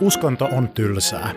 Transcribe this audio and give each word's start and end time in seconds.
Uskonto 0.00 0.48
on 0.52 0.68
tylsää. 0.68 1.30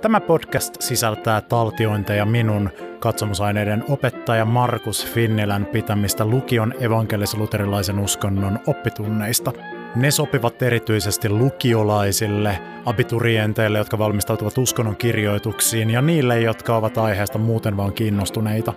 Tämä 0.00 0.20
podcast 0.20 0.76
sisältää 0.80 1.40
taltiointeja 1.40 2.24
minun 2.26 2.70
katsomusaineiden 3.00 3.84
opettaja 3.88 4.44
Markus 4.44 5.06
Finnilän 5.06 5.66
pitämistä 5.66 6.24
lukion 6.24 6.74
evankelis-luterilaisen 6.80 7.98
uskonnon 7.98 8.58
oppitunneista. 8.66 9.52
Ne 9.96 10.10
sopivat 10.10 10.62
erityisesti 10.62 11.28
lukiolaisille, 11.28 12.58
abiturienteille, 12.84 13.78
jotka 13.78 13.98
valmistautuvat 13.98 14.58
uskonnon 14.58 14.96
kirjoituksiin 14.96 15.90
ja 15.90 16.02
niille, 16.02 16.40
jotka 16.40 16.76
ovat 16.76 16.98
aiheesta 16.98 17.38
muuten 17.38 17.76
vaan 17.76 17.92
kiinnostuneita. 17.92 18.72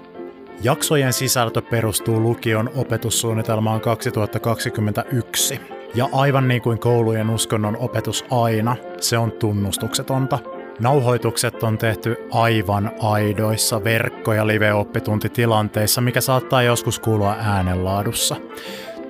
Jaksojen 0.63 1.13
sisältö 1.13 1.61
perustuu 1.61 2.19
lukion 2.19 2.69
opetussuunnitelmaan 2.75 3.81
2021. 3.81 5.72
Ja 5.95 6.09
aivan 6.13 6.47
niin 6.47 6.61
kuin 6.61 6.79
koulujen 6.79 7.29
uskonnon 7.29 7.77
opetus 7.77 8.25
aina, 8.31 8.75
se 8.99 9.17
on 9.17 9.31
tunnustuksetonta. 9.31 10.39
Nauhoitukset 10.79 11.63
on 11.63 11.77
tehty 11.77 12.17
aivan 12.31 12.91
aidoissa 12.99 13.83
verkko- 13.83 14.33
ja 14.33 14.47
live-oppituntitilanteissa, 14.47 16.01
mikä 16.01 16.21
saattaa 16.21 16.63
joskus 16.63 16.99
kuulua 16.99 17.35
äänenlaadussa. 17.39 18.35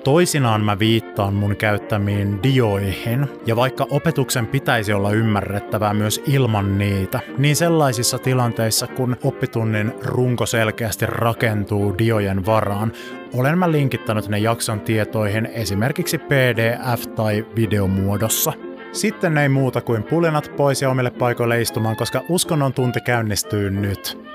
Toisinaan 0.04 0.64
mä 0.64 0.78
viittaan 0.78 1.34
mun 1.34 1.56
käyttämiin 1.56 2.42
dioihin, 2.42 3.26
ja 3.46 3.56
vaikka 3.56 3.86
opetuksen 3.90 4.46
pitäisi 4.46 4.92
olla 4.92 5.10
ymmärrettävää 5.10 5.94
myös 5.94 6.22
ilman 6.26 6.78
niitä, 6.78 7.20
niin 7.38 7.56
sellaisissa 7.56 8.18
tilanteissa, 8.18 8.86
kun 8.86 9.16
oppitunnin 9.22 9.92
runko 10.02 10.46
selkeästi 10.46 11.06
rakentuu 11.06 11.98
diojen 11.98 12.46
varaan, 12.46 12.92
olen 13.34 13.58
mä 13.58 13.72
linkittänyt 13.72 14.28
ne 14.28 14.38
jakson 14.38 14.80
tietoihin 14.80 15.46
esimerkiksi 15.46 16.18
PDF- 16.18 17.14
tai 17.14 17.46
videomuodossa. 17.56 18.52
Sitten 18.92 19.38
ei 19.38 19.48
muuta 19.48 19.80
kuin 19.80 20.02
pulinat 20.02 20.52
pois 20.56 20.82
ja 20.82 20.90
omille 20.90 21.10
paikoille 21.10 21.60
istumaan, 21.60 21.96
koska 21.96 22.22
uskonnon 22.28 22.72
tunti 22.72 23.00
käynnistyy 23.00 23.70
nyt. 23.70 24.33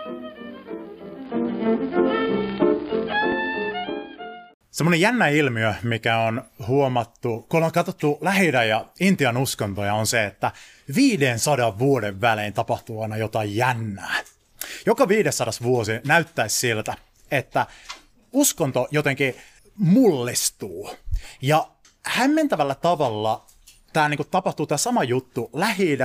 Semmoinen 4.71 5.01
jännä 5.01 5.27
ilmiö, 5.27 5.73
mikä 5.83 6.17
on 6.17 6.43
huomattu, 6.67 7.45
kun 7.49 7.63
on 7.63 7.71
katsottu 7.71 8.17
lähi 8.21 8.47
ja 8.47 8.85
Intian 8.99 9.37
uskontoja, 9.37 9.93
on 9.93 10.07
se, 10.07 10.25
että 10.25 10.51
500 10.95 11.79
vuoden 11.79 12.21
välein 12.21 12.53
tapahtuu 12.53 13.01
aina 13.01 13.17
jotain 13.17 13.55
jännää. 13.55 14.23
Joka 14.85 15.07
500 15.07 15.53
vuosi 15.63 15.91
näyttäisi 16.05 16.57
siltä, 16.57 16.93
että 17.31 17.65
uskonto 18.33 18.87
jotenkin 18.91 19.35
mullistuu. 19.75 20.95
Ja 21.41 21.67
hämmentävällä 22.05 22.75
tavalla 22.75 23.45
tämä 23.93 24.09
niinku 24.09 24.23
tapahtuu 24.23 24.67
tämä 24.67 24.77
sama 24.77 25.03
juttu 25.03 25.49
lähi 25.53 25.97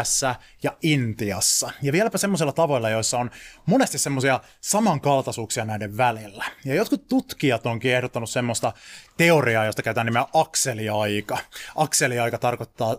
ja 0.63 0.77
Intiassa. 0.83 1.71
Ja 1.83 1.93
vieläpä 1.93 2.19
semmoisilla 2.19 2.53
tavoilla, 2.53 2.91
joissa 2.91 3.19
on 3.19 3.31
monesti 3.67 3.99
semmoisia 3.99 4.41
samankaltaisuuksia 4.61 5.65
näiden 5.65 5.97
välillä. 5.97 6.45
Ja 6.65 6.75
jotkut 6.75 7.09
tutkijat 7.09 7.67
onkin 7.67 7.95
ehdottanut 7.95 8.31
semmoista 8.31 8.73
teoriaa, 9.17 9.65
josta 9.65 9.83
käytetään 9.83 10.07
nimeä 10.07 10.27
akseliaika. 10.35 11.39
Akseliaika 11.77 12.39
tarkoittaa 12.39 12.91
ö, 12.93 12.97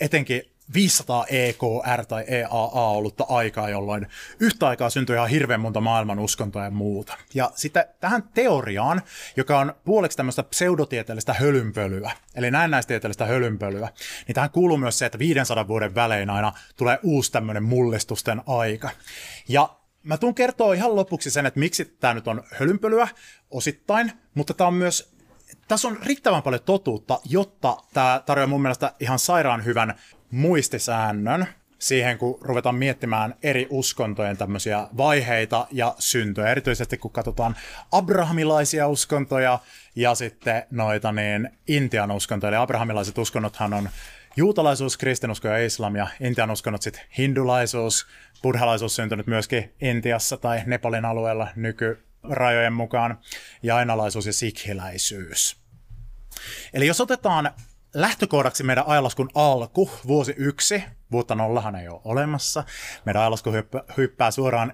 etenkin 0.00 0.49
500 0.74 1.26
EKR 1.26 2.06
tai 2.08 2.24
EAA 2.26 2.90
ollutta 2.90 3.26
aikaa, 3.28 3.68
jolloin 3.68 4.06
yhtä 4.40 4.68
aikaa 4.68 4.90
syntyi 4.90 5.16
ihan 5.16 5.28
hirveän 5.28 5.60
monta 5.60 5.80
maailman 5.80 6.18
uskontoa 6.18 6.64
ja 6.64 6.70
muuta. 6.70 7.16
Ja 7.34 7.50
sitten 7.54 7.84
tähän 8.00 8.22
teoriaan, 8.34 9.02
joka 9.36 9.58
on 9.58 9.74
puoleksi 9.84 10.16
tämmöistä 10.16 10.42
pseudotieteellistä 10.42 11.34
hölynpölyä, 11.34 12.10
eli 12.34 12.50
näennäistieteellistä 12.50 13.26
hölynpölyä, 13.26 13.88
niin 14.26 14.34
tähän 14.34 14.50
kuuluu 14.50 14.76
myös 14.76 14.98
se, 14.98 15.06
että 15.06 15.18
500 15.18 15.68
vuoden 15.68 15.94
välein 15.94 16.30
aina 16.30 16.52
tulee 16.76 16.98
uusi 17.02 17.32
tämmöinen 17.32 17.62
mullistusten 17.62 18.42
aika. 18.46 18.90
Ja 19.48 19.80
Mä 20.02 20.18
tuun 20.18 20.34
kertoa 20.34 20.74
ihan 20.74 20.96
lopuksi 20.96 21.30
sen, 21.30 21.46
että 21.46 21.60
miksi 21.60 21.84
tämä 21.84 22.14
nyt 22.14 22.28
on 22.28 22.42
hölynpölyä 22.52 23.08
osittain, 23.50 24.12
mutta 24.34 24.54
tämä 24.54 24.68
on 24.68 24.74
myös 24.74 25.12
tässä 25.68 25.88
on 25.88 25.98
riittävän 26.02 26.42
paljon 26.42 26.62
totuutta, 26.62 27.20
jotta 27.24 27.76
tämä 27.94 28.22
tarjoaa 28.26 28.46
mun 28.46 28.62
mielestä 28.62 28.94
ihan 29.00 29.18
sairaan 29.18 29.64
hyvän 29.64 29.94
muistisäännön 30.30 31.46
siihen, 31.78 32.18
kun 32.18 32.38
ruvetaan 32.40 32.74
miettimään 32.74 33.34
eri 33.42 33.66
uskontojen 33.70 34.36
tämmöisiä 34.36 34.88
vaiheita 34.96 35.66
ja 35.70 35.94
syntyjä, 35.98 36.50
erityisesti 36.50 36.98
kun 36.98 37.10
katsotaan 37.10 37.56
abrahamilaisia 37.92 38.88
uskontoja 38.88 39.58
ja 39.96 40.14
sitten 40.14 40.62
noita 40.70 41.12
niin 41.12 41.50
Intian 41.68 42.10
uskontoja, 42.10 42.48
eli 42.48 42.56
abrahamilaiset 42.56 43.18
uskonnothan 43.18 43.74
on 43.74 43.88
juutalaisuus, 44.36 44.96
kristinusko 44.96 45.48
ja 45.48 45.58
islam 45.58 45.96
ja 45.96 46.06
Intian 46.20 46.50
uskonnot 46.50 46.82
sitten 46.82 47.02
hindulaisuus, 47.18 48.06
buddhalaisuus 48.42 48.96
syntynyt 48.96 49.26
myöskin 49.26 49.74
Intiassa 49.80 50.36
tai 50.36 50.62
Nepalin 50.66 51.04
alueella 51.04 51.48
nykyrajojen 51.56 52.72
mukaan. 52.72 53.18
Ja 53.62 53.76
aina,laisuus 53.76 54.26
ja 54.26 54.32
sikhiläisyys. 54.32 55.56
Eli 56.72 56.86
jos 56.86 57.00
otetaan 57.00 57.50
lähtökohdaksi 57.94 58.62
meidän 58.62 58.84
ajalaskun 58.86 59.30
alku, 59.34 59.90
vuosi 60.06 60.34
yksi, 60.36 60.84
vuotta 61.12 61.34
nollahan 61.34 61.76
ei 61.76 61.88
ole 61.88 62.00
olemassa. 62.04 62.64
Meidän 63.04 63.22
ajalasku 63.22 63.52
hyppää, 63.52 63.84
hyppää 63.96 64.30
suoraan 64.30 64.72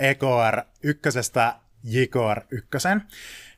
EKR 0.00 0.62
ykkösestä 0.82 1.56
JKR 1.84 2.40
ykkösen, 2.50 3.02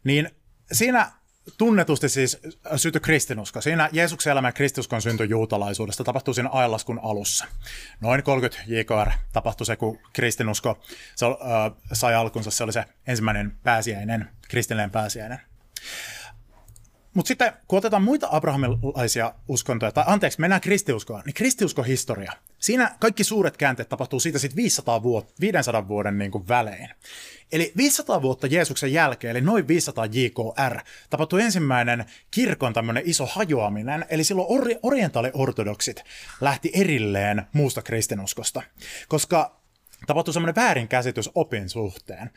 niin 0.04 0.30
siinä 0.72 1.12
tunnetusti 1.58 2.08
siis 2.08 2.38
syntyi 2.76 3.00
kristinusko. 3.00 3.60
Siinä 3.60 3.88
Jeesuksen 3.92 4.30
elämä 4.30 4.48
ja 4.48 4.52
kristinuskon 4.52 5.02
synty 5.02 5.24
juutalaisuudesta 5.24 6.04
tapahtui 6.04 6.34
siinä 6.34 6.50
ajallaskun 6.52 7.00
alussa. 7.02 7.44
Noin 8.00 8.22
30 8.22 8.62
JKR 8.66 9.10
tapahtui 9.32 9.66
se, 9.66 9.76
kun 9.76 9.98
kristinusko 10.12 10.78
se, 11.14 11.26
äh, 11.26 11.32
sai 11.92 12.14
alkunsa. 12.14 12.50
Se 12.50 12.64
oli 12.64 12.72
se 12.72 12.84
ensimmäinen 13.06 13.56
pääsiäinen, 13.62 14.28
kristillinen 14.48 14.90
pääsiäinen. 14.90 15.40
Mutta 17.16 17.28
sitten 17.28 17.52
kun 17.68 17.78
otetaan 17.78 18.02
muita 18.02 18.28
abrahamilaisia 18.30 19.34
uskontoja, 19.48 19.92
tai 19.92 20.04
anteeksi, 20.06 20.40
mennään 20.40 20.60
kristiuskoon, 20.60 21.22
niin 21.26 21.34
kristiuskohistoria. 21.34 22.32
Siinä 22.58 22.96
kaikki 23.00 23.24
suuret 23.24 23.56
käänteet 23.56 23.88
tapahtuu 23.88 24.20
siitä 24.20 24.38
sitten 24.38 24.56
500 24.56 25.02
vuot, 25.02 25.34
500 25.40 25.88
vuoden 25.88 26.18
niin 26.18 26.30
kuin 26.30 26.48
välein. 26.48 26.88
Eli 27.52 27.72
500 27.76 28.22
vuotta 28.22 28.46
Jeesuksen 28.46 28.92
jälkeen, 28.92 29.30
eli 29.30 29.40
noin 29.40 29.68
500 29.68 30.06
JKR, 30.06 30.80
tapahtui 31.10 31.42
ensimmäinen 31.42 32.04
kirkon 32.30 32.72
tämmöinen 32.72 33.02
iso 33.06 33.26
hajoaminen, 33.26 34.04
eli 34.08 34.24
silloin 34.24 34.48
ori- 34.48 34.78
orientaaliortodoksit 34.82 36.04
lähti 36.40 36.70
erilleen 36.74 37.42
muusta 37.52 37.82
kristinuskosta, 37.82 38.62
koska 39.08 39.60
tapahtui 40.06 40.34
semmoinen 40.34 40.56
väärinkäsitys 40.56 41.30
opin 41.34 41.68
suhteen. 41.68 42.30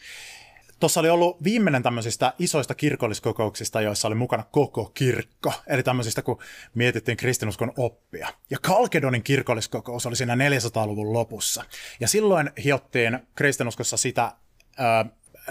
Tuossa 0.79 0.99
oli 0.99 1.09
ollut 1.09 1.43
viimeinen 1.43 1.83
tämmöisistä 1.83 2.33
isoista 2.39 2.75
kirkolliskokouksista, 2.75 3.81
joissa 3.81 4.07
oli 4.07 4.15
mukana 4.15 4.43
koko 4.51 4.91
kirkko. 4.93 5.53
Eli 5.67 5.83
tämmöisistä, 5.83 6.21
kun 6.21 6.39
mietittiin 6.73 7.17
kristinuskon 7.17 7.73
oppia. 7.77 8.27
Ja 8.49 8.57
Kalkedonin 8.61 9.23
kirkolliskokous 9.23 10.05
oli 10.05 10.15
siinä 10.15 10.35
400-luvun 10.35 11.13
lopussa. 11.13 11.63
Ja 11.99 12.07
silloin 12.07 12.51
hiottiin 12.63 13.19
kristinuskossa 13.35 13.97
sitä 13.97 14.31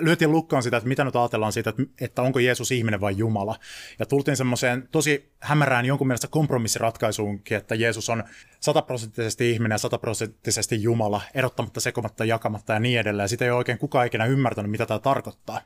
lyötiin 0.00 0.32
lukkoon 0.32 0.62
sitä, 0.62 0.76
että 0.76 0.88
mitä 0.88 1.04
nyt 1.04 1.16
ajatellaan 1.16 1.52
siitä, 1.52 1.70
että, 1.70 1.82
että 2.00 2.22
onko 2.22 2.38
Jeesus 2.38 2.70
ihminen 2.70 3.00
vai 3.00 3.16
Jumala. 3.16 3.56
Ja 3.98 4.06
tultiin 4.06 4.36
semmoiseen 4.36 4.88
tosi 4.92 5.32
hämärään 5.40 5.86
jonkun 5.86 6.06
mielestä 6.06 6.28
kompromissiratkaisuunkin, 6.28 7.56
että 7.56 7.74
Jeesus 7.74 8.08
on 8.10 8.24
sataprosenttisesti 8.60 9.50
ihminen 9.50 9.74
ja 9.74 9.78
sataprosenttisesti 9.78 10.82
Jumala, 10.82 11.20
erottamatta, 11.34 11.80
sekomatta, 11.80 12.24
jakamatta 12.24 12.72
ja 12.72 12.80
niin 12.80 13.00
edelleen. 13.00 13.28
Sitä 13.28 13.44
ei 13.44 13.50
ole 13.50 13.58
oikein 13.58 13.78
kukaan 13.78 14.06
ikinä 14.06 14.26
ymmärtänyt, 14.26 14.70
mitä 14.70 14.86
tämä 14.86 14.98
tarkoittaa. 14.98 15.60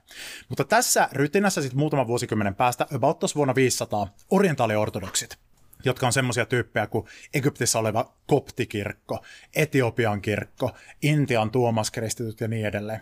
Mutta 0.49 0.65
tässä 0.65 1.09
rytinässä 1.13 1.63
sitten 1.63 1.79
muutaman 1.79 2.07
vuosikymmenen 2.07 2.55
päästä, 2.55 2.87
about 2.95 3.23
vuonna 3.35 3.55
500, 3.55 4.09
orientaaliortodoksit 4.31 5.39
jotka 5.85 6.07
on 6.07 6.13
semmoisia 6.13 6.47
tyyppejä 6.47 6.87
kuin 6.87 7.07
Egyptissä 7.35 7.79
oleva 7.79 8.13
koptikirkko, 8.27 9.25
Etiopian 9.57 10.23
kirkko, 10.23 10.71
Intian 11.03 11.51
tuomaskristityt 11.51 12.41
ja 12.41 12.49
niin 12.49 12.67
edelleen 12.67 13.01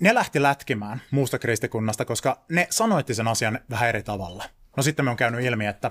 ne 0.00 0.14
lähti 0.14 0.42
lätkimään 0.42 1.02
muusta 1.10 1.38
kristikunnasta, 1.38 2.04
koska 2.04 2.44
ne 2.48 2.66
sanoitti 2.70 3.14
sen 3.14 3.28
asian 3.28 3.58
vähän 3.70 3.88
eri 3.88 4.02
tavalla. 4.02 4.44
No 4.76 4.82
sitten 4.82 5.04
me 5.04 5.10
on 5.10 5.16
käynyt 5.16 5.44
ilmi, 5.44 5.66
että 5.66 5.90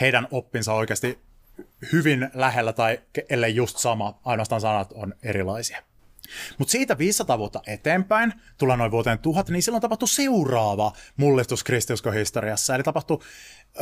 heidän 0.00 0.28
oppinsa 0.30 0.74
oikeasti 0.74 1.18
hyvin 1.92 2.30
lähellä 2.34 2.72
tai 2.72 3.00
ellei 3.30 3.54
just 3.54 3.78
sama, 3.78 4.20
ainoastaan 4.24 4.60
sanat 4.60 4.92
on 4.92 5.14
erilaisia. 5.22 5.82
Mutta 6.58 6.72
siitä 6.72 6.98
500 6.98 7.38
vuotta 7.38 7.62
eteenpäin, 7.66 8.32
tulla 8.58 8.76
noin 8.76 8.90
vuoteen 8.90 9.18
1000, 9.18 9.48
niin 9.50 9.62
silloin 9.62 9.82
tapahtui 9.82 10.08
seuraava 10.08 10.92
mullistus 11.16 11.64
kristiuskohistoriassa. 11.64 12.74
Eli 12.74 12.82
tapahtui 12.82 13.18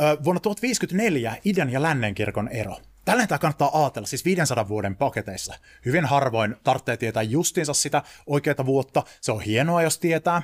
ö, 0.01 0.17
vuonna 0.23 0.39
1054 0.39 1.37
idän 1.45 1.69
ja 1.69 1.81
lännen 1.81 2.15
kirkon 2.15 2.47
ero. 2.47 2.77
Tällä 3.09 3.27
tämä 3.27 3.39
kannattaa 3.39 3.81
ajatella, 3.83 4.07
siis 4.07 4.25
500 4.25 4.67
vuoden 4.67 4.95
paketeissa. 4.95 5.53
Hyvin 5.85 6.05
harvoin 6.05 6.55
tarvitsee 6.63 6.97
tietää 6.97 7.23
justiinsa 7.23 7.73
sitä 7.73 8.03
oikeaa 8.27 8.65
vuotta. 8.65 9.03
Se 9.21 9.31
on 9.31 9.41
hienoa, 9.41 9.81
jos 9.81 9.99
tietää. 9.99 10.41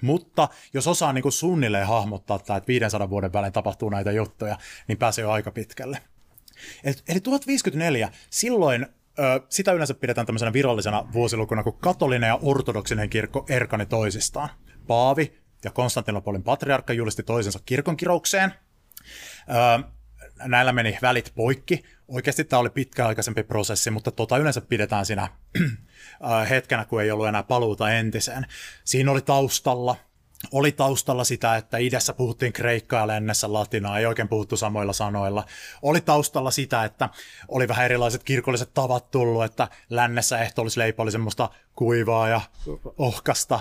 Mutta 0.00 0.48
jos 0.74 0.86
osaa 0.86 1.12
niin 1.12 1.22
kuin 1.22 1.32
suunnilleen 1.32 1.86
hahmottaa, 1.86 2.36
että 2.36 2.62
500 2.68 3.10
vuoden 3.10 3.32
välein 3.32 3.52
tapahtuu 3.52 3.90
näitä 3.90 4.12
juttuja, 4.12 4.58
niin 4.88 4.98
pääsee 4.98 5.22
jo 5.22 5.30
aika 5.30 5.50
pitkälle. 5.50 5.98
Eli, 6.84 6.94
eli 7.08 7.20
1054, 7.20 8.10
silloin 8.30 8.86
sitä 9.48 9.72
yleensä 9.72 9.94
pidetään 9.94 10.26
tämmöisenä 10.26 10.52
virallisena 10.52 11.08
vuosilukuna, 11.12 11.62
kun 11.62 11.78
katolinen 11.78 12.28
ja 12.28 12.38
ortodoksinen 12.42 13.10
kirkko 13.10 13.46
erkani 13.48 13.86
toisistaan. 13.86 14.48
Paavi 14.86 15.38
ja 15.64 15.70
Konstantinopolin 15.70 16.42
patriarkka 16.42 16.92
julisti 16.92 17.22
toisensa 17.22 17.60
kirkonkiroukseen. 17.66 18.54
Näillä 20.44 20.72
meni 20.72 20.98
välit 21.02 21.32
poikki. 21.34 21.84
Oikeasti 22.08 22.44
tämä 22.44 22.60
oli 22.60 22.70
pitkäaikaisempi 22.70 23.42
prosessi, 23.42 23.90
mutta 23.90 24.10
tota 24.10 24.38
yleensä 24.38 24.60
pidetään 24.60 25.06
siinä 25.06 25.28
hetkenä, 26.50 26.84
kun 26.84 27.02
ei 27.02 27.10
ollut 27.10 27.28
enää 27.28 27.42
paluuta 27.42 27.90
entiseen. 27.92 28.46
Siinä 28.84 29.10
oli 29.10 29.22
taustalla 29.22 29.96
oli 30.52 30.72
taustalla 30.72 31.24
sitä, 31.24 31.56
että 31.56 31.78
idässä 31.78 32.12
puhuttiin 32.12 32.52
kreikkaa 32.52 33.00
ja 33.00 33.06
lännessä 33.06 33.52
latinaa, 33.52 33.98
ei 33.98 34.06
oikein 34.06 34.28
puhuttu 34.28 34.56
samoilla 34.56 34.92
sanoilla. 34.92 35.44
Oli 35.82 36.00
taustalla 36.00 36.50
sitä, 36.50 36.84
että 36.84 37.08
oli 37.48 37.68
vähän 37.68 37.84
erilaiset 37.84 38.24
kirkolliset 38.24 38.74
tavat 38.74 39.10
tullut, 39.10 39.44
että 39.44 39.68
lännessä 39.90 40.38
ehtoollisleipä 40.38 41.02
oli 41.02 41.12
semmoista 41.12 41.50
kuivaa 41.74 42.28
ja 42.28 42.40
ohkasta, 42.98 43.60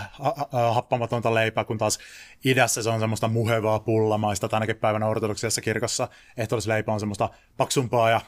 happamatonta 0.73 1.33
leipää, 1.33 1.63
kun 1.63 1.77
taas 1.77 1.99
idässä 2.45 2.83
se 2.83 2.89
on 2.89 2.99
semmoista 2.99 3.27
muhevaa 3.27 3.79
pullamaista, 3.79 4.49
tänäkin 4.49 4.77
päivänä 4.77 5.07
ortodoksisessa 5.07 5.61
kirkossa 5.61 6.07
ehtoollisleipä 6.37 6.93
on 6.93 6.99
semmoista 6.99 7.29
paksumpaa 7.57 8.09
ja, 8.09 8.21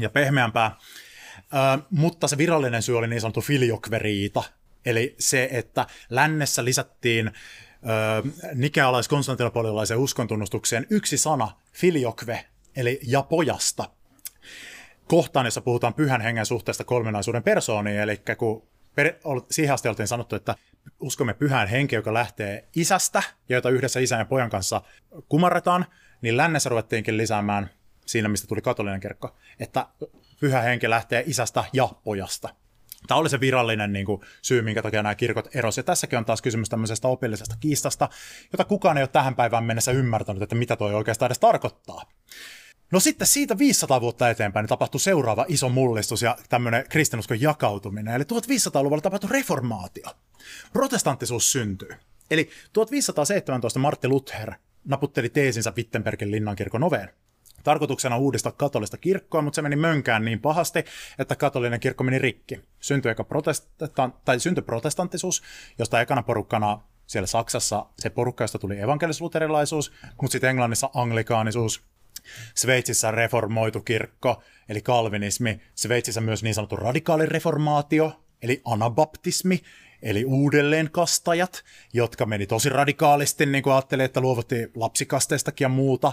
ja 0.00 0.10
pehmeämpää. 0.10 0.76
Ö, 1.38 1.82
mutta 1.90 2.28
se 2.28 2.38
virallinen 2.38 2.82
syy 2.82 2.98
oli 2.98 3.08
niin 3.08 3.20
sanottu 3.20 3.40
filiokveriita, 3.40 4.42
eli 4.86 5.14
se, 5.18 5.48
että 5.52 5.86
lännessä 6.10 6.64
lisättiin 6.64 7.32
nikealais-konstantinopolilaisen 8.54 9.98
uskontunnustukseen 9.98 10.86
yksi 10.90 11.18
sana, 11.18 11.50
filiokve, 11.72 12.44
eli 12.76 13.00
ja 13.06 13.22
pojasta. 13.22 13.84
Kohtaan, 15.08 15.46
jossa 15.46 15.60
puhutaan 15.60 15.94
pyhän 15.94 16.20
hengen 16.20 16.46
suhteesta 16.46 16.84
kolminaisuuden 16.84 17.42
persooniin, 17.42 18.00
eli 18.00 18.20
kun 18.38 18.68
per, 18.94 19.14
siihen 19.50 19.74
asti 19.74 19.88
oltiin 19.88 20.08
sanottu, 20.08 20.36
että 20.36 20.54
uskomme 21.00 21.34
pyhään 21.34 21.68
henki, 21.68 21.94
joka 21.94 22.14
lähtee 22.14 22.68
isästä, 22.76 23.22
ja 23.48 23.56
jota 23.56 23.70
yhdessä 23.70 24.00
isän 24.00 24.18
ja 24.18 24.24
pojan 24.24 24.50
kanssa 24.50 24.82
kumarretaan, 25.28 25.86
niin 26.22 26.36
lännessä 26.36 26.68
ruvettiinkin 26.68 27.16
lisäämään 27.16 27.70
siinä, 28.06 28.28
mistä 28.28 28.46
tuli 28.46 28.62
katolinen 28.62 29.00
kirkko, 29.00 29.36
että 29.60 29.86
pyhä 30.40 30.60
henki 30.60 30.90
lähtee 30.90 31.24
isästä 31.26 31.64
ja 31.72 31.88
pojasta. 32.04 32.48
Tämä 33.08 33.18
oli 33.18 33.30
se 33.30 33.40
virallinen 33.40 33.92
niin 33.92 34.06
kuin, 34.06 34.20
syy, 34.42 34.62
minkä 34.62 34.82
takia 34.82 35.02
nämä 35.02 35.14
kirkot 35.14 35.56
erosi. 35.56 35.80
Ja 35.80 35.84
tässäkin 35.84 36.18
on 36.18 36.24
taas 36.24 36.42
kysymys 36.42 36.68
tämmöisestä 36.68 37.08
opillisesta 37.08 37.56
kiistasta, 37.60 38.08
jota 38.52 38.64
kukaan 38.64 38.96
ei 38.96 39.02
ole 39.02 39.08
tähän 39.08 39.34
päivään 39.34 39.64
mennessä 39.64 39.92
ymmärtänyt, 39.92 40.42
että 40.42 40.54
mitä 40.54 40.76
toi 40.76 40.94
oikeastaan 40.94 41.28
edes 41.28 41.38
tarkoittaa. 41.38 42.02
No 42.92 43.00
sitten 43.00 43.26
siitä 43.26 43.58
500 43.58 44.00
vuotta 44.00 44.30
eteenpäin 44.30 44.62
niin 44.62 44.68
tapahtui 44.68 45.00
seuraava 45.00 45.44
iso 45.48 45.68
mullistus 45.68 46.22
ja 46.22 46.36
tämmöinen 46.48 46.84
kristinuskon 46.88 47.40
jakautuminen. 47.40 48.14
Eli 48.14 48.24
1500-luvulla 48.24 49.00
tapahtui 49.00 49.30
reformaatio. 49.30 50.10
Protestanttisuus 50.72 51.52
syntyi. 51.52 51.88
Eli 52.30 52.50
1517 52.72 53.78
Martti 53.78 54.08
Luther 54.08 54.52
naputteli 54.84 55.28
teesinsä 55.28 55.72
Wittenbergin 55.76 56.30
linnankirkon 56.30 56.82
oveen 56.82 57.10
tarkoituksena 57.68 58.16
uudistaa 58.16 58.52
katolista 58.52 58.96
kirkkoa, 58.96 59.42
mutta 59.42 59.54
se 59.56 59.62
meni 59.62 59.76
mönkään 59.76 60.24
niin 60.24 60.40
pahasti, 60.40 60.84
että 61.18 61.36
katolinen 61.36 61.80
kirkko 61.80 62.04
meni 62.04 62.18
rikki. 62.18 62.60
Syntyi, 62.80 63.14
protestan, 63.28 64.14
tai 64.24 64.40
syntyi 64.40 64.62
protestanttisuus, 64.62 65.42
josta 65.78 66.00
ekana 66.00 66.22
porukkana 66.22 66.80
siellä 67.06 67.26
Saksassa 67.26 67.86
se 67.98 68.10
porukka, 68.10 68.44
josta 68.44 68.58
tuli 68.58 68.80
evankelis-luterilaisuus, 68.80 69.92
mutta 70.22 70.32
sitten 70.32 70.50
Englannissa 70.50 70.90
anglikaanisuus, 70.94 71.82
Sveitsissä 72.54 73.10
reformoitu 73.10 73.80
kirkko, 73.80 74.42
eli 74.68 74.80
kalvinismi, 74.80 75.60
Sveitsissä 75.74 76.20
myös 76.20 76.42
niin 76.42 76.54
sanottu 76.54 76.76
radikaalireformaatio, 76.76 78.22
eli 78.42 78.62
anabaptismi, 78.64 79.60
eli 80.02 80.24
uudelleenkastajat, 80.24 81.64
jotka 81.92 82.26
meni 82.26 82.46
tosi 82.46 82.68
radikaalisti, 82.68 83.46
niin 83.46 83.62
kuin 83.62 83.72
ajattelin, 83.72 84.04
että 84.04 84.20
luovuttiin 84.20 84.70
lapsikasteestakin 84.74 85.64
ja 85.64 85.68
muuta. 85.68 86.12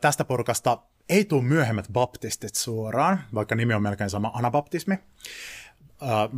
tästä 0.00 0.24
porukasta 0.24 0.78
ei 1.08 1.24
tule 1.24 1.42
myöhemmät 1.42 1.86
baptistit 1.92 2.54
suoraan, 2.54 3.24
vaikka 3.34 3.54
nimi 3.54 3.74
on 3.74 3.82
melkein 3.82 4.10
sama 4.10 4.30
anabaptismi. 4.34 4.98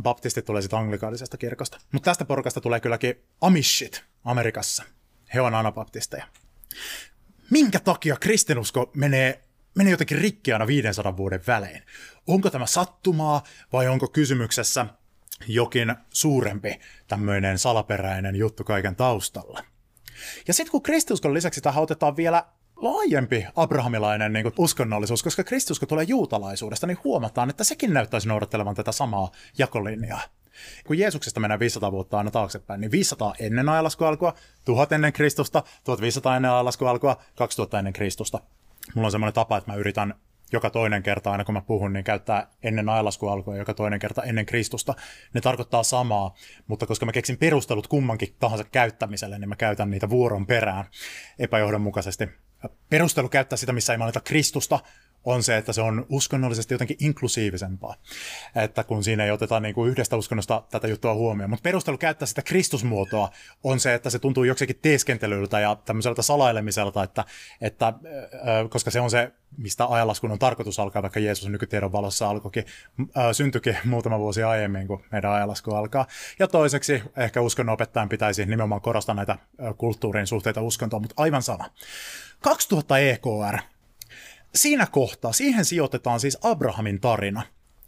baptistit 0.01 0.45
tulee 0.45 0.61
sitten 0.61 0.79
anglikaalisesta 0.79 1.37
kirkosta. 1.37 1.77
Mutta 1.91 2.11
tästä 2.11 2.25
porukasta 2.25 2.61
tulee 2.61 2.79
kylläkin 2.79 3.15
amishit 3.41 4.03
Amerikassa. 4.23 4.83
He 5.33 5.41
on 5.41 5.55
anabaptisteja. 5.55 6.27
Minkä 7.49 7.79
takia 7.79 8.15
kristinusko 8.15 8.91
menee 8.95 9.43
menee 9.75 9.91
jotenkin 9.91 10.17
rikki 10.17 10.53
aina 10.53 10.67
500 10.67 11.17
vuoden 11.17 11.41
välein. 11.47 11.83
Onko 12.27 12.49
tämä 12.49 12.65
sattumaa 12.65 13.43
vai 13.73 13.87
onko 13.87 14.07
kysymyksessä 14.07 14.85
jokin 15.47 15.95
suurempi 16.09 16.79
tämmöinen 17.07 17.59
salaperäinen 17.59 18.35
juttu 18.35 18.63
kaiken 18.63 18.95
taustalla. 18.95 19.63
Ja 20.47 20.53
sitten 20.53 20.71
kun 20.71 20.83
kristiuskon 20.83 21.33
lisäksi 21.33 21.61
tähän 21.61 21.83
otetaan 21.83 22.17
vielä 22.17 22.45
laajempi 22.75 23.45
abrahamilainen 23.55 24.33
niin 24.33 24.43
kuin 24.43 24.53
uskonnollisuus, 24.57 25.23
koska 25.23 25.43
kristiusko 25.43 25.85
tulee 25.85 26.05
juutalaisuudesta, 26.07 26.87
niin 26.87 26.97
huomataan, 27.03 27.49
että 27.49 27.63
sekin 27.63 27.93
näyttäisi 27.93 28.27
noudattelevan 28.27 28.75
tätä 28.75 28.91
samaa 28.91 29.31
jakolinjaa. 29.57 30.21
Kun 30.87 30.97
Jeesuksesta 30.97 31.39
mennään 31.39 31.59
500 31.59 31.91
vuotta 31.91 32.17
aina 32.17 32.31
taaksepäin, 32.31 32.81
niin 32.81 32.91
500 32.91 33.33
ennen 33.39 33.69
ajalasku 33.69 34.03
alkua, 34.03 34.33
1000 34.65 34.91
ennen 34.91 35.13
Kristusta, 35.13 35.63
1500 35.83 36.35
ennen 36.35 36.51
ajalasku 36.51 36.85
alkua, 36.85 37.17
2000 37.35 37.79
ennen 37.79 37.93
Kristusta. 37.93 38.39
Mulla 38.95 39.07
on 39.07 39.11
semmoinen 39.11 39.33
tapa, 39.33 39.57
että 39.57 39.71
mä 39.71 39.77
yritän 39.77 40.13
joka 40.51 40.69
toinen 40.69 41.03
kerta 41.03 41.31
aina 41.31 41.43
kun 41.43 41.53
mä 41.53 41.61
puhun, 41.61 41.93
niin 41.93 42.03
käyttää 42.03 42.47
ennen 42.63 42.89
ajalasku 42.89 43.27
alkua 43.27 43.57
joka 43.57 43.73
toinen 43.73 43.99
kerta 43.99 44.23
ennen 44.23 44.45
Kristusta. 44.45 44.93
Ne 45.33 45.41
tarkoittaa 45.41 45.83
samaa, 45.83 46.35
mutta 46.67 46.85
koska 46.85 47.05
mä 47.05 47.11
keksin 47.11 47.37
perustelut 47.37 47.87
kummankin 47.87 48.35
tahansa 48.39 48.63
käyttämiselle, 48.63 49.39
niin 49.39 49.49
mä 49.49 49.55
käytän 49.55 49.89
niitä 49.91 50.09
vuoron 50.09 50.45
perään 50.45 50.85
epäjohdonmukaisesti. 51.39 52.29
Perustelu 52.89 53.29
käyttää 53.29 53.57
sitä, 53.57 53.73
missä 53.73 53.93
ei 53.93 53.97
mainita 53.97 54.21
Kristusta, 54.21 54.79
on 55.25 55.43
se, 55.43 55.57
että 55.57 55.73
se 55.73 55.81
on 55.81 56.05
uskonnollisesti 56.09 56.73
jotenkin 56.73 56.97
inklusiivisempaa. 56.99 57.95
Että 58.55 58.83
kun 58.83 59.03
siinä 59.03 59.25
ei 59.25 59.31
oteta 59.31 59.59
niin 59.59 59.75
kuin 59.75 59.91
yhdestä 59.91 60.15
uskonnosta 60.15 60.63
tätä 60.71 60.87
juttua 60.87 61.13
huomioon. 61.13 61.49
Mutta 61.49 61.63
perustelu 61.63 61.97
käyttää 61.97 62.25
sitä 62.25 62.41
kristusmuotoa 62.41 63.29
on 63.63 63.79
se, 63.79 63.93
että 63.93 64.09
se 64.09 64.19
tuntuu 64.19 64.43
joksikin 64.43 64.79
teeskentelyltä 64.81 65.59
ja 65.59 65.75
tämmöiseltä 65.85 66.21
salailemiselta, 66.21 67.03
että, 67.03 67.25
että, 67.61 67.93
koska 68.69 68.91
se 68.91 68.99
on 68.99 69.09
se, 69.09 69.31
mistä 69.57 69.85
ajanlaskun 69.85 70.31
on 70.31 70.39
tarkoitus 70.39 70.79
alkaa, 70.79 71.01
vaikka 71.01 71.19
Jeesus 71.19 71.49
nykytiedon 71.49 71.91
valossa 71.91 72.29
alkoikin, 72.29 72.65
syntyikin 73.31 73.77
muutama 73.85 74.19
vuosi 74.19 74.43
aiemmin, 74.43 74.87
kun 74.87 75.03
meidän 75.11 75.31
ajanlasku 75.31 75.73
alkaa. 75.73 76.07
Ja 76.39 76.47
toiseksi 76.47 77.03
ehkä 77.17 77.41
uskonnon 77.41 77.73
opettajan 77.73 78.09
pitäisi 78.09 78.45
nimenomaan 78.45 78.81
korostaa 78.81 79.15
näitä 79.15 79.37
kulttuurin 79.77 80.27
suhteita 80.27 80.61
uskontoon, 80.61 81.01
mutta 81.01 81.23
aivan 81.23 81.41
sama. 81.41 81.69
2000 82.41 82.97
EKR 82.97 83.72
siinä 84.55 84.85
kohtaa, 84.85 85.33
siihen 85.33 85.65
sijoitetaan 85.65 86.19
siis 86.19 86.37
Abrahamin 86.41 87.01
tarina, 87.01 87.41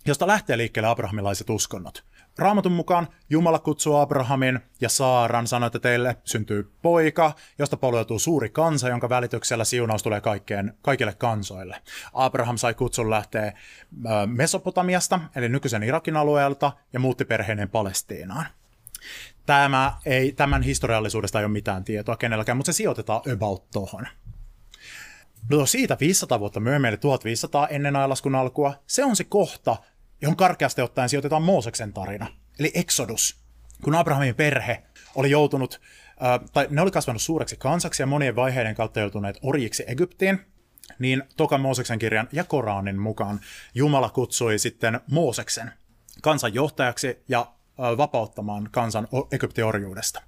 josta 0.06 0.28
lähtee 0.28 0.58
liikkeelle 0.58 0.88
abrahamilaiset 0.90 1.50
uskonnot. 1.50 2.04
Raamatun 2.38 2.72
mukaan 2.72 3.08
Jumala 3.30 3.60
kutsuu 3.60 3.96
Abrahamin 3.96 4.60
ja 4.82 4.90
Saaran, 4.90 5.48
sanoi, 5.48 5.68
että 5.68 5.80
teille 5.80 6.18
syntyy 6.24 6.72
poika, 6.82 7.34
josta 7.60 7.78
polveutuu 7.78 8.20
suuri 8.20 8.50
kansa, 8.50 8.90
jonka 8.90 9.10
välityksellä 9.10 9.64
siunaus 9.64 10.04
tulee 10.04 10.22
kaikkeen, 10.22 10.74
kaikille 10.82 11.14
kansoille. 11.14 11.82
Abraham 12.14 12.58
sai 12.58 12.74
kutsun 12.74 13.10
lähteä 13.10 13.54
Mesopotamiasta, 14.26 15.20
eli 15.36 15.50
nykyisen 15.50 15.84
Irakin 15.84 16.18
alueelta, 16.18 16.72
ja 16.94 17.00
muutti 17.00 17.26
perheineen 17.26 17.70
Palestiinaan. 17.70 18.46
Tämä 19.46 19.94
ei, 20.06 20.32
tämän 20.32 20.62
historiallisuudesta 20.62 21.40
ei 21.40 21.46
ole 21.46 21.52
mitään 21.52 21.84
tietoa 21.84 22.18
kenelläkään, 22.18 22.58
mutta 22.58 22.74
se 22.74 22.76
sijoitetaan 22.76 23.22
about 23.34 23.70
tohon. 23.72 24.08
No 25.50 25.66
siitä 25.66 25.98
500 26.00 26.40
vuotta 26.40 26.60
myöhemmin, 26.60 26.90
eli 26.90 26.98
1500 26.98 27.68
ennen 27.68 27.96
ajallaskun 27.96 28.36
alkua, 28.36 28.84
se 28.88 29.04
on 29.04 29.16
se 29.16 29.24
kohta, 29.24 29.78
johon 30.22 30.38
karkeasti 30.38 30.82
ottaen 30.82 31.10
sijoitetaan 31.10 31.44
Mooseksen 31.44 31.94
tarina, 31.94 32.28
eli 32.60 32.72
Exodus. 32.76 33.40
Kun 33.84 33.96
Abrahamin 33.96 34.36
perhe 34.36 34.84
oli 35.16 35.32
joutunut, 35.32 35.82
äh, 36.24 36.50
tai 36.54 36.68
ne 36.70 36.82
oli 36.82 36.92
kasvanut 36.92 37.22
suureksi 37.22 37.58
kansaksi 37.58 38.04
ja 38.04 38.08
monien 38.08 38.36
vaiheiden 38.36 38.76
kautta 38.76 39.00
joutuneet 39.00 39.40
orjiksi 39.42 39.84
Egyptiin, 39.88 40.40
niin 41.00 41.24
Toka 41.38 41.58
Mooseksen 41.58 42.00
kirjan 42.00 42.30
ja 42.32 42.44
Koranin 42.44 43.00
mukaan 43.00 43.40
Jumala 43.76 44.10
kutsui 44.10 44.60
sitten 44.60 45.00
Mooseksen 45.12 45.72
kansan 46.22 46.54
johtajaksi 46.54 47.24
ja 47.28 47.40
äh, 47.40 47.98
vapauttamaan 47.98 48.70
kansan 48.72 49.08
Egyptin 49.32 49.66
orjuudesta. 49.66 50.22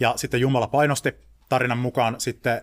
Ja 0.00 0.12
sitten 0.16 0.40
Jumala 0.40 0.66
painosti 0.66 1.14
tarinan 1.54 1.78
mukaan 1.78 2.20
sitten 2.20 2.62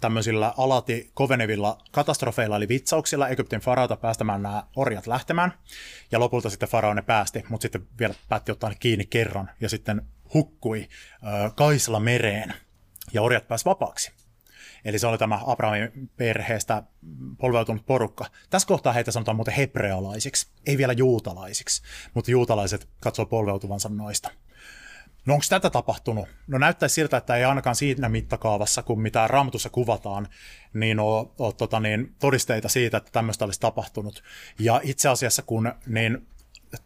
tämmöisillä 0.00 0.54
alati 0.56 1.10
kovenevilla 1.14 1.78
katastrofeilla 1.90 2.56
eli 2.56 2.68
vitsauksilla 2.68 3.28
Egyptin 3.28 3.60
faraota 3.60 3.96
päästämään 3.96 4.42
nämä 4.42 4.66
orjat 4.76 5.06
lähtemään. 5.06 5.52
Ja 6.12 6.20
lopulta 6.20 6.50
sitten 6.50 6.68
farao 6.68 6.94
ne 6.94 7.02
päästi, 7.02 7.44
mutta 7.48 7.62
sitten 7.62 7.86
vielä 7.98 8.14
päätti 8.28 8.52
ottaa 8.52 8.70
ne 8.70 8.76
kiinni 8.80 9.06
kerran 9.06 9.50
ja 9.60 9.68
sitten 9.68 10.02
hukkui 10.34 10.88
Kaisla 11.54 12.00
mereen 12.00 12.54
ja 13.12 13.22
orjat 13.22 13.48
pääsi 13.48 13.64
vapaaksi. 13.64 14.12
eli 14.86 14.98
se 14.98 15.06
oli 15.06 15.18
tämä 15.18 15.40
Abrahamin 15.46 16.10
perheestä 16.16 16.82
polveutunut 17.38 17.86
porukka. 17.86 18.26
Tässä 18.50 18.68
kohtaa 18.68 18.92
heitä 18.92 19.10
sanotaan 19.10 19.36
muuten 19.36 19.54
hebrealaisiksi, 19.54 20.48
ei 20.66 20.78
vielä 20.78 20.92
juutalaisiksi, 20.92 21.82
mutta 22.14 22.30
juutalaiset 22.30 22.88
katsoo 23.00 23.26
polveutuvansa 23.26 23.88
noista. 23.88 24.30
No 25.26 25.34
onko 25.34 25.44
tätä 25.48 25.70
tapahtunut? 25.70 26.28
No 26.46 26.58
näyttäisi 26.58 26.94
siltä, 26.94 27.16
että 27.16 27.36
ei 27.36 27.44
ainakaan 27.44 27.76
siinä 27.76 28.08
mittakaavassa, 28.08 28.82
kun 28.82 29.00
mitä 29.00 29.28
Raamatussa 29.28 29.70
kuvataan, 29.70 30.28
niin 30.74 31.00
on, 31.00 31.32
on 31.38 31.56
tota, 31.56 31.80
niin, 31.80 32.14
todisteita 32.18 32.68
siitä, 32.68 32.96
että 32.96 33.10
tämmöistä 33.12 33.44
olisi 33.44 33.60
tapahtunut. 33.60 34.22
Ja 34.58 34.80
itse 34.84 35.08
asiassa 35.08 35.42
kun 35.42 35.72
niin 35.86 36.26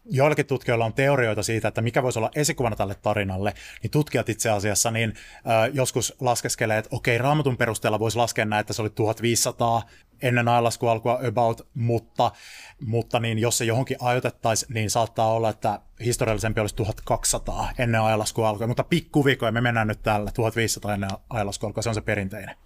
joillakin 0.04 0.46
tutkijoilla 0.46 0.84
on 0.84 0.94
teorioita 0.94 1.42
siitä, 1.42 1.68
että 1.68 1.82
mikä 1.82 2.02
voisi 2.02 2.18
olla 2.18 2.30
esikuvana 2.34 2.76
tälle 2.76 2.94
tarinalle, 2.94 3.54
niin 3.82 3.90
tutkijat 3.90 4.28
itse 4.28 4.50
asiassa 4.50 4.90
niin, 4.90 5.14
äh, 5.34 5.70
joskus 5.72 6.14
laskeskelee, 6.20 6.78
että 6.78 6.96
okei, 6.96 7.18
raamatun 7.18 7.56
perusteella 7.56 7.98
voisi 7.98 8.16
laskea 8.16 8.44
näin, 8.44 8.60
että 8.60 8.72
se 8.72 8.82
oli 8.82 8.90
1500 8.90 9.82
ennen 10.22 10.48
ajalasku 10.48 10.88
alkua 10.88 11.20
about, 11.28 11.68
mutta, 11.74 12.32
mutta 12.80 13.20
niin 13.20 13.38
jos 13.38 13.58
se 13.58 13.64
johonkin 13.64 13.96
ajoitettaisiin, 14.00 14.74
niin 14.74 14.90
saattaa 14.90 15.32
olla, 15.32 15.48
että 15.48 15.80
historiallisempi 16.04 16.60
olisi 16.60 16.76
1200 16.76 17.72
ennen 17.78 18.02
ajalasku 18.02 18.42
alkua, 18.42 18.66
mutta 18.66 18.84
pikkuvikoja 18.84 19.52
me 19.52 19.60
mennään 19.60 19.86
nyt 19.86 20.02
tällä 20.02 20.30
1500 20.30 20.94
ennen 20.94 21.10
ajalasku 21.30 21.66
alkua, 21.66 21.82
se 21.82 21.88
on 21.88 21.94
se 21.94 22.00
perinteinen. 22.00 22.56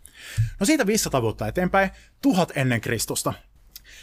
No 0.61 0.67
siitä 0.67 0.87
500 0.87 1.23
vuotta 1.23 1.49
eteenpäin, 1.49 1.91
tuhat 2.23 2.53
ennen 2.57 2.81
Kristusta. 2.81 3.33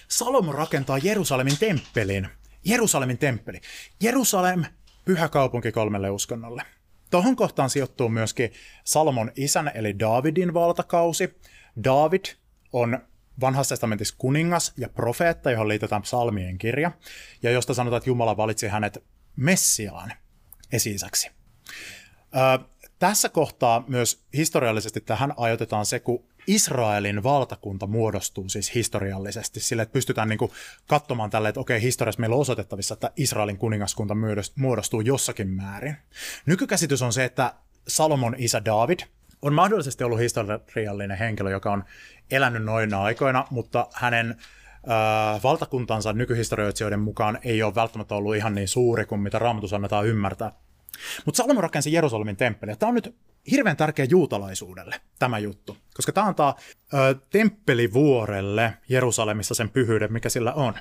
Salomo 0.08 0.52
rakentaa 0.52 0.98
Jerusalemin 0.98 1.58
temppelin– 1.60 2.28
Jerusalemin 2.66 3.18
temppeli. 3.18 3.62
Jerusalem, 4.04 4.66
pyhä 5.06 5.30
kaupunki 5.30 5.72
kolmelle 5.72 6.10
uskonnolle. 6.10 6.64
Tuohon 7.12 7.36
kohtaan 7.36 7.70
sijoittuu 7.70 8.10
myöskin 8.10 8.52
Salomon 8.84 9.32
isän 9.36 9.72
eli 9.76 10.00
Davidin 10.00 10.54
valtakausi. 10.54 11.40
David 11.84 12.26
on 12.74 13.00
vanhassa 13.40 13.70
testamentissa 13.76 14.16
kuningas 14.18 14.74
ja 14.78 14.90
profeetta, 14.90 15.52
johon 15.52 15.68
liitetään 15.68 16.02
psalmien 16.02 16.58
kirja, 16.58 16.92
ja 17.44 17.52
josta 17.52 17.74
sanotaan, 17.74 17.98
että 17.98 18.10
Jumala 18.10 18.38
valitsi 18.38 18.68
hänet 18.68 19.04
Messiaan 19.36 20.14
esi-isäksi. 20.72 21.32
Öö, 22.36 22.58
tässä 23.00 23.30
kohtaa 23.30 23.84
myös 23.88 24.26
historiallisesti 24.34 25.02
tähän 25.02 25.34
ajoitetaan 25.38 25.86
se, 25.86 26.00
kun 26.00 26.24
Israelin 26.48 27.24
valtakunta 27.24 27.88
muodostuu 27.88 28.50
siis 28.50 28.76
historiallisesti 28.76 29.60
sille, 29.60 29.82
että 29.82 29.94
pystytään 29.94 30.30
niin 30.30 30.40
katsomaan 30.88 31.30
tälle, 31.30 31.50
että 31.50 31.60
okei, 31.62 31.82
historiassa 31.82 32.20
meillä 32.20 32.34
on 32.34 32.42
osoitettavissa, 32.42 32.94
että 32.94 33.12
Israelin 33.18 33.58
kuningaskunta 33.58 34.16
muodostuu 34.56 35.02
jossakin 35.02 35.48
määrin. 35.48 35.96
Nykykäsitys 36.46 37.02
on 37.02 37.14
se, 37.14 37.26
että 37.26 37.54
Salomon 37.88 38.36
isä 38.38 38.66
David 38.66 39.00
on 39.42 39.54
mahdollisesti 39.54 40.04
ollut 40.04 40.20
historiallinen 40.20 41.18
henkilö, 41.18 41.52
joka 41.52 41.72
on 41.72 41.84
elänyt 42.32 42.64
noina 42.64 43.02
aikoina, 43.02 43.48
mutta 43.50 43.88
hänen 43.94 44.30
äh, 44.32 45.44
valtakuntansa 45.44 46.14
nykyhistorioitsijoiden 46.14 47.00
mukaan 47.00 47.40
ei 47.44 47.64
ole 47.64 47.76
välttämättä 47.76 48.16
ollut 48.16 48.36
ihan 48.36 48.56
niin 48.56 48.68
suuri 48.68 49.06
kuin 49.06 49.22
mitä 49.22 49.40
Raamatus 49.40 49.74
annetaan 49.74 50.08
ymmärtää. 50.08 50.52
Mutta 51.26 51.38
Salomo 51.38 51.62
rakensi 51.62 51.94
Jerusalemin 51.94 52.38
temppeli. 52.38 52.76
Tämä 52.76 52.88
on 52.88 52.96
nyt 52.96 53.16
hirveän 53.52 53.78
tärkeä 53.78 54.06
juutalaisuudelle, 54.06 54.96
tämä 55.20 55.40
juttu. 55.40 55.78
Koska 55.94 56.12
tämä 56.12 56.28
antaa 56.28 56.56
ö, 56.94 57.16
temppelivuorelle 57.30 58.74
Jerusalemissa 58.90 59.56
sen 59.56 59.70
pyhyyden, 59.70 60.14
mikä 60.14 60.30
sillä 60.30 60.54
on. 60.54 60.74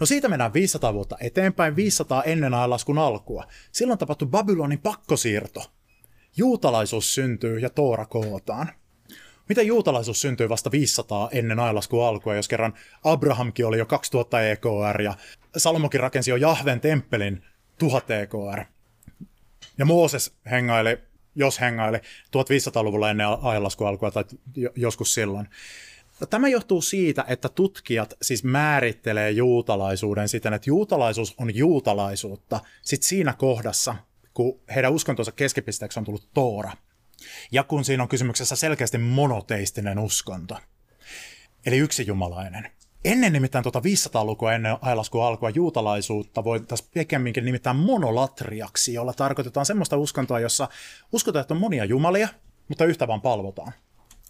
No 0.00 0.06
siitä 0.06 0.28
mennään 0.28 0.52
500 0.52 0.94
vuotta 0.94 1.16
eteenpäin, 1.20 1.76
500 1.76 2.22
ennen 2.22 2.54
ajanlaskun 2.54 2.98
alkua. 2.98 3.44
Silloin 3.72 3.98
tapahtui 3.98 4.28
Babylonin 4.28 4.78
pakkosiirto. 4.78 5.72
Juutalaisuus 6.36 7.14
syntyy 7.14 7.58
ja 7.58 7.70
Toora 7.70 8.06
kootaan. 8.06 8.68
Miten 9.48 9.66
juutalaisuus 9.66 10.20
syntyi 10.20 10.48
vasta 10.48 10.70
500 10.70 11.28
ennen 11.32 11.60
ajanlaskun 11.60 12.04
alkua, 12.04 12.34
jos 12.34 12.48
kerran 12.48 12.74
Abrahamkin 13.04 13.66
oli 13.66 13.78
jo 13.78 13.86
2000 13.86 14.42
EKR 14.42 15.02
ja 15.02 15.14
Salomokin 15.56 16.00
rakensi 16.00 16.30
jo 16.30 16.36
Jahven 16.36 16.80
temppelin 16.80 17.42
1000 17.78 18.10
EKR. 18.10 18.64
Ja 19.78 19.84
Mooses 19.84 20.34
hengaili, 20.50 20.98
jos 21.34 21.60
hengaili, 21.60 21.98
1500-luvulla 21.98 23.10
ennen 23.10 23.26
ajanlaskun 23.42 23.88
alkua 23.88 24.10
tai 24.10 24.24
joskus 24.76 25.14
silloin. 25.14 25.48
Tämä 26.30 26.48
johtuu 26.48 26.82
siitä, 26.82 27.24
että 27.28 27.48
tutkijat 27.48 28.14
siis 28.22 28.44
määrittelee 28.44 29.30
juutalaisuuden 29.30 30.28
siten, 30.28 30.52
että 30.52 30.70
juutalaisuus 30.70 31.34
on 31.38 31.56
juutalaisuutta 31.56 32.60
sit 32.82 33.02
siinä 33.02 33.32
kohdassa, 33.32 33.94
kun 34.36 34.60
heidän 34.74 34.92
uskontonsa 34.92 35.32
keskipisteeksi 35.32 35.98
on 35.98 36.04
tullut 36.04 36.28
Toora. 36.34 36.72
Ja 37.52 37.64
kun 37.64 37.84
siinä 37.84 38.02
on 38.02 38.08
kysymyksessä 38.08 38.56
selkeästi 38.56 38.98
monoteistinen 38.98 39.98
uskonto. 39.98 40.58
Eli 41.66 41.78
yksi 41.78 42.06
jumalainen. 42.06 42.70
Ennen 43.04 43.32
nimittäin 43.32 43.62
tuota 43.62 43.80
500-lukua 43.80 44.52
ennen 44.52 44.76
ajalaskun 44.80 45.24
alkua 45.24 45.50
juutalaisuutta 45.50 46.44
voitaisiin 46.44 46.90
pikemminkin 46.94 47.44
nimittää 47.44 47.72
monolatriaksi, 47.72 48.94
jolla 48.94 49.12
tarkoitetaan 49.12 49.66
semmoista 49.66 49.96
uskontoa, 49.96 50.40
jossa 50.40 50.68
uskotaan, 51.12 51.40
että 51.40 51.54
on 51.54 51.60
monia 51.60 51.84
jumalia, 51.84 52.28
mutta 52.68 52.84
yhtä 52.84 53.08
vaan 53.08 53.20
palvotaan. 53.20 53.72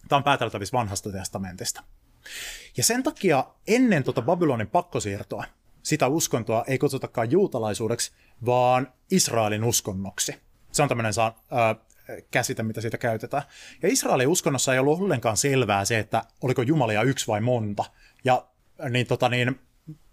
Tämä 0.08 0.16
on 0.16 0.24
pääteltävissä 0.24 0.78
vanhasta 0.78 1.12
testamentista. 1.12 1.82
Ja 2.76 2.84
sen 2.84 3.02
takia 3.02 3.44
ennen 3.68 4.04
tuota 4.04 4.22
Babylonin 4.22 4.68
pakkosiirtoa 4.70 5.44
sitä 5.86 6.06
uskontoa 6.06 6.64
ei 6.66 6.78
kutsutakaan 6.78 7.30
juutalaisuudeksi, 7.30 8.12
vaan 8.46 8.92
Israelin 9.10 9.64
uskonnoksi. 9.64 10.34
Se 10.72 10.82
on 10.82 10.88
tämmöinen 10.88 11.12
saa, 11.12 11.42
ää, 11.50 11.74
käsite, 12.30 12.62
mitä 12.62 12.80
siitä 12.80 12.98
käytetään. 12.98 13.42
Ja 13.82 13.88
Israelin 13.88 14.28
uskonnossa 14.28 14.72
ei 14.72 14.78
ollut 14.78 15.00
ollenkaan 15.00 15.36
selvää 15.36 15.84
se, 15.84 15.98
että 15.98 16.22
oliko 16.42 16.62
jumalia 16.62 17.02
yksi 17.02 17.26
vai 17.26 17.40
monta. 17.40 17.84
Ja 18.24 18.46
niin, 18.90 19.06
tota, 19.06 19.28
niin 19.28 19.60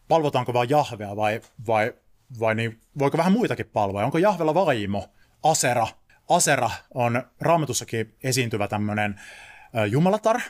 palvotaanko 0.08 0.54
vain 0.54 0.70
Jahvea 0.70 1.16
vai, 1.16 1.42
vai, 1.68 1.94
vai 2.40 2.56
niin, 2.56 2.82
voiko 3.00 3.18
vähän 3.18 3.34
muitakin 3.34 3.70
palvoa? 3.74 4.06
Onko 4.06 4.18
Jahvella 4.18 4.54
vaimo? 4.54 5.10
Asera. 5.44 5.88
Asera 6.30 6.70
on 6.94 7.24
raamatussakin 7.42 8.16
esiintyvä 8.24 8.68
tämmöinen 8.68 9.22
jumalatar, 9.90 10.42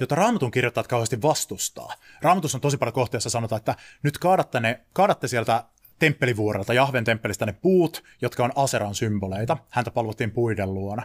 jota 0.00 0.14
raamatun 0.14 0.50
kirjoittajat 0.50 0.88
kauheasti 0.88 1.22
vastustaa. 1.22 1.94
Raamatus 2.22 2.54
on 2.54 2.60
tosi 2.60 2.76
paljon 2.76 2.94
kohtia, 2.94 3.16
jossa 3.16 3.30
sanotaan, 3.30 3.58
että 3.58 3.74
nyt 4.02 4.18
kaadatte, 4.18 4.60
ne, 4.60 4.80
kaadatte 4.92 5.28
sieltä 5.28 5.64
temppelivuorelta, 5.98 6.74
Jahven 6.74 7.04
temppelistä 7.04 7.46
ne 7.46 7.52
puut, 7.52 8.04
jotka 8.22 8.44
on 8.44 8.52
Aseran 8.56 8.94
symboleita. 8.94 9.56
Häntä 9.70 9.90
palvottiin 9.90 10.30
puiden 10.30 10.74
luona. 10.74 11.02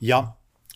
Ja 0.00 0.24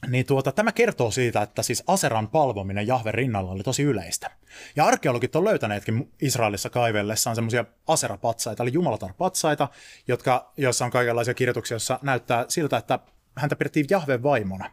niin 0.09 0.27
tuota, 0.27 0.53
tämä 0.53 0.73
kertoo 0.73 1.11
siitä, 1.11 1.43
että 1.43 1.62
siis 1.62 1.85
Aseran 1.87 2.29
palvominen 2.29 2.87
Jahven 2.87 3.15
rinnalla 3.15 3.51
oli 3.51 3.62
tosi 3.62 3.83
yleistä. 3.83 4.31
Ja 4.77 4.85
arkeologit 4.85 5.37
on 5.37 5.45
löytäneetkin 5.45 6.12
Israelissa 6.21 6.71
kaivellessaan 6.71 7.37
semmoisia 7.37 7.65
Asera-patsaita, 7.87 8.62
eli 8.62 8.73
jumalatar-patsaita, 8.73 9.69
jotka, 10.09 10.53
joissa 10.57 10.85
on 10.85 10.91
kaikenlaisia 10.91 11.35
kirjoituksia, 11.35 11.75
joissa 11.75 11.99
näyttää 12.03 12.45
siltä, 12.49 12.77
että 12.77 12.99
häntä 13.37 13.57
pidettiin 13.57 13.87
Jahven 13.91 14.23
vaimona. 14.23 14.71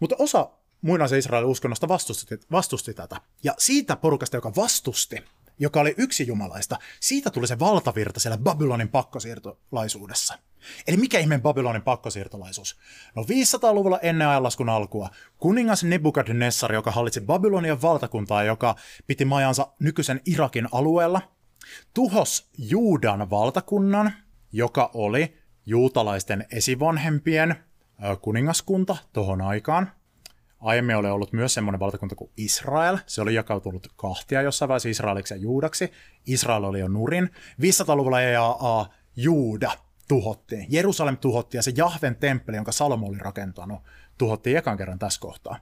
Mutta 0.00 0.16
osa 0.18 0.50
muinaisen 0.82 1.18
Israelin 1.18 1.50
uskonnosta 1.50 1.88
vastusti, 1.88 2.40
vastusti 2.52 2.94
tätä. 2.94 3.20
Ja 3.44 3.54
siitä 3.58 3.96
porukasta, 3.96 4.36
joka 4.36 4.52
vastusti, 4.56 5.24
joka 5.58 5.80
oli 5.80 5.94
yksi 5.98 6.26
jumalaista, 6.26 6.78
siitä 7.00 7.30
tuli 7.30 7.46
se 7.46 7.58
valtavirta 7.58 8.20
siellä 8.20 8.38
Babylonin 8.38 8.88
pakkosiirtolaisuudessa. 8.88 10.38
Eli 10.86 10.96
mikä 10.96 11.18
ihmeen 11.18 11.42
Babylonin 11.42 11.82
pakkosiirtolaisuus? 11.82 12.78
No 13.14 13.22
500-luvulla 13.22 13.98
ennen 14.02 14.28
ajanlaskun 14.28 14.68
alkua 14.68 15.10
kuningas 15.38 15.84
Nebukadnessar, 15.84 16.72
joka 16.72 16.90
hallitsi 16.90 17.20
Babylonian 17.20 17.82
valtakuntaa, 17.82 18.42
joka 18.42 18.74
piti 19.06 19.24
majansa 19.24 19.72
nykyisen 19.80 20.20
Irakin 20.26 20.68
alueella, 20.72 21.22
tuhos 21.94 22.50
Juudan 22.58 23.30
valtakunnan, 23.30 24.12
joka 24.52 24.90
oli 24.94 25.38
juutalaisten 25.66 26.46
esivanhempien 26.52 27.56
kuningaskunta 28.20 28.96
tohon 29.12 29.40
aikaan. 29.40 29.92
Aiemmin 30.60 30.96
oli 30.96 31.10
ollut 31.10 31.32
myös 31.32 31.54
semmoinen 31.54 31.80
valtakunta 31.80 32.14
kuin 32.14 32.30
Israel. 32.36 32.98
Se 33.06 33.22
oli 33.22 33.34
jakautunut 33.34 33.88
kahtia 33.96 34.42
jossain 34.42 34.68
vaiheessa 34.68 34.88
Israeliksi 34.88 35.34
ja 35.34 35.40
Juudaksi. 35.40 35.92
Israel 36.26 36.64
oli 36.64 36.80
jo 36.80 36.88
nurin. 36.88 37.30
500-luvulla 37.62 38.22
EAA 38.22 38.86
Juuda 39.16 39.70
tuhottiin. 40.08 40.66
Jerusalem 40.68 41.16
tuhottiin 41.16 41.58
ja 41.58 41.62
se 41.62 41.72
Jahven 41.76 42.16
temppeli, 42.16 42.56
jonka 42.56 42.72
Salomo 42.72 43.06
oli 43.06 43.18
rakentanut, 43.18 43.82
tuhottiin 44.18 44.56
ekan 44.56 44.76
kerran 44.76 44.98
tässä 44.98 45.20
kohtaa. 45.20 45.58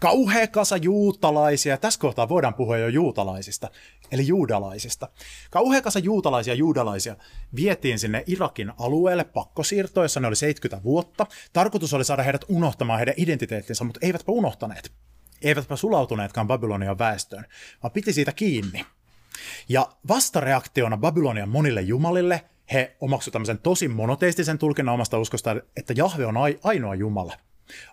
Kauhea 0.00 0.46
kasa 0.46 0.76
juutalaisia, 0.76 1.76
tässä 1.76 2.00
kohtaa 2.00 2.28
voidaan 2.28 2.54
puhua 2.54 2.78
jo 2.78 2.88
juutalaisista, 2.88 3.70
eli 4.12 4.26
juudalaisista. 4.26 5.08
Kauhea 5.50 5.82
kasa 5.82 5.98
juutalaisia 5.98 6.54
juudalaisia 6.54 7.16
vietiin 7.56 7.98
sinne 7.98 8.24
Irakin 8.26 8.72
alueelle 8.78 9.24
pakkosiirtoon, 9.24 10.04
jossa 10.04 10.20
ne 10.20 10.26
oli 10.26 10.36
70 10.36 10.84
vuotta. 10.84 11.26
Tarkoitus 11.52 11.94
oli 11.94 12.04
saada 12.04 12.22
heidät 12.22 12.44
unohtamaan 12.48 12.98
heidän 12.98 13.14
identiteettinsä, 13.16 13.84
mutta 13.84 14.00
eivätpä 14.02 14.32
unohtaneet. 14.32 14.92
Eivätpä 15.42 15.76
sulautuneetkaan 15.76 16.46
Babylonian 16.46 16.98
väestöön, 16.98 17.46
vaan 17.82 17.92
piti 17.92 18.12
siitä 18.12 18.32
kiinni. 18.32 18.86
Ja 19.68 19.88
vastareaktiona 20.08 20.96
Babylonian 20.96 21.48
monille 21.48 21.80
jumalille 21.80 22.44
he 22.72 22.96
omaksuivat 23.00 23.32
tämmöisen 23.32 23.58
tosi 23.58 23.88
monoteistisen 23.88 24.58
tulkinnan 24.58 24.94
omasta 24.94 25.18
uskosta, 25.18 25.56
että 25.76 25.94
Jahve 25.96 26.26
on 26.26 26.34
ainoa 26.62 26.94
Jumala. 26.94 27.32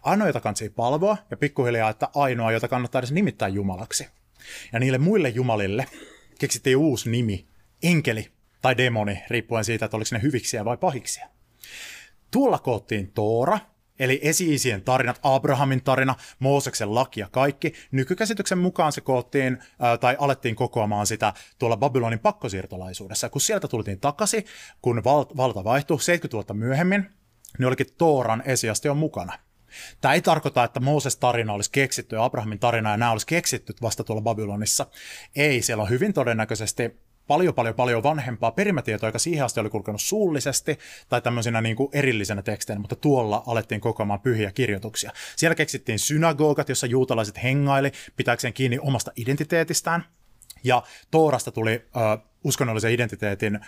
Ainoa, 0.02 0.28
jota 0.28 0.40
kannattaa 0.40 0.68
palvoa, 0.76 1.18
ja 1.32 1.38
pikkuhiljaa, 1.38 1.90
että 1.90 2.10
ainoa, 2.16 2.52
jota 2.52 2.68
kannattaa 2.68 3.00
edes 3.00 3.12
nimittää 3.12 3.48
jumalaksi. 3.48 4.08
Ja 4.74 4.80
niille 4.80 4.98
muille 4.98 5.30
jumalille 5.30 5.88
keksittiin 6.40 6.78
uusi 6.78 7.10
nimi, 7.10 7.48
enkeli 7.84 8.32
tai 8.62 8.78
demoni, 8.78 9.24
riippuen 9.30 9.66
siitä, 9.66 9.86
että 9.86 9.98
oliko 9.98 10.10
ne 10.12 10.22
hyviksiä 10.22 10.66
vai 10.66 10.78
pahiksiä. 10.78 11.30
Tuolla 12.32 12.60
koottiin 12.60 13.12
Toora, 13.12 13.60
eli 14.00 14.20
esi-isien 14.24 14.82
tarinat, 14.82 15.20
Abrahamin 15.24 15.84
tarina, 15.84 16.16
Mooseksen 16.40 16.96
laki 16.96 17.20
ja 17.20 17.28
kaikki. 17.32 17.74
Nykykäsityksen 17.92 18.58
mukaan 18.58 18.92
se 18.92 19.02
koottiin 19.02 19.58
tai 20.00 20.16
alettiin 20.20 20.56
kokoamaan 20.56 21.08
sitä 21.08 21.34
tuolla 21.60 21.78
Babylonin 21.78 22.20
pakkosiirtolaisuudessa. 22.20 23.30
Kun 23.30 23.42
sieltä 23.42 23.68
tultiin 23.68 24.00
takaisin, 24.00 24.46
kun 24.82 25.04
val- 25.04 25.38
valta 25.38 25.64
vaihtui 25.64 26.02
70 26.02 26.34
vuotta 26.34 26.54
myöhemmin, 26.54 27.10
niin 27.58 27.68
olikin 27.68 27.88
Tooran 27.98 28.44
esiasti 28.46 28.90
on 28.90 28.98
mukana. 28.98 29.34
Tämä 30.02 30.14
ei 30.14 30.22
tarkoita, 30.22 30.64
että 30.64 30.80
Mooses 30.80 31.16
tarina 31.16 31.54
olisi 31.54 31.72
keksitty 31.72 32.16
ja 32.16 32.24
Abrahamin 32.24 32.60
tarina 32.60 32.92
ja 32.92 32.98
nämä 32.98 33.12
olisi 33.12 33.28
keksitty 33.28 33.74
vasta 33.82 34.04
tuolla 34.04 34.22
Babylonissa. 34.22 34.86
Ei, 35.36 35.62
siellä 35.62 35.84
on 35.84 35.90
hyvin 35.90 36.14
todennäköisesti 36.14 37.08
paljon, 37.28 37.54
paljon, 37.54 37.76
paljon 37.76 38.04
vanhempaa 38.04 38.52
perimätietoa, 38.52 39.10
joka 39.10 39.20
siihen 39.20 39.46
asti 39.46 39.60
oli 39.60 39.70
kulkenut 39.70 40.02
suullisesti 40.02 40.80
tai 41.10 41.22
tämmöisenä 41.22 41.62
niin 41.62 41.76
kuin 41.76 41.90
erillisenä 41.94 42.42
teksteinä, 42.42 42.80
mutta 42.80 42.96
tuolla 42.96 43.44
alettiin 43.48 43.82
kokoamaan 43.82 44.20
pyhiä 44.20 44.52
kirjoituksia. 44.52 45.12
Siellä 45.36 45.56
keksittiin 45.56 46.00
synagogat, 46.00 46.70
jossa 46.70 46.88
juutalaiset 46.88 47.44
hengaili 47.44 47.92
pitääkseen 48.16 48.54
kiinni 48.54 48.80
omasta 48.82 49.12
identiteetistään. 49.16 50.06
Ja 50.64 50.84
Toorasta 51.12 51.52
tuli 51.52 51.86
äh, 51.98 52.28
uskonnollisen 52.44 52.92
identiteetin 52.92 53.56
äh, 53.56 53.64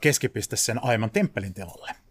keskipiste 0.00 0.56
sen 0.56 0.84
aiemman 0.84 1.10
temppelin 1.10 1.54
tilalle. 1.54 2.05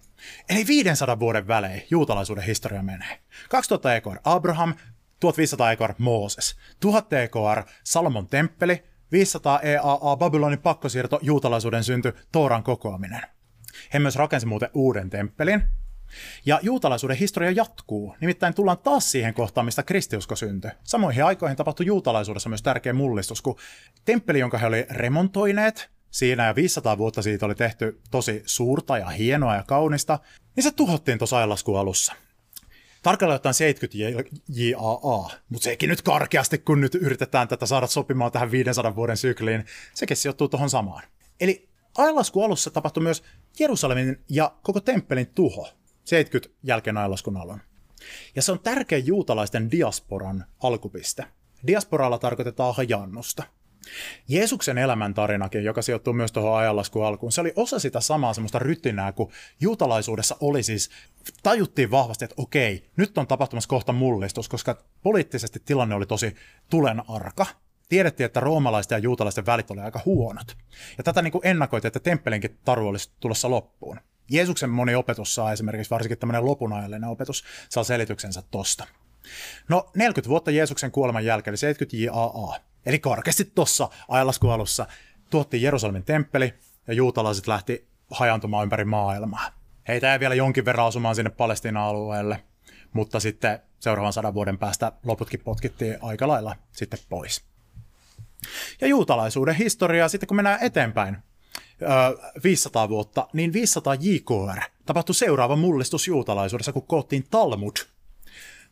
Eli 0.50 0.68
500 0.68 1.20
vuoden 1.20 1.48
välein 1.48 1.84
juutalaisuuden 1.90 2.44
historia 2.44 2.84
menee. 2.84 3.20
2000 3.50 3.96
EKR 3.96 4.18
Abraham, 4.24 4.74
1500 5.20 5.72
EKR 5.72 5.94
Mooses, 5.98 6.56
1000 6.80 7.14
EKR 7.14 7.64
Salomon 7.84 8.28
temppeli, 8.28 8.84
500 9.12 9.60
EAA 9.60 10.18
Babylonin 10.18 10.60
pakkosiirto, 10.60 11.20
juutalaisuuden 11.22 11.84
synty, 11.84 12.14
Tooran 12.32 12.64
kokoaminen. 12.64 13.22
He 13.94 14.00
myös 14.00 14.16
rakensi 14.16 14.46
muuten 14.46 14.70
uuden 14.74 15.10
temppelin. 15.10 15.64
Ja 16.46 16.60
juutalaisuuden 16.62 17.18
historia 17.18 17.52
jatkuu, 17.52 18.16
nimittäin 18.22 18.54
tullaan 18.54 18.78
taas 18.78 19.12
siihen 19.12 19.34
kohtaan, 19.34 19.66
mistä 19.66 19.84
kristiusko 19.84 20.36
syntyi. 20.36 20.72
Samoihin 20.84 21.26
aikoihin 21.26 21.58
tapahtui 21.58 21.86
juutalaisuudessa 21.86 22.50
myös 22.50 22.62
tärkeä 22.62 22.94
mullistus, 22.94 23.42
kun 23.42 23.58
temppeli, 24.06 24.40
jonka 24.40 24.58
he 24.58 24.66
olivat 24.66 24.92
remontoineet, 24.92 25.90
siinä 26.16 26.46
ja 26.46 26.56
500 26.56 26.98
vuotta 26.98 27.22
siitä 27.22 27.46
oli 27.46 27.56
tehty 27.56 28.02
tosi 28.12 28.44
suurta 28.46 28.98
ja 28.98 29.10
hienoa 29.10 29.56
ja 29.56 29.64
kaunista, 29.64 30.20
niin 30.56 30.64
se 30.64 30.72
tuhottiin 30.72 31.18
tuossa 31.18 31.38
ajanlaskuun 31.38 31.80
alussa. 31.80 32.14
Tarkalleen 33.04 33.36
ottaen 33.36 33.54
70 33.54 34.30
JAA, 34.50 35.30
mutta 35.50 35.64
sekin 35.64 35.90
nyt 35.90 36.02
karkeasti, 36.02 36.58
kun 36.58 36.82
nyt 36.82 36.96
yritetään 36.96 37.48
tätä 37.48 37.66
saada 37.66 37.88
sopimaan 37.88 38.32
tähän 38.32 38.52
500 38.52 38.96
vuoden 38.96 39.18
sykliin, 39.18 39.66
sekin 39.94 40.18
sijoittuu 40.18 40.48
tuohon 40.48 40.70
samaan. 40.70 41.04
Eli 41.40 41.70
ajanlaskuun 41.98 42.46
alussa 42.46 42.72
tapahtui 42.72 43.04
myös 43.04 43.24
Jerusalemin 43.60 44.24
ja 44.30 44.56
koko 44.64 44.80
temppelin 44.80 45.28
tuho, 45.28 45.70
70 46.04 46.60
jälkeen 46.64 46.98
ajanlaskun 46.98 47.38
alun. 47.38 47.62
Ja 48.36 48.42
se 48.42 48.52
on 48.52 48.60
tärkeä 48.60 48.98
juutalaisten 48.98 49.72
diasporan 49.72 50.46
alkupiste. 50.64 51.26
Diasporalla 51.68 52.18
tarkoitetaan 52.18 52.76
hajannusta. 52.76 53.44
Jeesuksen 54.28 54.78
elämäntarinakin, 54.78 55.64
joka 55.64 55.82
sijoittuu 55.82 56.14
myös 56.14 56.32
tuohon 56.32 56.58
ajanlaskuun 56.58 57.06
alkuun, 57.06 57.32
se 57.32 57.42
oli 57.42 57.54
osa 57.56 57.80
sitä 57.80 58.00
samaa 58.00 58.34
semmoista 58.34 58.60
rytinää, 58.60 59.12
kun 59.12 59.32
juutalaisuudessa 59.62 60.38
oli 60.40 60.64
siis, 60.64 60.90
tajuttiin 61.44 61.92
vahvasti, 61.92 62.26
että 62.26 62.36
okei, 62.38 62.90
nyt 62.98 63.18
on 63.18 63.28
tapahtumassa 63.28 63.70
kohta 63.70 63.94
mullistus, 63.94 64.50
koska 64.50 64.84
poliittisesti 65.04 65.62
tilanne 65.66 65.96
oli 65.96 66.06
tosi 66.06 66.36
tulen 66.70 67.10
arka. 67.10 67.46
Tiedettiin, 67.90 68.26
että 68.26 68.40
roomalaisten 68.40 68.96
ja 68.96 69.00
juutalaisten 69.00 69.46
välit 69.46 69.72
oli 69.72 69.82
aika 69.82 70.02
huonot. 70.06 70.58
Ja 70.98 71.04
tätä 71.04 71.22
niin 71.22 71.32
kuin 71.32 71.48
ennakoitiin, 71.48 71.88
että 71.88 72.00
temppelinkin 72.00 72.58
taru 72.66 72.88
olisi 72.88 73.12
tulossa 73.20 73.50
loppuun. 73.50 74.00
Jeesuksen 74.32 74.70
moni 74.70 74.96
opetus 74.96 75.36
saa 75.36 75.52
esimerkiksi, 75.52 75.90
varsinkin 75.90 76.18
tämmöinen 76.18 76.46
lopunajallinen 76.46 77.10
opetus, 77.10 77.44
saa 77.70 77.84
selityksensä 77.84 78.44
tosta. 78.52 78.88
No 79.70 79.90
40 79.96 80.30
vuotta 80.30 80.52
Jeesuksen 80.52 80.92
kuoleman 80.92 81.26
jälkeen, 81.26 81.52
eli 81.52 81.58
70 81.58 81.98
JAA, 81.98 82.60
Eli 82.86 83.00
karkeasti 83.00 83.52
tuossa 83.56 83.90
ajalaskuun 84.08 84.54
alussa 84.54 84.86
tuottiin 85.30 85.64
Jerusalemin 85.64 86.04
temppeli 86.04 86.54
ja 86.88 86.94
juutalaiset 86.94 87.48
lähti 87.48 87.88
hajantumaan 88.12 88.64
ympäri 88.64 88.86
maailmaa. 88.86 89.52
Heitä 89.88 90.14
ei 90.14 90.20
vielä 90.20 90.36
jonkin 90.36 90.66
verran 90.66 90.86
asumaan 90.86 91.16
sinne 91.16 91.30
Palestiina-alueelle, 91.30 92.44
mutta 92.94 93.20
sitten 93.20 93.60
seuraavan 93.80 94.14
sadan 94.14 94.34
vuoden 94.34 94.58
päästä 94.58 94.92
loputkin 95.04 95.40
potkittiin 95.40 95.98
aika 96.02 96.28
lailla 96.28 96.56
sitten 96.72 97.00
pois. 97.10 97.44
Ja 98.82 98.88
juutalaisuuden 98.88 99.56
historiaa 99.56 100.10
sitten 100.10 100.28
kun 100.28 100.36
mennään 100.36 100.60
eteenpäin, 100.62 101.18
500 102.44 102.90
vuotta, 102.90 103.28
niin 103.34 103.54
500 103.54 103.96
JKR 103.96 104.62
tapahtui 104.86 105.16
seuraava 105.16 105.56
mullistus 105.56 106.08
juutalaisuudessa, 106.08 106.74
kun 106.74 106.88
koottiin 106.88 107.26
Talmud. 107.32 107.76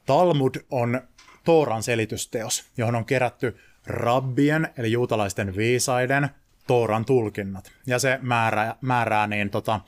Talmud 0.05 0.55
on 0.71 1.01
Tooran 1.43 1.83
selitysteos, 1.83 2.63
johon 2.77 2.95
on 2.95 3.05
kerätty 3.05 3.57
rabbien, 3.87 4.73
eli 4.77 4.91
juutalaisten 4.91 5.55
viisaiden, 5.55 6.29
Tooran 6.67 7.05
tulkinnat. 7.05 7.71
Ja 7.87 7.99
se 7.99 8.19
määrää, 8.21 8.75
määrää 8.81 9.27
niin 9.27 9.49
tota, 9.49 9.81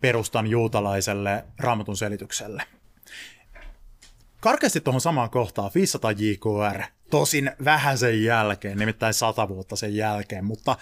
perustan 0.00 0.46
juutalaiselle 0.46 1.44
raamatun 1.58 1.96
selitykselle. 1.96 2.62
Karkeasti 4.40 4.80
tuohon 4.80 5.00
samaan 5.00 5.30
kohtaan 5.30 5.70
500 5.74 6.10
JKR, 6.10 6.82
tosin 7.10 7.50
vähän 7.64 7.98
sen 7.98 8.22
jälkeen, 8.22 8.78
nimittäin 8.78 9.14
100 9.14 9.48
vuotta 9.48 9.76
sen 9.76 9.96
jälkeen, 9.96 10.44
mutta 10.44 10.76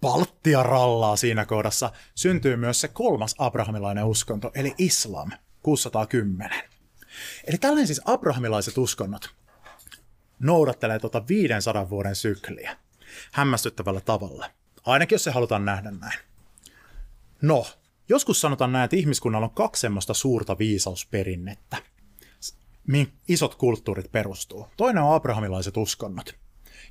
palttia 0.00 0.62
rallaa 0.62 1.16
siinä 1.16 1.44
kohdassa, 1.44 1.90
syntyy 2.14 2.56
myös 2.56 2.80
se 2.80 2.88
kolmas 2.88 3.34
abrahamilainen 3.38 4.04
uskonto, 4.04 4.50
eli 4.54 4.74
islam, 4.78 5.30
610. 5.62 6.62
Eli 7.46 7.58
tällainen 7.58 7.86
siis 7.86 8.00
abrahamilaiset 8.04 8.78
uskonnot 8.78 9.37
noudattelee 10.38 10.98
tuota 10.98 11.28
500 11.28 11.90
vuoden 11.90 12.16
sykliä 12.16 12.76
hämmästyttävällä 13.32 14.00
tavalla. 14.00 14.50
Ainakin 14.86 15.14
jos 15.14 15.24
se 15.24 15.30
halutaan 15.30 15.64
nähdä 15.64 15.90
näin. 15.90 16.18
No, 17.42 17.66
joskus 18.08 18.40
sanotaan 18.40 18.72
näin, 18.72 18.84
että 18.84 18.96
ihmiskunnalla 18.96 19.46
on 19.46 19.54
kaksi 19.54 19.80
semmoista 19.80 20.14
suurta 20.14 20.58
viisausperinnettä, 20.58 21.76
mihin 22.86 23.12
isot 23.28 23.54
kulttuurit 23.54 24.12
perustuu. 24.12 24.66
Toinen 24.76 25.02
on 25.02 25.14
abrahamilaiset 25.14 25.76
uskonnot, 25.76 26.34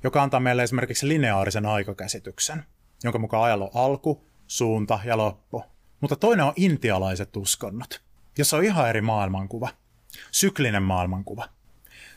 joka 0.04 0.22
antaa 0.22 0.40
meille 0.40 0.62
esimerkiksi 0.62 1.08
lineaarisen 1.08 1.66
aikakäsityksen, 1.66 2.64
jonka 3.04 3.18
mukaan 3.18 3.44
ajalla 3.44 3.64
on 3.64 3.70
alku, 3.74 4.26
suunta 4.46 5.00
ja 5.04 5.16
loppu. 5.16 5.64
Mutta 6.00 6.16
toinen 6.16 6.46
on 6.46 6.52
intialaiset 6.56 7.36
uskonnot, 7.36 8.02
jossa 8.38 8.56
on 8.56 8.64
ihan 8.64 8.88
eri 8.88 9.00
maailmankuva, 9.00 9.68
syklinen 10.30 10.82
maailmankuva– 10.82 11.48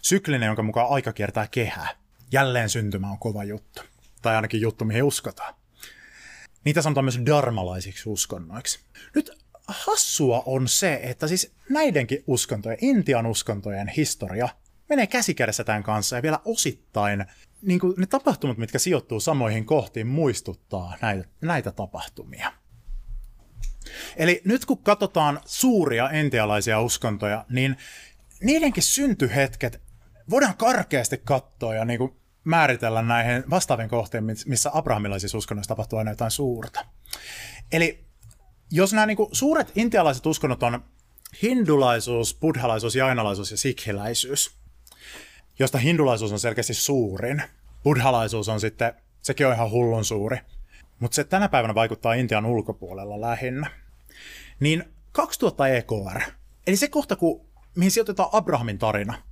syklinen, 0.01 0.47
jonka 0.47 0.63
mukaan 0.63 0.89
aika 0.89 1.13
kiertää 1.13 1.47
kehää. 1.51 1.89
Jälleen 2.31 2.69
syntymä 2.69 3.11
on 3.11 3.19
kova 3.19 3.43
juttu. 3.43 3.81
Tai 4.21 4.35
ainakin 4.35 4.61
juttu, 4.61 4.85
mihin 4.85 5.03
uskotaan. 5.03 5.53
Niitä 6.65 6.81
sanotaan 6.81 7.05
myös 7.05 7.19
darmalaisiksi 7.25 8.09
uskonnoiksi. 8.09 8.79
Nyt 9.15 9.31
hassua 9.67 10.43
on 10.45 10.67
se, 10.67 10.99
että 11.03 11.27
siis 11.27 11.53
näidenkin 11.69 12.23
uskontojen, 12.27 12.77
Intian 12.81 13.25
uskontojen 13.25 13.87
historia 13.87 14.49
menee 14.89 15.07
käsikädessä 15.07 15.63
tämän 15.63 15.83
kanssa 15.83 16.15
ja 16.15 16.21
vielä 16.21 16.39
osittain 16.45 17.25
niin 17.61 17.79
kuin 17.79 17.93
ne 17.97 18.05
tapahtumat, 18.05 18.57
mitkä 18.57 18.79
sijoittuu 18.79 19.19
samoihin 19.19 19.65
kohtiin, 19.65 20.07
muistuttaa 20.07 20.97
näitä, 21.01 21.27
näitä 21.41 21.71
tapahtumia. 21.71 22.53
Eli 24.17 24.41
nyt 24.45 24.65
kun 24.65 24.83
katsotaan 24.83 25.39
suuria 25.45 26.09
entialaisia 26.09 26.81
uskontoja, 26.81 27.45
niin 27.49 27.77
niidenkin 28.43 28.83
syntyhetket 28.83 29.81
voidaan 30.29 30.57
karkeasti 30.57 31.21
katsoa 31.25 31.75
ja 31.75 31.85
niin 31.85 31.97
kuin 31.97 32.21
määritellä 32.43 33.01
näihin 33.01 33.43
vastaavien 33.49 33.89
kohteen, 33.89 34.23
missä 34.45 34.71
abrahamilaisissa 34.73 35.37
uskonnoissa 35.37 35.67
tapahtuu 35.67 35.99
aina 35.99 36.11
jotain 36.11 36.31
suurta. 36.31 36.85
Eli 37.71 38.05
jos 38.71 38.93
nämä 38.93 39.05
niin 39.05 39.17
kuin 39.17 39.29
suuret 39.31 39.71
intialaiset 39.75 40.25
uskonnot 40.25 40.63
on 40.63 40.83
hindulaisuus, 41.43 42.37
buddhalaisuus, 42.41 42.95
jainalaisuus 42.95 43.51
ja 43.51 43.57
sikhiläisyys, 43.57 44.55
josta 45.59 45.77
hindulaisuus 45.77 46.31
on 46.31 46.39
selkeästi 46.39 46.73
suurin, 46.73 47.43
buddhalaisuus 47.83 48.49
on 48.49 48.59
sitten, 48.59 48.93
sekin 49.21 49.47
on 49.47 49.53
ihan 49.53 49.71
hullun 49.71 50.05
suuri, 50.05 50.37
mutta 50.99 51.15
se 51.15 51.23
tänä 51.23 51.49
päivänä 51.49 51.75
vaikuttaa 51.75 52.13
Intian 52.13 52.45
ulkopuolella 52.45 53.21
lähinnä, 53.21 53.71
niin 54.59 54.83
2000 55.11 55.67
EKR, 55.67 56.21
eli 56.67 56.75
se 56.75 56.87
kohta, 56.87 57.15
kun, 57.15 57.45
mihin 57.75 57.91
sijoitetaan 57.91 58.29
Abrahamin 58.31 58.77
tarina– 58.79 59.13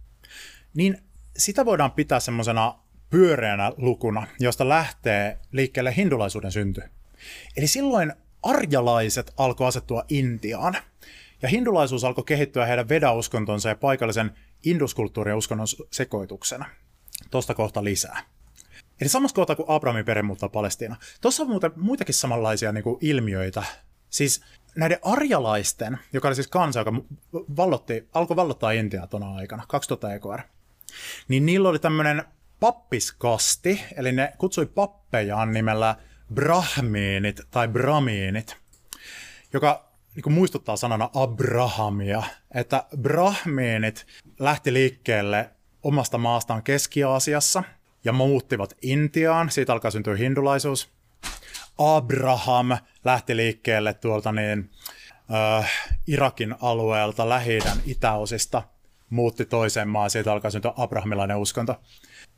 niin 0.74 0.98
sitä 1.38 1.66
voidaan 1.66 1.92
pitää 1.92 2.20
semmoisena 2.20 2.80
pyöreänä 3.10 3.72
lukuna, 3.78 4.28
josta 4.40 4.70
lähtee 4.70 5.40
liikkeelle 5.52 5.96
hindulaisuuden 5.96 6.52
synty. 6.52 6.82
Eli 7.58 7.68
silloin 7.68 8.14
arjalaiset 8.44 9.34
alkoi 9.38 9.68
asettua 9.68 10.04
Intiaan, 10.10 10.78
ja 11.42 11.50
hindulaisuus 11.50 12.04
alkoi 12.04 12.24
kehittyä 12.24 12.66
heidän 12.66 12.90
vedauskontonsa 12.90 13.70
ja 13.70 13.76
paikallisen 13.76 14.32
induskulttuurin 14.66 15.36
uskonnon 15.36 15.68
sekoituksena. 15.92 16.66
Tuosta 17.32 17.54
kohta 17.54 17.84
lisää. 17.84 18.24
Eli 19.02 19.10
samassa 19.10 19.36
kohtaa 19.36 19.56
kuin 19.56 19.70
Abrahamin 19.70 20.06
perhe 20.06 20.22
muuttaa 20.22 20.50
Palestiina. 20.50 20.96
Tuossa 21.22 21.44
on 21.44 21.50
muuta, 21.50 21.72
muitakin 21.76 22.16
samanlaisia 22.16 22.72
niin 22.72 22.84
kuin 22.84 22.98
ilmiöitä. 23.02 23.64
Siis 24.10 24.42
näiden 24.76 25.00
arjalaisten, 25.02 25.98
joka 26.14 26.28
oli 26.28 26.36
siis 26.36 26.48
kansa, 26.48 26.80
joka 26.80 26.94
vallotti, 27.34 28.08
alkoi 28.14 28.36
vallottaa 28.36 28.72
Intiaa 28.72 29.08
tuona 29.08 29.36
aikana, 29.36 29.66
2000 29.68 30.14
EKR, 30.14 30.42
niin 31.28 31.46
niillä 31.46 31.70
oli 31.70 31.80
tämmöinen 31.80 32.24
pappiskasti, 32.60 33.82
eli 33.96 34.12
ne 34.12 34.34
kutsui 34.38 34.66
pappejaan 34.66 35.52
nimellä 35.52 35.96
brahmiinit 36.34 37.42
tai 37.52 37.68
brahmiinit, 37.68 38.58
joka 39.54 39.90
niin 40.16 40.24
kuin 40.24 40.34
muistuttaa 40.34 40.78
sanana 40.78 41.10
Abrahamia, 41.14 42.24
että 42.54 42.84
brahmiinit 42.98 44.06
lähti 44.40 44.74
liikkeelle 44.74 45.50
omasta 45.84 46.18
maastaan 46.18 46.64
Keski-Aasiassa 46.64 47.64
ja 48.04 48.14
muuttivat 48.14 48.74
Intiaan, 48.82 49.52
siitä 49.52 49.74
alkaa 49.74 49.92
syntyä 49.92 50.16
hindulaisuus. 50.16 50.90
Abraham 51.78 52.78
lähti 53.06 53.36
liikkeelle 53.36 53.94
tuolta 53.94 54.32
niin, 54.32 54.70
äh, 55.34 55.72
Irakin 56.08 56.56
alueelta, 56.62 57.30
lähi 57.30 57.60
itäosista, 57.86 58.64
muutti 59.10 59.46
toiseen 59.46 59.88
maan, 59.88 60.10
siitä 60.10 60.32
alkaa 60.32 60.52
syntyä 60.52 60.74
abrahamilainen 60.78 61.38
uskonto. 61.38 61.82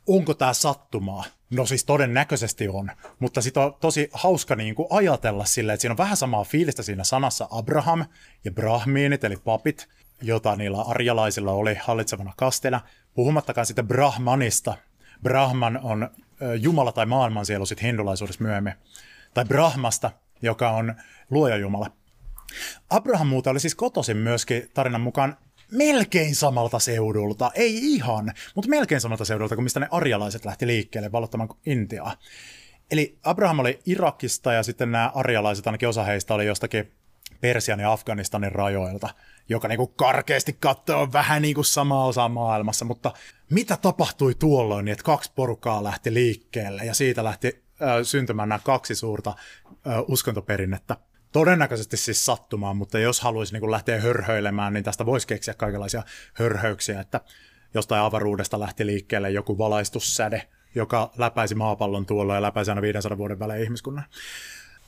Onko 0.06 0.34
tämä 0.34 0.52
sattumaa? 0.52 1.24
No 1.50 1.66
siis 1.66 1.84
todennäköisesti 1.84 2.68
on, 2.68 2.90
mutta 3.18 3.40
sitten 3.40 3.62
on 3.62 3.74
tosi 3.80 4.10
hauska 4.12 4.56
niin 4.56 4.74
kuin 4.74 4.88
ajatella 4.90 5.44
silleen, 5.44 5.74
että 5.74 5.80
siinä 5.80 5.92
on 5.92 5.98
vähän 5.98 6.16
samaa 6.16 6.44
fiilistä 6.44 6.82
siinä 6.82 7.04
sanassa 7.04 7.48
Abraham 7.50 8.04
ja 8.44 8.52
brahmiinit, 8.52 9.24
eli 9.24 9.36
papit, 9.36 9.88
jota 10.22 10.56
niillä 10.56 10.82
arjalaisilla 10.82 11.52
oli 11.52 11.74
hallitsevana 11.74 12.32
kastena, 12.36 12.80
puhumattakaan 13.14 13.66
sitten 13.66 13.88
Brahmanista. 13.88 14.74
Brahman 15.22 15.80
on 15.82 16.10
Jumala 16.60 16.92
tai 16.92 17.06
maailmansielu 17.06 17.66
sitten 17.66 17.86
hindulaisuudessa 17.86 18.44
myöhemmin. 18.44 18.74
Tai 19.34 19.44
Brahmasta, 19.44 20.10
joka 20.42 20.70
on 20.70 20.94
luoja 21.30 21.56
Jumala. 21.56 21.90
Abraham 22.90 23.26
muuta 23.26 23.50
oli 23.50 23.60
siis 23.60 23.74
kotoisin 23.74 24.16
myöskin 24.16 24.70
tarinan 24.74 25.00
mukaan 25.00 25.36
melkein 25.72 26.34
samalta 26.34 26.78
seudulta, 26.78 27.50
ei 27.54 27.94
ihan, 27.94 28.32
mutta 28.54 28.68
melkein 28.68 29.00
samalta 29.00 29.24
seudulta 29.24 29.54
kuin 29.54 29.64
mistä 29.64 29.80
ne 29.80 29.88
arjalaiset 29.90 30.44
lähti 30.44 30.66
liikkeelle 30.66 31.12
valottamaan 31.12 31.48
Intiaa. 31.66 32.16
Eli 32.90 33.18
Abraham 33.24 33.58
oli 33.58 33.80
Irakista 33.86 34.52
ja 34.52 34.62
sitten 34.62 34.92
nämä 34.92 35.12
arjalaiset, 35.14 35.66
ainakin 35.66 35.88
osa 35.88 36.04
heistä 36.04 36.34
oli 36.34 36.46
jostakin 36.46 36.92
Persian 37.40 37.80
ja 37.80 37.92
Afganistanin 37.92 38.52
rajoilta, 38.52 39.08
joka 39.48 39.68
niin 39.68 39.76
kuin 39.76 39.92
karkeasti 39.96 40.56
katsoo 40.60 41.12
vähän 41.12 41.42
niin 41.42 41.54
kuin 41.54 41.64
sama 41.64 42.04
osa 42.04 42.28
maailmassa, 42.28 42.84
mutta 42.84 43.12
mitä 43.50 43.76
tapahtui 43.76 44.34
tuolloin, 44.34 44.84
niin 44.84 44.92
että 44.92 45.04
kaksi 45.04 45.32
porukkaa 45.34 45.84
lähti 45.84 46.14
liikkeelle 46.14 46.84
ja 46.84 46.94
siitä 46.94 47.24
lähti 47.24 47.62
äh, 47.82 47.88
syntymään 48.02 48.48
nämä 48.48 48.58
kaksi 48.58 48.94
suurta 48.94 49.34
uskontoperinnettä 50.08 50.96
todennäköisesti 51.32 51.96
siis 51.96 52.26
sattumaan, 52.26 52.76
mutta 52.76 52.98
jos 52.98 53.20
haluaisi 53.20 53.58
niin 53.58 53.70
lähteä 53.70 54.00
hörhöilemään, 54.00 54.72
niin 54.72 54.84
tästä 54.84 55.06
voisi 55.06 55.26
keksiä 55.26 55.54
kaikenlaisia 55.54 56.02
hörhöyksiä, 56.34 57.00
että 57.00 57.20
jostain 57.74 58.02
avaruudesta 58.02 58.60
lähti 58.60 58.86
liikkeelle 58.86 59.30
joku 59.30 59.58
valaistussäde, 59.58 60.48
joka 60.74 61.10
läpäisi 61.18 61.54
maapallon 61.54 62.06
tuolla 62.06 62.34
ja 62.34 62.42
läpäisi 62.42 62.70
aina 62.70 62.82
500 62.82 63.18
vuoden 63.18 63.38
välein 63.38 63.62
ihmiskunnan. 63.62 64.04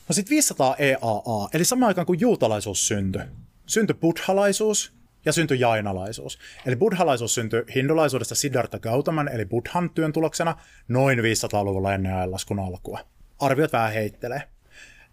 No 0.08 0.12
sitten 0.12 0.30
500 0.30 0.76
EAA, 0.78 1.48
eli 1.54 1.64
samaan 1.64 1.88
aikaan 1.88 2.06
kuin 2.06 2.20
juutalaisuus 2.20 2.88
syntyi. 2.88 3.22
Syntyi 3.66 3.94
buddhalaisuus 3.94 4.92
ja 5.24 5.32
syntyi 5.32 5.60
jainalaisuus. 5.60 6.38
Eli 6.66 6.76
buddhalaisuus 6.76 7.34
syntyi 7.34 7.64
hindulaisuudesta 7.74 8.34
Siddhartha 8.34 8.78
Gautaman, 8.78 9.28
eli 9.28 9.44
buddhan 9.46 9.90
työn 9.90 10.12
tuloksena, 10.12 10.56
noin 10.88 11.18
500-luvulla 11.18 11.94
ennen 11.94 12.14
ajanlaskun 12.14 12.58
alkua. 12.58 12.98
Arviot 13.38 13.72
vähän 13.72 13.92
heittelee. 13.92 14.42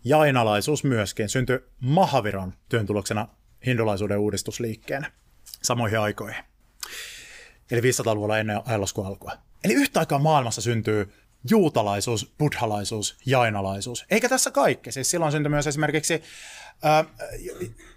Jainalaisuus 0.03 0.83
myöskin 0.83 1.29
syntyi 1.29 1.59
Mahaviran 1.79 2.53
työn 2.69 2.85
tuloksena 2.85 3.27
hindulaisuuden 3.65 4.19
uudistusliikkeenä 4.19 5.11
samoihin 5.61 5.99
aikoihin. 5.99 6.43
Eli 7.71 7.81
500-luvulla 7.81 8.37
ennen 8.37 8.61
ajanlaskun 8.65 9.07
alkua. 9.07 9.31
Eli 9.63 9.73
yhtä 9.73 9.99
aikaa 9.99 10.19
maailmassa 10.19 10.61
syntyy 10.61 11.13
juutalaisuus, 11.49 12.33
buddhalaisuus, 12.37 13.17
jainalaisuus. 13.25 14.05
Eikä 14.09 14.29
tässä 14.29 14.51
kaikki. 14.51 14.91
Siis 14.91 15.09
silloin 15.09 15.31
syntyi 15.31 15.49
myös 15.49 15.67
esimerkiksi 15.67 16.23
ää, 16.83 17.05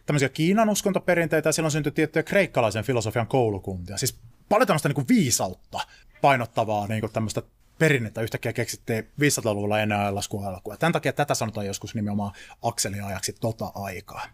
tämmöisiä 0.06 0.28
Kiinan 0.28 0.70
uskontoperinteitä 0.70 1.48
ja 1.48 1.52
silloin 1.52 1.72
syntyi 1.72 1.92
tiettyjä 1.92 2.22
kreikkalaisen 2.22 2.84
filosofian 2.84 3.26
koulukuntia. 3.26 3.96
Siis 3.96 4.18
paljon 4.48 4.66
tämmöistä 4.66 4.88
niin 4.88 4.94
kuin 4.94 5.08
viisautta 5.08 5.80
painottavaa 6.20 6.86
niin 6.86 7.00
kuin 7.00 7.12
tämmöistä 7.12 7.42
perinnettä 7.78 8.20
yhtäkkiä 8.20 8.52
keksittiin 8.52 9.04
500-luvulla 9.20 9.80
ennen 9.80 9.98
ajanlaskun 9.98 10.46
alkua. 10.46 10.76
Tämän 10.76 10.92
takia 10.92 11.12
tätä 11.12 11.34
sanotaan 11.34 11.66
joskus 11.66 11.94
nimenomaan 11.94 12.32
akseliajaksi 12.62 13.32
tota 13.40 13.72
aikaa. 13.74 14.26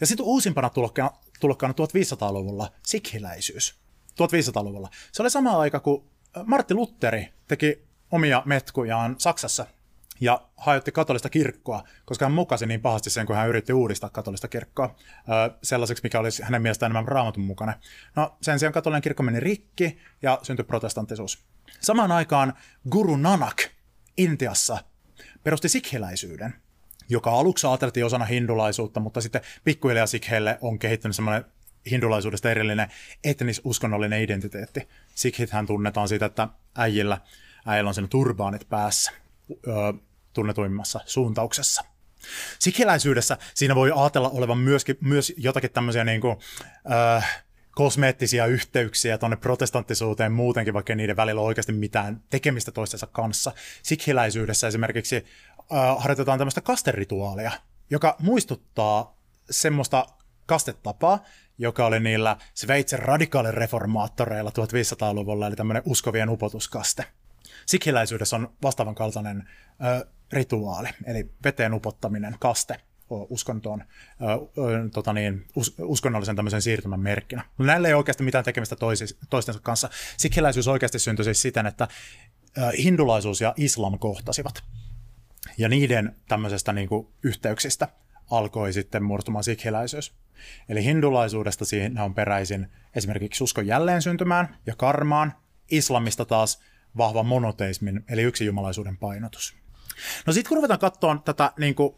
Ja 0.00 0.06
sitten 0.06 0.26
uusimpana 0.26 0.70
tulokkaana, 0.70 1.16
tulokkaana 1.40 1.74
1500-luvulla 1.74 2.72
sikhiläisyys. 2.82 3.78
1500-luvulla. 4.10 4.88
Se 5.12 5.22
oli 5.22 5.30
sama 5.30 5.58
aika, 5.60 5.80
kun 5.80 6.04
Martti 6.44 6.74
Lutteri 6.74 7.28
teki 7.48 7.82
omia 8.10 8.42
metkujaan 8.44 9.16
Saksassa 9.18 9.66
ja 10.20 10.48
hajotti 10.56 10.92
katolista 10.92 11.30
kirkkoa, 11.30 11.84
koska 12.04 12.24
hän 12.24 12.32
mukasi 12.32 12.66
niin 12.66 12.80
pahasti 12.80 13.10
sen, 13.10 13.26
kun 13.26 13.36
hän 13.36 13.48
yritti 13.48 13.72
uudistaa 13.72 14.10
katolista 14.10 14.48
kirkkoa 14.48 14.94
sellaiseksi, 15.62 16.02
mikä 16.02 16.20
olisi 16.20 16.42
hänen 16.42 16.62
mielestään 16.62 16.92
enemmän 16.92 17.08
raamatun 17.08 17.44
mukana. 17.44 17.74
No 18.16 18.36
sen 18.42 18.58
sijaan 18.58 18.72
katolinen 18.72 19.02
kirkko 19.02 19.22
meni 19.22 19.40
rikki 19.40 19.98
ja 20.22 20.38
syntyi 20.42 20.64
protestanttisuus. 20.64 21.44
Samaan 21.80 22.12
aikaan 22.12 22.54
Guru 22.90 23.16
Nanak 23.16 23.62
Intiassa 24.16 24.78
perusti 25.44 25.68
sikhiläisyyden, 25.68 26.54
joka 27.08 27.30
aluksi 27.30 27.66
ajateltiin 27.66 28.06
osana 28.06 28.24
hindulaisuutta, 28.24 29.00
mutta 29.00 29.20
sitten 29.20 29.40
pikkuhiljaa 29.64 30.06
sikheille 30.06 30.58
on 30.60 30.78
kehittynyt 30.78 31.16
semmoinen 31.16 31.44
hindulaisuudesta 31.90 32.50
erillinen 32.50 32.90
etnis-uskonnollinen 33.24 34.22
identiteetti. 34.22 34.88
Sikhithän 35.14 35.66
tunnetaan 35.66 36.08
siitä, 36.08 36.26
että 36.26 36.48
äijillä, 36.76 37.20
äijillä 37.66 37.88
on 37.88 37.94
sen 37.94 38.08
turbaanit 38.08 38.68
päässä 38.68 39.12
ö, 39.50 39.72
tunnetuimmassa 40.32 41.00
suuntauksessa. 41.06 41.84
Sikhiläisyydessä 42.58 43.38
siinä 43.54 43.74
voi 43.74 43.92
ajatella 43.96 44.28
olevan 44.28 44.58
myöskin, 44.58 44.96
myös 45.00 45.32
jotakin 45.36 45.70
tämmöisiä 45.70 46.04
niin 46.04 46.20
kuin, 46.20 46.36
ö, 47.18 47.22
kosmeettisia 47.78 48.46
yhteyksiä 48.46 49.18
tuonne 49.18 49.36
protestanttisuuteen 49.36 50.32
muutenkin, 50.32 50.74
vaikka 50.74 50.94
niiden 50.94 51.16
välillä 51.16 51.40
on 51.40 51.46
oikeasti 51.46 51.72
mitään 51.72 52.22
tekemistä 52.30 52.72
toistensa 52.72 53.06
kanssa. 53.06 53.52
Sikhiläisyydessä 53.82 54.68
esimerkiksi 54.68 55.16
äh, 55.16 55.98
harjoitetaan 55.98 56.38
tämmöistä 56.38 56.60
kasterituaalia, 56.60 57.50
joka 57.90 58.16
muistuttaa 58.18 59.16
semmoista 59.50 60.06
kastetapaa, 60.46 61.24
joka 61.58 61.86
oli 61.86 62.00
niillä 62.00 62.36
Sveitsin 62.54 62.98
radikaalireformaattoreilla 62.98 64.50
1500-luvulla, 64.50 65.46
eli 65.46 65.56
tämmöinen 65.56 65.82
uskovien 65.86 66.30
upotuskaste. 66.30 67.04
Sikhiläisyydessä 67.66 68.36
on 68.36 68.54
vastaavan 68.62 68.94
kaltainen 68.94 69.48
ö, 70.02 70.06
rituaali, 70.32 70.88
eli 71.06 71.30
veteen 71.44 71.74
upottaminen, 71.74 72.36
kaste, 72.40 72.80
uskontoon, 73.10 73.84
tota 74.92 75.12
niin, 75.12 75.46
us, 75.54 75.74
uskonnollisen 75.78 76.36
tämmöisen 76.36 76.62
siirtymän 76.62 77.00
merkkinä. 77.00 77.44
No, 77.58 77.64
näillä 77.64 77.88
ei 77.88 77.94
oikeasti 77.94 78.22
mitään 78.24 78.44
tekemistä 78.44 78.76
toisi, 78.76 79.18
toistensa 79.30 79.60
kanssa. 79.60 79.90
Sikhiläisyys 80.16 80.68
oikeasti 80.68 80.98
syntyi 80.98 81.24
siis 81.24 81.42
siten, 81.42 81.66
että 81.66 81.88
hindulaisuus 82.78 83.40
ja 83.40 83.54
islam 83.56 83.98
kohtasivat. 83.98 84.62
Ja 85.58 85.68
niiden 85.68 86.16
tämmöisestä 86.28 86.72
niin 86.72 86.88
kuin, 86.88 87.08
yhteyksistä 87.22 87.88
alkoi 88.30 88.72
sitten 88.72 89.04
muodostumaan 89.04 89.44
sikhiläisyys. 89.44 90.12
Eli 90.68 90.84
hindulaisuudesta 90.84 91.64
siinä 91.64 92.04
on 92.04 92.14
peräisin 92.14 92.68
esimerkiksi 92.94 93.44
uskon 93.44 93.66
jälleen 93.66 94.02
syntymään 94.02 94.56
ja 94.66 94.76
karmaan, 94.76 95.32
islamista 95.70 96.24
taas 96.24 96.60
vahva 96.96 97.22
monoteismin, 97.22 98.04
eli 98.08 98.22
yksijumalaisuuden 98.22 98.96
painotus. 98.96 99.54
No 100.26 100.32
sitten 100.32 100.48
kun 100.48 100.56
ruvetaan 100.56 100.80
katsoa 100.80 101.22
tätä 101.24 101.52
niin 101.58 101.74
kuin 101.74 101.94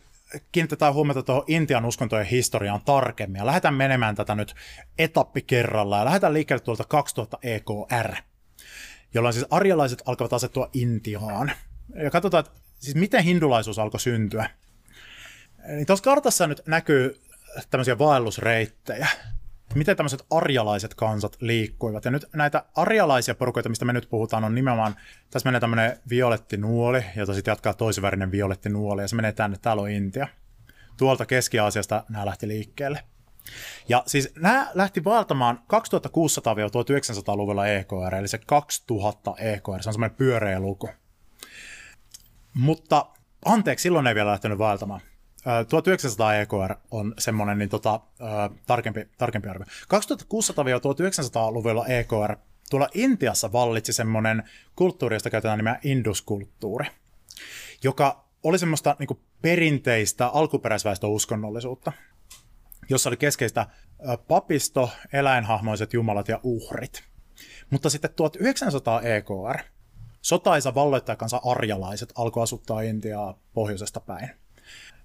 kiinnitetään 0.52 0.94
huomiota 0.94 1.22
tuohon 1.22 1.44
Intian 1.46 1.84
uskontojen 1.84 2.26
historiaan 2.26 2.80
tarkemmin 2.84 3.38
ja 3.38 3.46
lähdetään 3.46 3.74
menemään 3.74 4.14
tätä 4.14 4.34
nyt 4.34 4.54
etappi 4.98 5.42
kerralla 5.42 5.98
ja 5.98 6.04
lähdetään 6.04 6.34
liikkeelle 6.34 6.64
tuolta 6.64 6.84
2000 6.84 7.38
EKR, 7.42 8.14
jolloin 9.14 9.32
siis 9.32 9.46
arjalaiset 9.50 10.02
alkavat 10.06 10.32
asettua 10.32 10.70
Intiaan. 10.72 11.52
Ja 12.02 12.10
katsotaan, 12.10 12.44
että 12.46 12.60
siis 12.78 12.94
miten 12.94 13.24
hindulaisuus 13.24 13.78
alkoi 13.78 14.00
syntyä. 14.00 14.50
Niin 15.68 15.86
tuossa 15.86 16.04
kartassa 16.04 16.46
nyt 16.46 16.62
näkyy 16.66 17.20
tämmöisiä 17.70 17.98
vaellusreittejä 17.98 19.08
miten 19.74 19.96
tämmöiset 19.96 20.26
arjalaiset 20.30 20.94
kansat 20.94 21.36
liikkuivat. 21.40 22.04
Ja 22.04 22.10
nyt 22.10 22.26
näitä 22.32 22.64
arjalaisia 22.76 23.34
porukoita, 23.34 23.68
mistä 23.68 23.84
me 23.84 23.92
nyt 23.92 24.10
puhutaan, 24.10 24.44
on 24.44 24.54
nimenomaan, 24.54 24.96
tässä 25.30 25.46
menee 25.46 25.60
tämmöinen 25.60 25.98
violetti 26.10 26.56
nuoli, 26.56 27.04
jota 27.16 27.34
sitten 27.34 27.52
jatkaa 27.52 27.74
toisivärinen 27.74 28.30
violetti 28.30 28.68
nuoli, 28.68 29.02
ja 29.02 29.08
se 29.08 29.16
menee 29.16 29.32
tänne, 29.32 29.56
täällä 29.62 29.82
on 29.82 29.90
Intia. 29.90 30.28
Tuolta 30.96 31.26
Keski-Aasiasta 31.26 32.04
nämä 32.08 32.26
lähti 32.26 32.48
liikkeelle. 32.48 33.04
Ja 33.88 34.02
siis 34.06 34.32
nämä 34.36 34.70
lähti 34.74 35.04
vaeltamaan 35.04 35.58
2600-1900-luvulla 35.58 37.66
EKR, 37.66 38.14
eli 38.18 38.28
se 38.28 38.38
2000 38.38 39.34
EKR, 39.38 39.82
se 39.82 39.88
on 39.88 39.92
semmoinen 39.92 40.16
pyöreä 40.16 40.60
luku. 40.60 40.88
Mutta 42.54 43.06
anteeksi, 43.44 43.82
silloin 43.82 44.06
ei 44.06 44.14
vielä 44.14 44.30
lähtenyt 44.30 44.58
vaeltamaan. 44.58 45.00
1900 45.68 46.34
EKR 46.34 46.74
on 46.90 47.14
semmoinen 47.18 47.58
niin 47.58 47.68
tota, 47.68 48.00
tarkempi, 48.66 49.08
tarkempi 49.18 49.48
arvio. 49.48 49.66
2600-1900-luvulla 49.66 51.86
EKR 51.86 52.36
tuolla 52.70 52.88
Intiassa 52.94 53.52
vallitsi 53.52 53.92
semmoinen 53.92 54.42
kulttuuri, 54.76 55.16
josta 55.16 55.30
käytetään 55.30 55.58
nimeä 55.58 55.78
induskulttuuri, 55.84 56.86
joka 57.84 58.24
oli 58.42 58.58
semmoista 58.58 58.96
niin 58.98 59.20
perinteistä 59.42 60.26
alkuperäisväestön 60.26 61.10
uskonnollisuutta, 61.10 61.92
jossa 62.88 63.10
oli 63.10 63.16
keskeistä 63.16 63.66
papisto, 64.28 64.90
eläinhahmoiset 65.12 65.92
jumalat 65.92 66.28
ja 66.28 66.40
uhrit. 66.42 67.02
Mutta 67.70 67.90
sitten 67.90 68.10
1900 68.16 69.00
EKR, 69.00 69.58
sotaisa 70.22 70.74
valloittajakansa 70.74 71.40
arjalaiset 71.44 72.12
alkoi 72.14 72.42
asuttaa 72.42 72.80
Intiaa 72.80 73.38
pohjoisesta 73.54 74.00
päin. 74.00 74.30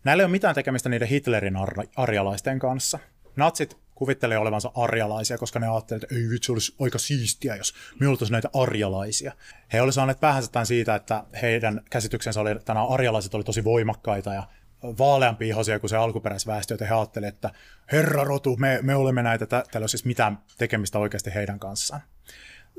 Näillä 0.06 0.22
ei 0.22 0.26
ole 0.26 0.32
mitään 0.32 0.56
tekemistä 0.56 0.90
niiden 0.90 1.08
Hitlerin 1.08 1.56
ar- 1.56 1.88
arjalaisten 1.96 2.60
kanssa. 2.60 3.00
Natsit 3.36 3.78
kuvittelee 3.96 4.38
olevansa 4.38 4.72
arjalaisia, 4.76 5.38
koska 5.38 5.60
ne 5.60 5.68
ajattelivat, 5.68 6.04
että 6.04 6.16
ei 6.16 6.30
vitsi, 6.30 6.52
olisi 6.52 6.76
aika 6.80 6.98
siistiä, 6.98 7.56
jos 7.56 7.74
me 8.00 8.08
oltaisiin 8.08 8.32
näitä 8.32 8.50
arjalaisia. 8.54 9.34
He 9.74 9.82
olisivat 9.82 9.96
saaneet 9.96 10.20
päähänsä 10.20 10.52
tämän 10.52 10.66
siitä, 10.66 10.96
että 10.96 11.24
heidän 11.42 11.82
käsityksensä 11.90 12.42
oli, 12.42 12.52
että 12.52 12.74
nämä 12.74 12.88
arjalaiset 12.88 13.34
oli 13.34 13.44
tosi 13.44 13.64
voimakkaita 13.64 14.34
ja 14.34 14.44
vaaleampi 14.84 15.48
ihosia 15.48 15.80
kuin 15.80 15.90
se 15.90 15.98
alkuperäisväestö, 15.98 16.74
joten 16.74 16.88
he 16.88 16.96
ajattelivat, 16.96 17.36
että 17.36 17.52
herra 17.92 18.24
rotu, 18.24 18.58
me, 18.58 18.80
me 18.82 18.96
olemme 18.96 19.24
näitä, 19.24 19.46
täällä 19.46 19.70
ei 19.76 19.80
ole 19.80 19.88
siis 19.88 20.06
mitään 20.06 20.38
tekemistä 20.58 21.00
oikeasti 21.00 21.34
heidän 21.34 21.60
kanssaan. 21.60 22.02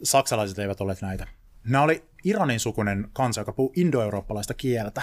Saksalaiset 0.02 0.58
eivät 0.58 0.80
ole 0.80 0.96
näitä. 1.00 1.26
Nämä 1.64 1.84
oli 1.84 2.04
Iranin 2.24 2.60
sukunen 2.60 3.08
kansa, 3.12 3.40
joka 3.40 3.52
puhuu 3.52 3.72
indoeurooppalaista 3.76 4.54
kieltä 4.54 5.02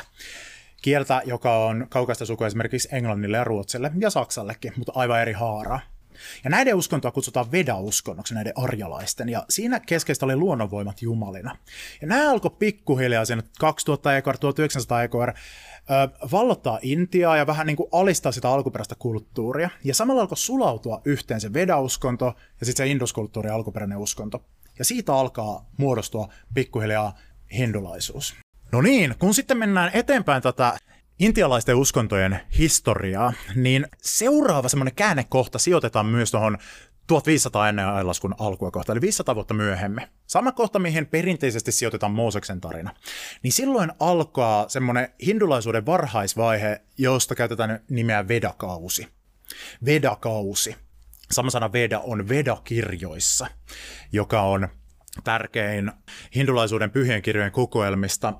kieltä, 0.83 1.21
joka 1.25 1.65
on 1.65 1.87
kaukaista 1.89 2.25
sukua 2.25 2.47
esimerkiksi 2.47 2.87
englannille 2.91 3.37
ja 3.37 3.43
ruotsille 3.43 3.91
ja 3.99 4.09
saksallekin, 4.09 4.73
mutta 4.77 4.91
aivan 4.95 5.21
eri 5.21 5.33
haaraa. 5.33 5.79
Ja 6.43 6.49
näiden 6.49 6.75
uskontoa 6.75 7.11
kutsutaan 7.11 7.51
Veda-uskonnoksi, 7.51 8.33
näiden 8.33 8.53
arjalaisten, 8.55 9.29
ja 9.29 9.45
siinä 9.49 9.79
keskeistä 9.79 10.25
oli 10.25 10.35
luonnonvoimat 10.35 11.01
jumalina. 11.01 11.57
Ja 12.01 12.07
nämä 12.07 12.31
alkoi 12.31 12.51
pikkuhiljaa 12.59 13.25
sen 13.25 13.43
2000 13.59 14.17
EKR, 14.17 14.37
1900 14.37 15.03
EKR, 15.03 15.33
vallottaa 16.31 16.79
Intiaa 16.81 17.37
ja 17.37 17.47
vähän 17.47 17.67
niin 17.67 17.77
kuin 17.77 17.89
alistaa 17.91 18.31
sitä 18.31 18.49
alkuperäistä 18.49 18.95
kulttuuria. 18.99 19.69
Ja 19.83 19.95
samalla 19.95 20.21
alkoi 20.21 20.37
sulautua 20.37 21.01
yhteen 21.05 21.41
se 21.41 21.53
Veda-uskonto 21.53 22.25
ja 22.59 22.65
sitten 22.65 22.85
se 22.85 22.91
induskulttuuri 22.91 23.49
alkuperäinen 23.49 23.97
uskonto. 23.97 24.45
Ja 24.79 24.85
siitä 24.85 25.13
alkaa 25.13 25.65
muodostua 25.77 26.27
pikkuhiljaa 26.53 27.17
hindulaisuus. 27.53 28.35
No 28.73 28.81
niin, 28.81 29.15
kun 29.19 29.33
sitten 29.33 29.57
mennään 29.57 29.91
eteenpäin 29.93 30.41
tätä 30.41 30.77
intialaisten 31.19 31.75
uskontojen 31.75 32.39
historiaa, 32.57 33.33
niin 33.55 33.87
seuraava 34.01 34.69
semmoinen 34.69 34.95
käännekohta 34.95 35.59
sijoitetaan 35.59 36.05
myös 36.05 36.31
tuohon 36.31 36.57
1500 37.07 37.69
ennen 37.69 37.87
ajanlaskun 37.87 38.35
alkua 38.39 38.71
kohta, 38.71 38.91
eli 38.91 39.01
500 39.01 39.35
vuotta 39.35 39.53
myöhemmin. 39.53 40.07
Sama 40.27 40.51
kohta, 40.51 40.79
mihin 40.79 41.05
perinteisesti 41.05 41.71
sijoitetaan 41.71 42.11
Mooseksen 42.11 42.61
tarina. 42.61 42.91
Niin 43.43 43.53
silloin 43.53 43.91
alkaa 43.99 44.69
semmoinen 44.69 45.09
hindulaisuuden 45.25 45.85
varhaisvaihe, 45.85 46.81
josta 46.97 47.35
käytetään 47.35 47.79
nimeä 47.89 48.27
Vedakausi. 48.27 49.07
Vedakausi. 49.85 50.75
Sama 51.31 51.49
sana 51.49 51.73
Veda 51.73 51.99
on 51.99 52.29
Vedakirjoissa, 52.29 53.47
joka 54.11 54.41
on 54.41 54.67
tärkein 55.23 55.91
hindulaisuuden 56.35 56.91
pyhien 56.91 57.21
kirjojen 57.21 57.51
kokoelmista, 57.51 58.33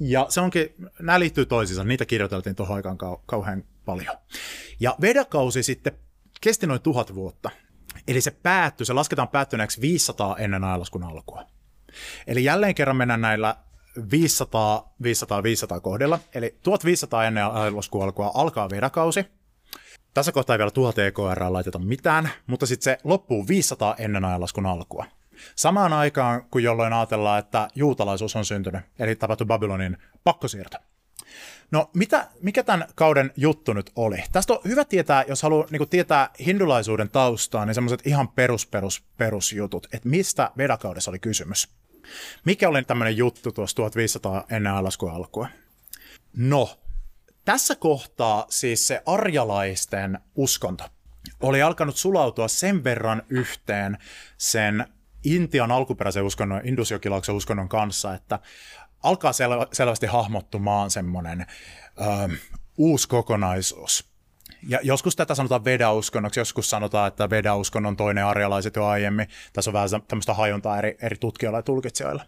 ja 0.00 0.26
se 0.28 0.40
onkin, 0.40 0.74
nämä 1.00 1.20
liittyy 1.20 1.46
toisiinsa, 1.46 1.84
niitä 1.84 2.04
kirjoiteltiin 2.04 2.56
tuohon 2.56 2.76
aikaan 2.76 2.98
kau- 3.02 3.22
kauhean 3.26 3.64
paljon. 3.84 4.16
Ja 4.80 4.96
Vedakausi 5.00 5.62
sitten 5.62 5.92
kesti 6.40 6.66
noin 6.66 6.82
tuhat 6.82 7.14
vuotta. 7.14 7.50
Eli 8.08 8.20
se 8.20 8.30
päättyi, 8.30 8.86
se 8.86 8.92
lasketaan 8.92 9.28
päättyneeksi 9.28 9.80
500 9.80 10.36
ennen 10.36 10.64
ajanlaskun 10.64 11.04
alkua. 11.04 11.44
Eli 12.26 12.44
jälleen 12.44 12.74
kerran 12.74 12.96
mennään 12.96 13.20
näillä 13.20 13.56
500, 14.10 14.94
500, 15.02 15.42
500 15.42 15.80
kohdilla. 15.80 16.18
Eli 16.34 16.58
1500 16.62 17.24
ennen 17.24 17.46
ajanlaskun 17.46 18.02
alkua 18.02 18.30
alkaa 18.34 18.70
Vedakausi. 18.70 19.24
Tässä 20.14 20.32
kohtaa 20.32 20.54
ei 20.54 20.58
vielä 20.58 20.70
1000 20.70 20.98
EKR 20.98 21.42
laiteta 21.48 21.78
mitään, 21.78 22.30
mutta 22.46 22.66
sitten 22.66 22.84
se 22.84 22.98
loppuu 23.04 23.48
500 23.48 23.94
ennen 23.98 24.24
ajanlaskun 24.24 24.66
alkua. 24.66 25.06
Samaan 25.56 25.92
aikaan, 25.92 26.44
kun 26.50 26.62
jolloin 26.62 26.92
ajatellaan, 26.92 27.38
että 27.38 27.68
juutalaisuus 27.74 28.36
on 28.36 28.44
syntynyt, 28.44 28.80
eli 28.98 29.16
tapahtui 29.16 29.46
Babylonin 29.46 29.96
pakkosiirto. 30.24 30.76
No, 31.70 31.90
mitä, 31.94 32.28
mikä 32.42 32.62
tämän 32.62 32.88
kauden 32.94 33.32
juttu 33.36 33.72
nyt 33.72 33.90
oli? 33.96 34.24
Tästä 34.32 34.52
on 34.52 34.60
hyvä 34.64 34.84
tietää, 34.84 35.24
jos 35.28 35.42
haluaa 35.42 35.66
niin 35.70 35.88
tietää 35.88 36.30
hindulaisuuden 36.46 37.10
taustaa, 37.10 37.66
niin 37.66 37.74
semmoiset 37.74 38.06
ihan 38.06 38.28
perus, 38.28 38.66
perus, 38.66 39.04
perusjutut, 39.16 39.86
että 39.92 40.08
mistä 40.08 40.50
vedakaudessa 40.56 41.10
oli 41.10 41.18
kysymys. 41.18 41.68
Mikä 42.44 42.68
oli 42.68 42.84
tämmöinen 42.84 43.16
juttu 43.16 43.52
tuossa 43.52 43.76
1500 43.76 44.44
ennen 44.50 44.72
alaskua 44.72 45.12
alkua? 45.12 45.48
No, 46.36 46.78
tässä 47.44 47.74
kohtaa 47.74 48.46
siis 48.48 48.86
se 48.86 49.02
arjalaisten 49.06 50.18
uskonto 50.34 50.84
oli 51.40 51.62
alkanut 51.62 51.96
sulautua 51.96 52.48
sen 52.48 52.84
verran 52.84 53.22
yhteen 53.28 53.98
sen 54.38 54.86
Intian 55.26 55.72
alkuperäisen 55.72 56.22
uskonnon, 56.24 56.60
indusjokilauksen 56.64 57.34
uskonnon 57.34 57.68
kanssa, 57.68 58.14
että 58.14 58.38
alkaa 59.02 59.32
sel- 59.32 59.68
selvästi 59.72 60.06
hahmottumaan 60.06 60.90
semmoinen 60.90 61.40
ö, 61.40 62.36
uusi 62.78 63.08
kokonaisuus. 63.08 64.10
Ja 64.68 64.78
joskus 64.82 65.16
tätä 65.16 65.34
sanotaan 65.34 65.64
Veda-uskonnoksi, 65.64 66.40
joskus 66.40 66.70
sanotaan, 66.70 67.08
että 67.08 67.30
Veda-uskonnon 67.30 67.96
toinen 67.96 68.24
arjalaiset 68.24 68.76
jo 68.76 68.86
aiemmin. 68.86 69.28
Tässä 69.52 69.70
on 69.70 69.72
vähän 69.72 69.88
tämmöistä 70.08 70.34
hajuntaa 70.34 70.78
eri, 70.78 70.96
eri 71.02 71.16
tutkijoilla 71.16 71.58
ja 71.58 71.62
tulkitsijoilla. 71.62 72.24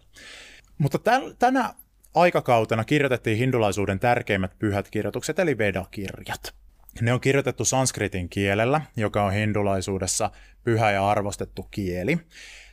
Mutta 0.77 0.99
täl, 0.99 1.33
tänä 1.39 1.73
aikakautena 2.15 2.83
kirjoitettiin 2.83 3.37
hindulaisuuden 3.37 3.99
tärkeimmät 3.99 4.59
pyhät 4.59 4.89
kirjoitukset, 4.89 5.39
eli 5.39 5.57
Veda-kirjat. 5.57 6.53
Ne 7.01 7.13
on 7.13 7.21
kirjoitettu 7.21 7.65
sanskritin 7.65 8.29
kielellä, 8.29 8.81
joka 8.95 9.23
on 9.23 9.33
hindulaisuudessa 9.33 10.31
pyhä 10.63 10.91
ja 10.91 11.09
arvostettu 11.09 11.63
kieli. 11.63 12.19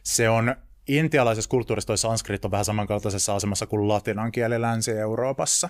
Se 0.07 0.29
on 0.29 0.57
intialaisessa 0.89 1.49
kulttuurissa 1.49 1.87
toi 1.87 1.99
sanskrit 1.99 2.45
on 2.45 2.51
vähän 2.51 2.65
samankaltaisessa 2.65 3.35
asemassa 3.35 3.67
kuin 3.67 3.89
latinan 3.89 4.33
kieli 4.33 4.61
Länsi-Euroopassa. 4.61 5.69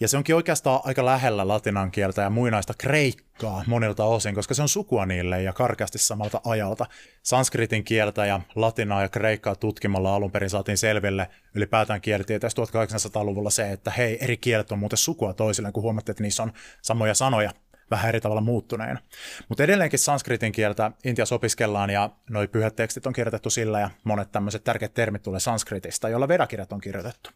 Ja 0.00 0.08
se 0.08 0.16
onkin 0.16 0.34
oikeastaan 0.34 0.80
aika 0.84 1.04
lähellä 1.04 1.48
latinan 1.48 1.90
kieltä 1.90 2.22
ja 2.22 2.30
muinaista 2.30 2.74
kreikkaa 2.78 3.64
monilta 3.66 4.04
osin, 4.04 4.34
koska 4.34 4.54
se 4.54 4.62
on 4.62 4.68
sukua 4.68 5.06
niille 5.06 5.42
ja 5.42 5.52
karkeasti 5.52 5.98
samalta 5.98 6.40
ajalta. 6.44 6.86
Sanskritin 7.22 7.84
kieltä 7.84 8.26
ja 8.26 8.40
latinaa 8.54 9.02
ja 9.02 9.08
kreikkaa 9.08 9.56
tutkimalla 9.56 10.14
alun 10.14 10.30
perin 10.30 10.50
saatiin 10.50 10.78
selville 10.78 11.28
ylipäätään 11.54 12.00
kielitieteessä 12.00 12.62
1800-luvulla 12.62 13.50
se, 13.50 13.72
että 13.72 13.90
hei, 13.90 14.18
eri 14.24 14.36
kielet 14.36 14.72
on 14.72 14.78
muuten 14.78 14.98
sukua 14.98 15.34
toisilleen, 15.34 15.72
kun 15.72 15.82
huomattiin, 15.82 16.12
että 16.12 16.22
niissä 16.22 16.42
on 16.42 16.52
samoja 16.82 17.14
sanoja 17.14 17.50
vähän 17.90 18.08
eri 18.08 18.20
tavalla 18.20 18.40
muuttuneena. 18.40 19.00
Mutta 19.48 19.64
edelleenkin 19.64 19.98
sanskritin 19.98 20.52
kieltä 20.52 20.92
Intiassa 21.04 21.34
opiskellaan 21.34 21.90
ja 21.90 22.10
noi 22.30 22.48
pyhät 22.48 22.76
tekstit 22.76 23.06
on 23.06 23.12
kirjoitettu 23.12 23.50
sillä 23.50 23.80
ja 23.80 23.90
monet 24.04 24.32
tämmöiset 24.32 24.64
tärkeät 24.64 24.94
termit 24.94 25.22
tulee 25.22 25.40
sanskritista, 25.40 26.08
jolla 26.08 26.28
vedakirjat 26.28 26.72
on 26.72 26.80
kirjoitettu. 26.80 27.30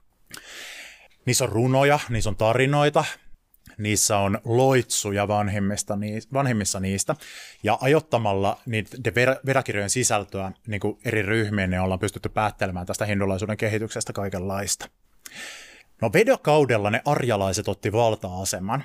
Niissä 1.27 1.45
on 1.45 1.53
runoja, 1.53 1.99
niissä 2.09 2.31
on 2.31 2.37
tarinoita, 2.37 3.05
niissä 3.79 4.19
on 4.19 4.39
loitsuja 4.45 5.29
vanhimmista, 5.29 5.99
vanhimmissa 6.33 6.81
niistä, 6.81 7.17
ja 7.63 7.79
ajottamalla 7.81 8.61
niiden 8.67 9.15
vedakirjojen 9.47 9.91
sisältöä 9.91 10.53
niin 10.67 10.81
kuin 10.81 10.99
eri 11.05 11.23
ryhmiin, 11.23 11.71
niin 11.71 11.81
ollaan 11.81 12.01
pystytty 12.01 12.29
päättelemään 12.29 12.87
tästä 12.87 13.05
hindulaisuuden 13.05 13.57
kehityksestä 13.57 14.13
kaikenlaista. 14.13 14.89
No 16.03 16.11
vedakaudella 16.13 16.91
ne 16.91 17.03
arjalaiset 17.05 17.69
otti 17.69 17.93
valta-aseman, 17.93 18.85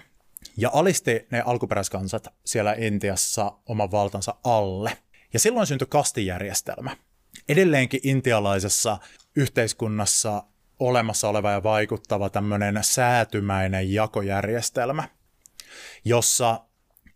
ja 0.57 0.69
alisti 0.73 1.27
ne 1.31 1.41
alkuperäiskansat 1.45 2.27
siellä 2.45 2.73
Intiassa 2.73 3.51
oman 3.65 3.91
valtansa 3.91 4.35
alle. 4.43 4.97
Ja 5.33 5.39
silloin 5.39 5.67
syntyi 5.67 5.87
kastijärjestelmä. 5.89 6.97
Edelleenkin 7.49 7.99
intialaisessa 8.03 8.97
yhteiskunnassa 9.35 10.43
olemassa 10.79 11.29
oleva 11.29 11.51
ja 11.51 11.63
vaikuttava 11.63 12.29
tämmöinen 12.29 12.79
säätymäinen 12.81 13.93
jakojärjestelmä, 13.93 15.09
jossa 16.05 16.65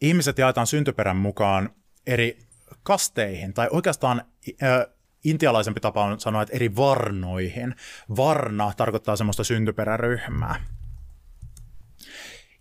ihmiset 0.02 0.38
jaetaan 0.38 0.68
syntyperän 0.68 1.18
mukaan 1.18 1.70
eri 2.08 2.39
kasteihin, 2.84 3.54
tai 3.54 3.68
oikeastaan 3.72 4.22
äh, 4.63 4.86
intialaisempi 5.24 5.80
tapa 5.80 6.04
on 6.04 6.20
sanoa, 6.20 6.42
että 6.42 6.56
eri 6.56 6.76
varnoihin. 6.76 7.76
Varna 8.18 8.74
tarkoittaa 8.78 9.15
semmoista 9.15 9.44
syntyperäryhmää. 9.44 10.65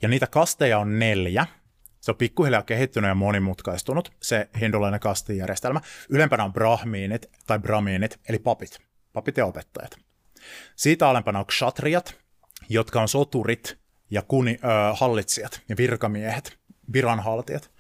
Ja 0.03 0.09
niitä 0.09 0.27
kasteja 0.27 0.79
on 0.79 0.99
neljä. 0.99 1.47
Se 2.01 2.11
on 2.11 2.17
pikkuhiljaa 2.17 2.63
kehittynyt 2.63 3.09
ja 3.09 3.15
monimutkaistunut, 3.15 4.13
se 4.23 4.49
hindulainen 4.61 5.01
kastijärjestelmä. 5.01 5.81
Ylempänä 6.09 6.45
on 6.45 6.53
brahmiinit 6.53 7.31
tai 7.47 7.59
brahmiinit, 7.59 8.21
eli 8.29 8.39
papit, 8.39 8.79
papit 9.13 9.37
ja 9.37 9.47
opettajat. 9.47 9.97
Siitä 10.77 11.09
alempana 11.09 11.39
on 11.39 11.47
kshatriyat, 11.47 12.19
jotka 12.69 13.01
on 13.01 13.09
soturit 13.09 13.79
ja 14.11 14.23
kuni, 14.23 14.59
ö, 14.65 14.67
hallitsijat 14.95 15.61
ja 15.69 15.77
virkamiehet, 15.77 16.59
viranhaltijat. 16.93 17.71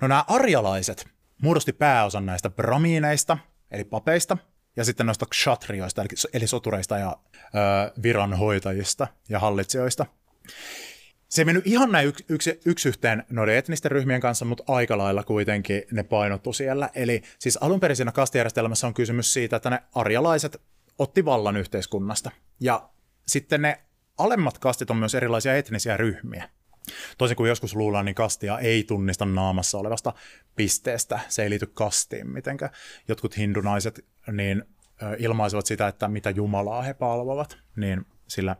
No 0.00 0.08
nämä 0.08 0.24
arjalaiset 0.28 1.08
muodosti 1.42 1.72
pääosan 1.72 2.26
näistä 2.26 2.50
bramiineista, 2.50 3.38
eli 3.70 3.84
papeista, 3.84 4.38
ja 4.76 4.84
sitten 4.84 5.06
noista 5.06 5.26
kshatriyoista, 5.26 6.02
eli, 6.02 6.08
eli 6.32 6.46
sotureista 6.46 6.98
ja 6.98 7.16
ö, 7.36 7.92
viranhoitajista 8.02 9.06
ja 9.28 9.38
hallitsijoista. 9.38 10.06
Se 11.34 11.42
ei 11.42 11.44
mennyt 11.44 11.66
ihan 11.66 11.92
näin 11.92 12.08
yksi, 12.08 12.24
yksi, 12.28 12.60
yksi 12.66 12.88
yhteen 12.88 13.24
noiden 13.30 13.56
etnisten 13.56 13.90
ryhmien 13.90 14.20
kanssa, 14.20 14.44
mutta 14.44 14.64
aika 14.66 14.98
lailla 14.98 15.22
kuitenkin 15.22 15.82
ne 15.92 16.02
painottu 16.02 16.52
siellä. 16.52 16.90
Eli 16.94 17.22
siis 17.38 17.56
alun 17.56 17.80
perin 17.80 17.96
siinä 17.96 18.12
kastijärjestelmässä 18.12 18.86
on 18.86 18.94
kysymys 18.94 19.32
siitä, 19.32 19.56
että 19.56 19.70
ne 19.70 19.82
arjalaiset 19.94 20.62
otti 20.98 21.24
vallan 21.24 21.56
yhteiskunnasta. 21.56 22.30
Ja 22.60 22.88
sitten 23.26 23.62
ne 23.62 23.84
alemmat 24.18 24.58
kastit 24.58 24.90
on 24.90 24.96
myös 24.96 25.14
erilaisia 25.14 25.56
etnisiä 25.56 25.96
ryhmiä. 25.96 26.48
Toisin 27.18 27.36
kuin 27.36 27.48
joskus 27.48 27.74
luullaan, 27.74 28.04
niin 28.04 28.14
kastia 28.14 28.58
ei 28.58 28.84
tunnista 28.84 29.24
naamassa 29.24 29.78
olevasta 29.78 30.12
pisteestä. 30.56 31.20
Se 31.28 31.42
ei 31.42 31.50
liity 31.50 31.66
kastiin 31.66 32.30
mitenkä. 32.30 32.70
Jotkut 33.08 33.36
hindunaiset 33.36 34.04
niin 34.32 34.64
ilmaisivat 35.18 35.66
sitä, 35.66 35.88
että 35.88 36.08
mitä 36.08 36.30
Jumalaa 36.30 36.82
he 36.82 36.94
palvovat, 36.94 37.58
niin 37.76 38.06
sillä, 38.26 38.56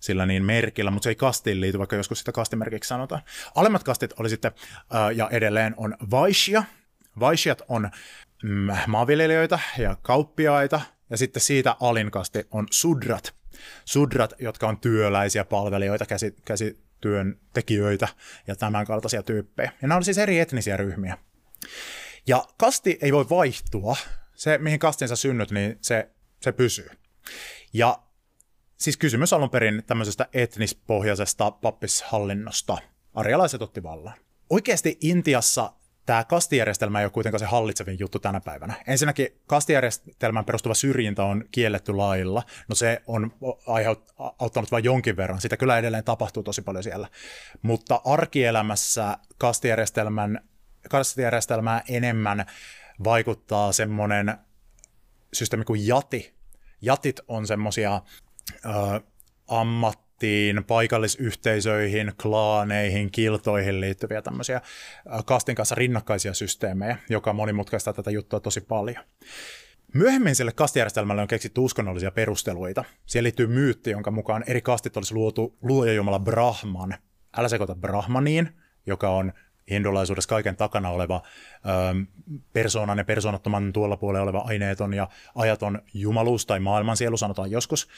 sillä 0.00 0.26
niin 0.26 0.44
merkillä, 0.44 0.90
mutta 0.90 1.04
se 1.04 1.10
ei 1.10 1.14
kastiin 1.14 1.60
liity, 1.60 1.78
vaikka 1.78 1.96
joskus 1.96 2.18
sitä 2.18 2.32
kastimerkiksi 2.32 2.88
sanotaan. 2.88 3.22
Alemmat 3.54 3.84
kastit 3.84 4.14
oli 4.20 4.28
sitten, 4.28 4.52
ja 5.14 5.28
edelleen 5.32 5.74
on 5.76 5.96
Vaishya. 6.10 6.64
Vaishyat 7.20 7.62
on 7.68 7.90
mm, 8.42 8.68
maanviljelijöitä 8.86 9.58
ja 9.78 9.96
kauppiaita, 10.02 10.80
ja 11.10 11.16
sitten 11.16 11.42
siitä 11.42 11.76
alinkasti 11.80 12.46
on 12.50 12.66
Sudrat. 12.70 13.34
Sudrat, 13.84 14.32
jotka 14.38 14.68
on 14.68 14.80
työläisiä 14.80 15.44
palvelijoita, 15.44 16.06
käsi, 16.06 16.36
käsityöntekijöitä 16.44 18.08
ja 18.46 18.56
tämän 18.56 18.86
kaltaisia 18.86 19.22
tyyppejä. 19.22 19.72
Ja 19.82 19.88
nämä 19.88 19.96
on 19.96 20.04
siis 20.04 20.18
eri 20.18 20.38
etnisiä 20.38 20.76
ryhmiä. 20.76 21.18
Ja 22.26 22.44
kasti 22.58 22.98
ei 23.02 23.12
voi 23.12 23.26
vaihtua. 23.30 23.96
Se, 24.34 24.58
mihin 24.58 24.78
kastinsa 24.78 25.16
synnyt, 25.16 25.50
niin 25.50 25.78
se, 25.80 26.10
se 26.40 26.52
pysyy. 26.52 26.90
Ja 27.72 27.98
siis 28.76 28.96
kysymys 28.96 29.32
alun 29.32 29.50
perin 29.50 29.82
tämmöisestä 29.86 30.28
etnispohjaisesta 30.32 31.50
pappishallinnosta. 31.50 32.78
Arjalaiset 33.14 33.62
otti 33.62 33.82
vallan. 33.82 34.14
Oikeasti 34.50 34.98
Intiassa 35.00 35.72
tämä 36.06 36.24
kastijärjestelmä 36.24 37.00
ei 37.00 37.04
ole 37.04 37.10
kuitenkaan 37.10 37.38
se 37.38 37.46
hallitsevin 37.46 37.98
juttu 37.98 38.18
tänä 38.18 38.40
päivänä. 38.40 38.74
Ensinnäkin 38.86 39.28
kastijärjestelmään 39.46 40.44
perustuva 40.44 40.74
syrjintä 40.74 41.24
on 41.24 41.44
kielletty 41.50 41.92
lailla. 41.92 42.42
No 42.68 42.74
se 42.74 43.02
on 43.06 43.32
auttanut 44.38 44.72
vain 44.72 44.84
jonkin 44.84 45.16
verran. 45.16 45.40
Sitä 45.40 45.56
kyllä 45.56 45.78
edelleen 45.78 46.04
tapahtuu 46.04 46.42
tosi 46.42 46.62
paljon 46.62 46.84
siellä. 46.84 47.08
Mutta 47.62 48.00
arkielämässä 48.04 49.18
kastijärjestelmän, 49.38 50.48
kastijärjestelmää 50.90 51.82
enemmän 51.88 52.46
vaikuttaa 53.04 53.72
semmoinen 53.72 54.34
systeemi 55.32 55.64
kuin 55.64 55.86
jati. 55.86 56.36
Jatit 56.80 57.20
on 57.28 57.46
semmoisia 57.46 58.02
ammat 59.48 60.06
ammattiin, 60.16 60.64
paikallisyhteisöihin, 60.64 62.12
klaaneihin, 62.22 63.10
kiltoihin 63.10 63.80
liittyviä 63.80 64.22
tämmöisiä 64.22 64.60
kastin 65.24 65.54
kanssa 65.54 65.74
rinnakkaisia 65.74 66.34
systeemejä, 66.34 66.98
joka 67.10 67.32
monimutkaistaa 67.32 67.92
tätä 67.92 68.10
juttua 68.10 68.40
tosi 68.40 68.60
paljon. 68.60 69.04
Myöhemmin 69.94 70.34
sille 70.34 70.52
kastijärjestelmälle 70.52 71.22
on 71.22 71.28
keksitty 71.28 71.60
uskonnollisia 71.60 72.10
perusteluita. 72.10 72.84
Siihen 73.06 73.24
liittyy 73.24 73.46
myytti, 73.46 73.90
jonka 73.90 74.10
mukaan 74.10 74.44
eri 74.46 74.62
kastit 74.62 74.96
olisi 74.96 75.14
luotu 75.14 75.56
luojajumala 75.62 76.18
Brahman. 76.18 76.94
Älä 77.36 77.48
sekoita 77.48 77.74
Brahmaniin, 77.74 78.48
joka 78.86 79.10
on 79.10 79.32
hindulaisuudessa 79.70 80.28
kaiken 80.28 80.56
takana 80.56 80.90
oleva 80.90 81.22
ö, 81.24 82.06
persoonan 82.52 82.98
ja 82.98 83.04
persoonattoman 83.04 83.72
tuolla 83.72 83.96
puolella 83.96 84.22
oleva 84.22 84.44
aineeton 84.46 84.94
ja 84.94 85.08
ajaton 85.34 85.82
jumaluus 85.94 86.46
tai 86.46 86.60
maailmansielu, 86.60 87.16
sanotaan 87.16 87.50
joskus, 87.50 87.88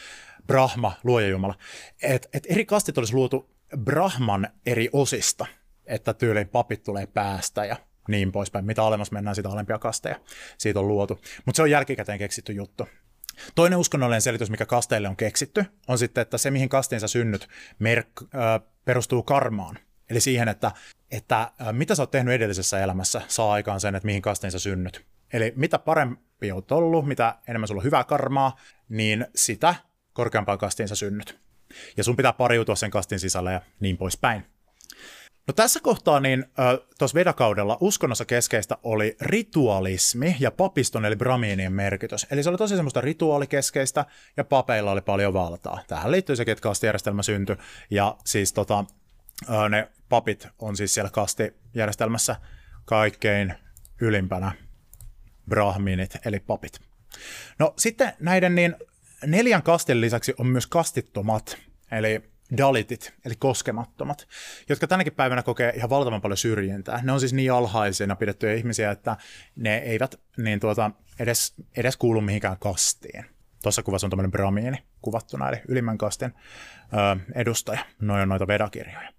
Brahma, 0.47 0.93
luoja 1.05 1.29
Jumala. 1.29 1.55
Et, 2.03 2.29
et 2.33 2.47
eri 2.49 2.65
kastit 2.65 2.99
olisi 2.99 3.15
luotu 3.15 3.51
Brahman 3.77 4.49
eri 4.67 4.89
osista, 4.93 5.47
että 5.87 6.15
tyyliin 6.15 6.49
papit 6.49 6.83
tulee 6.83 7.07
päästä 7.07 7.65
ja 7.65 7.77
niin 8.09 8.33
poispäin. 8.33 8.65
Mitä 8.65 8.83
alemmas 8.83 9.11
mennään, 9.11 9.37
sitä 9.37 9.49
alempia 9.49 9.79
kasteja 9.79 10.17
siitä 10.59 10.81
on 10.81 10.89
luotu. 10.89 11.21
Mutta 11.47 11.57
se 11.57 11.63
on 11.63 11.71
jälkikäteen 11.71 12.19
keksitty 12.19 12.53
juttu. 12.53 12.89
Toinen 13.55 13.79
uskonnollinen 13.79 14.23
selitys, 14.23 14.51
mikä 14.51 14.67
kasteille 14.67 15.09
on 15.09 15.17
keksitty, 15.17 15.65
on 15.89 15.99
sitten, 15.99 16.23
että 16.23 16.39
se, 16.39 16.51
mihin 16.51 16.69
kastinsa 16.69 17.09
synnyt, 17.09 17.49
merk, 17.79 18.09
äh, 18.23 18.69
perustuu 18.85 19.23
karmaan. 19.23 19.79
Eli 20.11 20.21
siihen, 20.21 20.49
että, 20.49 20.73
että 21.11 21.51
mitä 21.73 21.94
sä 21.94 22.03
oot 22.03 22.11
tehnyt 22.11 22.35
edellisessä 22.35 22.81
elämässä, 22.81 23.23
saa 23.29 23.53
aikaan 23.53 23.81
sen, 23.81 23.94
että 23.94 24.07
mihin 24.07 24.23
kastiin 24.23 24.51
sä 24.51 24.59
synnyt. 24.59 25.05
Eli 25.33 25.53
mitä 25.57 25.79
parempi 25.79 26.53
oot 26.53 26.73
ollut, 26.73 27.07
mitä 27.07 27.35
enemmän 27.49 27.68
sulla 27.68 27.81
on 27.81 27.85
hyvää 27.85 28.05
karmaa, 28.05 28.57
niin 28.88 29.27
sitä 29.35 29.75
korkeampaan 30.12 30.59
kastiin 30.59 30.88
sä 30.88 30.94
synnyt. 30.94 31.38
Ja 31.97 32.05
sun 32.05 32.16
pitää 32.16 32.33
pariutua 32.33 32.77
sen 32.77 32.90
kastin 32.90 33.21
sisällä 33.21 33.53
ja 33.53 33.61
niin 33.81 33.97
poispäin. 33.97 34.44
No 35.47 35.55
tässä 35.55 35.81
kohtaa 35.83 36.21
niin 36.21 36.44
tuossa 36.99 37.14
vedakaudella 37.14 37.79
uskonnossa 37.81 38.25
keskeistä 38.25 38.79
oli 38.83 39.16
ritualismi 39.21 40.37
ja 40.40 40.51
papiston 40.51 41.05
eli 41.05 41.16
bramiinien 41.16 41.73
merkitys. 41.73 42.27
Eli 42.31 42.42
se 42.42 42.49
oli 42.49 42.59
tosi 42.59 42.77
semmoista 42.77 43.01
rituaalikeskeistä 43.01 44.05
ja 44.37 44.44
papeilla 44.44 44.92
oli 44.92 45.01
paljon 45.01 45.33
valtaa. 45.33 45.81
Tähän 45.87 46.11
liittyy 46.11 46.37
sekin, 46.37 46.53
että 46.53 46.62
kastijärjestelmä 46.62 47.23
syntyi 47.23 47.57
ja 47.90 48.16
siis 48.25 48.53
tota, 48.53 48.85
ne 49.68 49.88
papit 50.09 50.49
on 50.59 50.77
siis 50.77 50.94
siellä 50.94 51.11
kastijärjestelmässä 51.11 52.37
kaikkein 52.85 53.55
ylimpänä 54.01 54.53
brahminit 55.49 56.16
eli 56.25 56.40
papit. 56.40 56.81
No 57.59 57.75
sitten 57.77 58.12
näiden 58.21 58.55
niin 58.55 58.77
neljän 59.27 59.62
kastin 59.62 60.01
lisäksi 60.01 60.35
on 60.38 60.47
myös 60.47 60.66
kastittomat, 60.66 61.59
eli 61.90 62.31
dalitit, 62.57 63.14
eli 63.25 63.35
koskemattomat, 63.38 64.29
jotka 64.68 64.87
tänäkin 64.87 65.12
päivänä 65.12 65.42
kokee 65.42 65.73
ihan 65.77 65.90
valtavan 65.90 66.21
paljon 66.21 66.37
syrjintää. 66.37 67.01
Ne 67.03 67.12
on 67.12 67.21
siis 67.21 67.33
niin 67.33 67.53
alhaisina 67.53 68.16
pidettyjä 68.16 68.55
ihmisiä, 68.55 68.90
että 68.90 69.16
ne 69.57 69.79
eivät 69.79 70.21
niin 70.37 70.61
tuota, 70.61 70.90
edes, 71.18 71.55
edes 71.77 71.97
kuulu 71.97 72.21
mihinkään 72.21 72.57
kastiin. 72.59 73.25
Tuossa 73.62 73.83
kuvassa 73.83 74.07
on 74.07 74.11
tämmöinen 74.11 74.31
bramiini 74.31 74.77
kuvattuna, 75.03 75.49
eli 75.49 75.57
ylimmän 75.68 75.99
kastin 75.99 76.35
ö, 76.92 77.21
edustaja. 77.35 77.85
Noin 78.01 78.23
on 78.23 78.29
noita 78.29 78.47
vedakirjoja. 78.47 79.12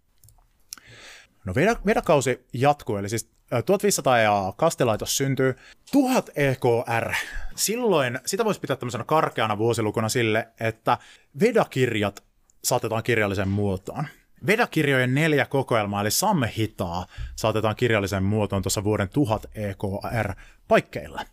No 1.45 1.53
vedakausi 1.85 2.47
jatkuu, 2.53 2.97
eli 2.97 3.09
siis 3.09 3.29
1500 3.65 4.19
ja 4.19 4.53
kastelaitos 4.57 5.17
syntyy. 5.17 5.55
1000 5.91 6.29
EKR. 6.35 7.13
Silloin 7.55 8.19
sitä 8.25 8.45
voisi 8.45 8.59
pitää 8.59 8.75
tämmöisenä 8.75 9.03
karkeana 9.03 9.57
vuosilukuna 9.57 10.09
sille, 10.09 10.47
että 10.59 10.97
vedakirjat 11.39 12.23
saatetaan 12.63 13.03
kirjalliseen 13.03 13.49
muotoon. 13.49 14.07
Vedakirjojen 14.47 15.15
neljä 15.15 15.45
kokoelmaa, 15.45 16.01
eli 16.01 16.09
hitaa, 16.57 17.05
saatetaan 17.35 17.75
kirjalliseen 17.75 18.23
muotoon 18.23 18.61
tuossa 18.61 18.83
vuoden 18.83 19.09
1000 19.09 19.45
EKR 19.55 20.33
paikkeilla. 20.67 21.25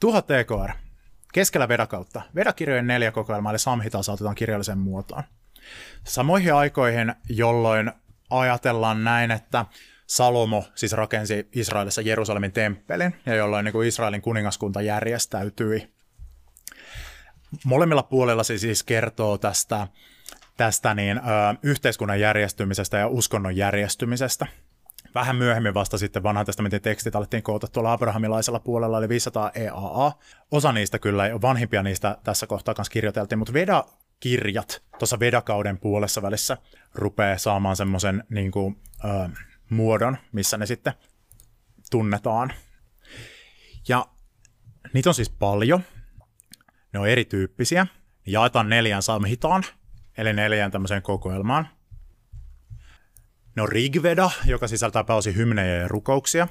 1000 0.00 0.30
EKR. 0.30 0.70
Keskellä 1.32 1.68
vedakautta. 1.68 2.22
Vedakirjojen 2.34 2.86
neljä 2.86 3.10
kokoelmaa, 3.12 3.52
eli 3.52 3.58
Samhitaa 3.58 4.02
saatetaan 4.02 4.34
kirjalliseen 4.34 4.78
muotoon. 4.78 5.22
Samoihin 6.04 6.54
aikoihin, 6.54 7.14
jolloin 7.28 7.92
ajatellaan 8.30 9.04
näin, 9.04 9.30
että 9.30 9.64
Salomo 10.06 10.64
siis 10.74 10.92
rakensi 10.92 11.48
Israelissa 11.52 12.00
Jerusalemin 12.00 12.52
temppelin, 12.52 13.14
ja 13.26 13.34
jolloin 13.34 13.64
niin 13.64 13.72
kuin 13.72 13.88
Israelin 13.88 14.22
kuningaskunta 14.22 14.82
järjestäytyi. 14.82 15.94
Molemmilla 17.64 18.02
puolilla 18.02 18.42
se 18.44 18.58
siis 18.58 18.82
kertoo 18.82 19.38
tästä, 19.38 19.88
tästä 20.56 20.94
niin, 20.94 21.18
ö, 21.18 21.22
yhteiskunnan 21.62 22.20
järjestymisestä 22.20 22.98
ja 22.98 23.08
uskonnon 23.08 23.56
järjestymisestä. 23.56 24.46
Vähän 25.14 25.36
myöhemmin 25.36 25.74
vasta 25.74 25.98
sitten 25.98 26.22
vanhan 26.22 26.46
testamentin 26.46 26.82
tekstit 26.82 27.16
alettiin 27.16 27.42
koota 27.42 27.68
tuolla 27.68 27.92
abrahamilaisella 27.92 28.60
puolella, 28.60 28.98
eli 28.98 29.08
500 29.08 29.50
EAA. 29.54 30.12
Osa 30.50 30.72
niistä 30.72 30.98
kyllä, 30.98 31.24
vanhimpia 31.42 31.82
niistä 31.82 32.18
tässä 32.24 32.46
kohtaa 32.46 32.74
kanssa 32.74 32.92
kirjoiteltiin, 32.92 33.38
mutta 33.38 33.52
Veda 33.52 33.84
kirjat 34.20 34.82
tuossa 34.98 35.20
vedakauden 35.20 35.78
puolessa 35.78 36.22
välissä 36.22 36.58
rupeaa 36.94 37.38
saamaan 37.38 37.76
semmoisen 37.76 38.24
niin 38.30 38.50
kuin, 38.50 38.82
muodon, 39.70 40.16
missä 40.32 40.56
ne 40.56 40.66
sitten 40.66 40.92
tunnetaan. 41.90 42.52
Ja 43.88 44.06
niitä 44.92 45.10
on 45.10 45.14
siis 45.14 45.30
paljon. 45.30 45.84
Ne 46.92 47.00
on 47.00 47.08
erityyppisiä. 47.08 47.86
Jaetaan 48.26 48.68
neljän 48.68 49.02
samhitaan, 49.02 49.62
eli 50.18 50.32
neljän 50.32 50.70
tämmöiseen 50.70 51.02
kokoelmaan. 51.02 51.68
Ne 53.56 53.62
on 53.62 53.68
Rigveda, 53.68 54.30
joka 54.46 54.68
sisältää 54.68 55.04
pääosin 55.04 55.36
hymnejä 55.36 55.76
ja 55.76 55.88
rukouksia. 55.88 56.48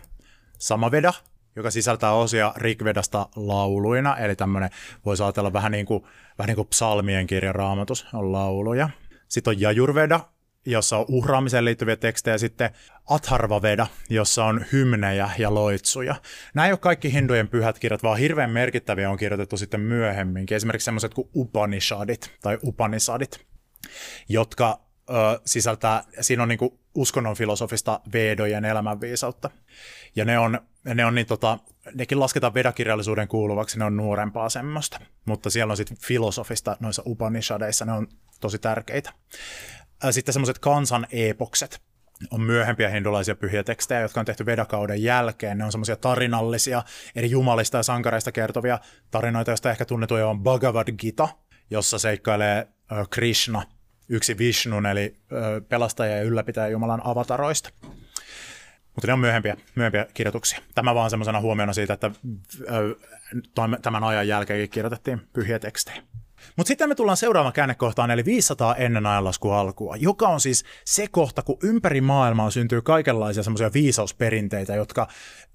Samaveda, 0.59 1.13
joka 1.55 1.71
sisältää 1.71 2.13
osia 2.13 2.53
Rigvedasta 2.57 3.29
lauluina, 3.35 4.17
eli 4.17 4.35
tämmöinen 4.35 4.69
voisi 5.05 5.23
ajatella 5.23 5.53
vähän 5.53 5.71
niin 5.71 5.85
kuin, 5.85 6.03
vähän 6.37 6.47
niin 6.47 6.55
kuin 6.55 6.67
psalmien 6.67 7.27
kirja 7.27 7.53
raamatus 7.53 8.07
on 8.13 8.31
lauluja. 8.31 8.89
Sitten 9.27 9.51
on 9.51 9.61
Jajurveda, 9.61 10.19
jossa 10.65 10.97
on 10.97 11.05
uhraamiseen 11.07 11.65
liittyviä 11.65 11.95
tekstejä, 11.95 12.37
sitten 12.37 12.69
Atharvaveda, 13.09 13.87
jossa 14.09 14.45
on 14.45 14.65
hymnejä 14.71 15.29
ja 15.37 15.53
loitsuja. 15.53 16.15
Nämä 16.53 16.65
ei 16.65 16.71
ole 16.71 16.79
kaikki 16.79 17.13
hindujen 17.13 17.47
pyhät 17.47 17.79
kirjat, 17.79 18.03
vaan 18.03 18.17
hirveän 18.17 18.49
merkittäviä 18.49 19.09
on 19.09 19.17
kirjoitettu 19.17 19.57
sitten 19.57 19.79
myöhemminkin. 19.79 20.55
Esimerkiksi 20.55 20.85
sellaiset 20.85 21.13
kuin 21.13 21.29
Upanishadit 21.35 22.31
tai 22.41 22.57
Upanisadit, 22.63 23.45
jotka 24.29 24.79
ö, 25.09 25.13
sisältää, 25.45 26.03
siinä 26.21 26.43
on 26.43 26.49
niin 26.49 26.59
kuin 26.59 26.79
uskonnon 26.95 27.35
filosofista 27.35 27.99
vedojen 28.13 28.65
elämänviisautta. 28.65 29.49
Ja 30.15 30.25
ne 30.25 30.39
on, 30.39 30.59
ne 30.93 31.05
on 31.05 31.15
niin 31.15 31.27
tota, 31.27 31.59
nekin 31.93 32.19
lasketaan 32.19 32.53
vedakirjallisuuden 32.53 33.27
kuuluvaksi, 33.27 33.79
ne 33.79 33.85
on 33.85 33.97
nuorempaa 33.97 34.49
semmoista. 34.49 34.99
Mutta 35.25 35.49
siellä 35.49 35.71
on 35.71 35.77
sitten 35.77 35.97
filosofista 35.97 36.77
noissa 36.79 37.03
Upanishadeissa, 37.05 37.85
ne 37.85 37.91
on 37.91 38.07
tosi 38.39 38.59
tärkeitä. 38.59 39.13
Sitten 40.11 40.33
semmoiset 40.33 40.59
kansan 40.59 41.07
epokset 41.11 41.81
on 42.31 42.41
myöhempiä 42.41 42.89
hindulaisia 42.89 43.35
pyhiä 43.35 43.63
tekstejä, 43.63 44.01
jotka 44.01 44.19
on 44.19 44.25
tehty 44.25 44.45
vedakauden 44.45 45.03
jälkeen. 45.03 45.57
Ne 45.57 45.65
on 45.65 45.71
semmoisia 45.71 45.95
tarinallisia, 45.95 46.83
eri 47.15 47.29
jumalista 47.29 47.77
ja 47.77 47.83
sankareista 47.83 48.31
kertovia 48.31 48.79
tarinoita, 49.11 49.51
joista 49.51 49.71
ehkä 49.71 49.85
tunnetuja 49.85 50.27
on 50.27 50.43
Bhagavad 50.43 50.87
Gita, 50.97 51.29
jossa 51.69 51.99
seikkailee 51.99 52.67
Krishna, 53.09 53.63
yksi 54.13 54.37
Vishnun, 54.37 54.85
eli 54.85 55.15
pelastaja 55.69 56.17
ja 56.17 56.23
ylläpitäjä 56.23 56.67
Jumalan 56.67 57.01
avataroista. 57.03 57.69
Mutta 58.95 59.07
ne 59.07 59.13
on 59.13 59.19
myöhempiä, 59.19 59.57
myöhempiä 59.75 60.05
kirjoituksia. 60.13 60.59
Tämä 60.75 60.95
vaan 60.95 61.09
semmoisena 61.09 61.41
huomiona 61.41 61.73
siitä, 61.73 61.93
että 61.93 62.11
tämän 63.81 64.03
ajan 64.03 64.27
jälkeen 64.27 64.69
kirjoitettiin 64.69 65.21
pyhiä 65.33 65.59
tekstejä. 65.59 66.03
Mutta 66.55 66.67
sitten 66.67 66.89
me 66.89 66.95
tullaan 66.95 67.17
seuraavaan 67.17 67.53
käännekohtaan, 67.53 68.11
eli 68.11 68.25
500 68.25 68.75
ennen 68.75 69.05
ajanlaskun 69.05 69.55
alkua, 69.55 69.95
joka 69.95 70.27
on 70.27 70.41
siis 70.41 70.63
se 70.85 71.07
kohta, 71.07 71.41
kun 71.41 71.57
ympäri 71.63 72.01
maailmaa 72.01 72.49
syntyy 72.49 72.81
kaikenlaisia 72.81 73.43
semmoisia 73.43 73.73
viisausperinteitä, 73.73 74.75
jotka 74.75 75.07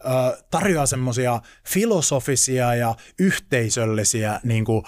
ö, 0.05 0.09
tarjoaa 0.51 0.87
semmoisia 0.87 1.41
filosofisia 1.69 2.75
ja 2.75 2.95
yhteisöllisiä 3.19 4.41
niin 4.45 4.65
kuin, 4.65 4.83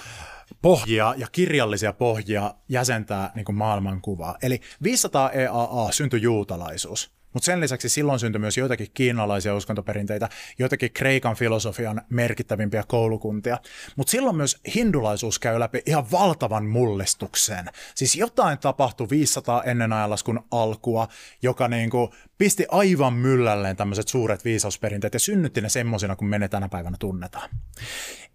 pohjia 0.63 1.15
ja 1.17 1.27
kirjallisia 1.33 1.93
pohjia 1.93 2.55
jäsentää 2.69 3.33
niin 3.35 3.45
kuin 3.45 3.57
maailmankuvaa. 3.57 4.37
Eli 4.43 4.61
500 4.83 5.31
EAA 5.31 5.93
syntyi 5.93 6.23
juutalaisuus. 6.23 7.21
Mutta 7.33 7.45
sen 7.45 7.61
lisäksi 7.61 7.89
silloin 7.89 8.19
syntyi 8.19 8.41
myös 8.41 8.59
joitakin 8.59 8.87
kiinalaisia 8.95 9.55
uskontoperinteitä, 9.55 10.29
joitakin 10.59 10.93
Kreikan 10.93 11.37
filosofian 11.37 12.03
merkittävimpiä 12.09 12.85
koulukuntia. 12.89 13.59
Mutta 13.97 14.11
silloin 14.11 14.37
myös 14.37 14.61
hindulaisuus 14.75 15.39
käy 15.39 15.61
läpi 15.61 15.83
ihan 15.87 16.11
valtavan 16.11 16.67
mullistuksen. 16.67 17.67
Siis 17.95 18.17
jotain 18.17 18.59
tapahtui 18.59 19.07
500 19.11 19.63
ennen 19.63 19.93
ajanlaskun 19.93 20.45
alkua, 20.51 21.09
joka 21.43 21.69
niinku 21.69 22.15
pisti 22.39 22.67
aivan 22.71 23.13
myllälleen 23.13 23.77
tämmöiset 23.77 24.09
suuret 24.09 24.45
viisausperinteet 24.45 25.15
ja 25.15 25.21
synnytti 25.21 25.61
ne 25.61 25.69
semmoisina, 25.69 26.17
kun 26.17 26.29
me 26.29 26.39
ne 26.39 26.49
tänä 26.49 26.69
päivänä 26.69 26.97
tunnetaan. 27.01 27.51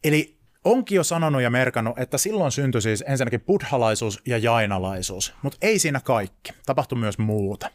Eli 0.03 0.38
onkin 0.66 0.95
jo 0.95 1.03
sanonut 1.03 1.41
ja 1.41 1.49
merkannut, 1.49 1.99
että 1.99 2.18
silloin 2.18 2.51
syntyi 2.51 2.82
siis 2.82 3.03
ensinnäkin 3.07 3.41
buddhalaisuus 3.41 4.22
ja 4.26 4.38
jainalaisuus, 4.38 5.34
mutta 5.41 5.57
ei 5.61 5.80
siinä 5.80 5.99
kaikki. 5.99 6.53
Tapahtui 6.66 6.97
myös 6.97 7.18
muuta. 7.18 7.72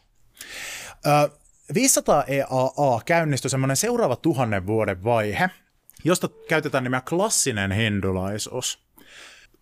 500 1.74 2.24
EAA 2.24 3.00
käynnistyi 3.04 3.50
semmoinen 3.50 3.76
seuraava 3.76 4.16
tuhannen 4.16 4.66
vuoden 4.66 5.04
vaihe, 5.04 5.50
josta 6.04 6.28
käytetään 6.48 6.84
nimeä 6.84 7.00
klassinen 7.00 7.72
hindulaisuus. 7.72 8.90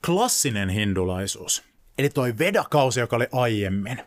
Klassinen 0.07 0.68
hindulaisuus, 0.68 1.64
eli 1.99 2.09
toi 2.09 2.39
vedakausi, 2.39 3.01
joka 3.01 3.16
oli 3.16 3.26
aiemmin, 3.33 4.03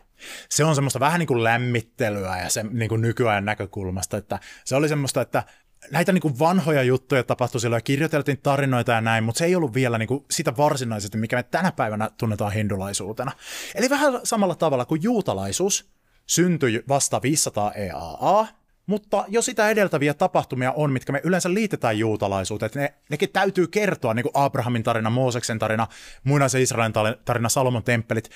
se 0.48 0.64
on 0.64 0.74
semmoista 0.74 1.00
vähän 1.00 1.18
niin 1.18 1.26
kuin 1.26 1.44
lämmittelyä 1.44 2.38
ja 2.38 2.48
se 2.50 2.62
niin 2.62 2.88
kuin 2.88 3.00
nykyajan 3.00 3.44
näkökulmasta, 3.44 4.16
että 4.16 4.38
se 4.64 4.76
oli 4.76 4.88
semmoista, 4.88 5.20
että 5.20 5.42
näitä 5.90 6.12
niin 6.12 6.22
kuin 6.22 6.38
vanhoja 6.38 6.82
juttuja 6.82 7.22
tapahtui 7.22 7.60
silloin 7.60 7.76
ja 7.76 7.82
kirjoiteltiin 7.82 8.38
tarinoita 8.42 8.92
ja 8.92 9.00
näin, 9.00 9.24
mutta 9.24 9.38
se 9.38 9.44
ei 9.44 9.56
ollut 9.56 9.74
vielä 9.74 9.98
niin 9.98 10.06
kuin 10.06 10.24
sitä 10.30 10.56
varsinaisesti, 10.56 11.18
mikä 11.18 11.36
me 11.36 11.42
tänä 11.42 11.72
päivänä 11.72 12.10
tunnetaan 12.18 12.52
hindulaisuutena. 12.52 13.32
Eli 13.74 13.90
vähän 13.90 14.20
samalla 14.24 14.54
tavalla 14.54 14.84
kuin 14.84 15.02
juutalaisuus, 15.02 15.90
syntyi 16.26 16.84
vasta 16.88 17.22
500 17.22 17.72
EAA, 17.72 18.46
mutta 18.86 19.24
jo 19.28 19.42
sitä 19.42 19.70
edeltäviä 19.70 20.14
tapahtumia 20.14 20.72
on, 20.72 20.92
mitkä 20.92 21.12
me 21.12 21.20
yleensä 21.24 21.54
liitetään 21.54 21.98
juutalaisuuteen. 21.98 22.66
Että 22.66 22.78
ne, 22.78 22.94
nekin 23.10 23.28
täytyy 23.32 23.66
kertoa, 23.66 24.14
niin 24.14 24.22
kuin 24.22 24.32
Abrahamin 24.34 24.82
tarina, 24.82 25.10
Mooseksen 25.10 25.58
tarina, 25.58 25.86
muinaisen 26.24 26.62
Israelin 26.62 26.92
tarina, 27.24 27.48
Salomon 27.48 27.84
temppelit. 27.84 28.30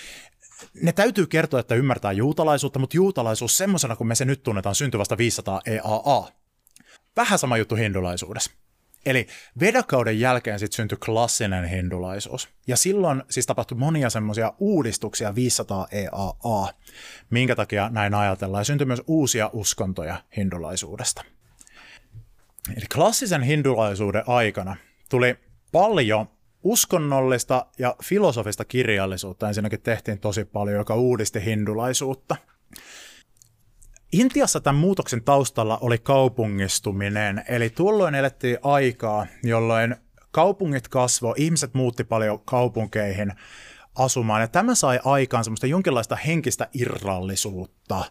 Ne 0.83 0.93
täytyy 0.93 1.27
kertoa, 1.27 1.61
että 1.61 1.75
ymmärtää 1.75 2.13
juutalaisuutta, 2.13 2.79
mutta 2.79 2.97
juutalaisuus 2.97 3.59
semmoisena 3.59 3.97
kuin 3.97 4.09
me 4.09 4.15
se 4.15 4.25
nyt 4.25 4.43
tunnetaan 4.43 4.75
syntyi 4.75 4.99
vasta 4.99 5.19
500 5.19 5.61
EAA. 5.67 6.29
Vähän 7.17 7.39
sama 7.39 7.57
juttu 7.57 7.75
hindulaisuudessa. 7.75 8.51
Eli 9.07 9.27
vedakauden 9.61 10.21
jälkeen 10.21 10.59
sitten 10.59 10.77
syntyi 10.77 10.99
klassinen 11.05 11.65
hindulaisuus. 11.65 12.49
Ja 12.67 12.77
silloin 12.77 13.23
siis 13.31 13.47
tapahtui 13.47 13.79
monia 13.79 14.11
semmoisia 14.11 14.53
uudistuksia 14.59 15.35
500 15.35 15.87
EAA, 15.93 16.73
minkä 17.31 17.57
takia 17.57 17.89
näin 17.89 18.15
ajatellaan. 18.15 18.61
Ja 18.61 18.65
syntyi 18.65 18.87
myös 18.87 19.03
uusia 19.07 19.51
uskontoja 19.53 20.23
hindulaisuudesta. 20.37 21.25
Eli 22.77 22.87
klassisen 22.95 23.43
hindulaisuuden 23.43 24.23
aikana 24.27 24.77
tuli 25.09 25.37
paljon 25.73 26.29
uskonnollista 26.63 27.67
ja 27.79 27.97
filosofista 28.05 28.65
kirjallisuutta. 28.65 29.49
Ensinnäkin 29.49 29.81
tehtiin 29.81 30.19
tosi 30.19 30.45
paljon, 30.45 30.77
joka 30.77 30.95
uudisti 30.95 31.45
hindulaisuutta. 31.45 32.37
Intiassa 34.13 34.61
tämän 34.61 34.81
muutoksen 34.81 35.23
taustalla 35.23 35.79
oli 35.81 35.99
kaupungistuminen, 35.99 37.45
eli 37.49 37.71
tuolloin 37.71 38.15
elettiin 38.15 38.59
aikaa, 38.63 39.27
jolloin 39.43 39.97
kaupungit 40.31 40.89
kasvoi, 40.89 41.35
ihmiset 41.37 41.75
muutti 41.75 42.05
paljon 42.05 42.41
kaupunkeihin 42.41 43.33
asumaan, 43.95 44.41
ja 44.41 44.49
tämä 44.49 44.75
sai 44.75 45.01
aikaan 45.05 45.45
semmoista 45.45 45.67
jonkinlaista 45.67 46.17
henkistä 46.17 46.69
irrallisuutta. 46.75 48.05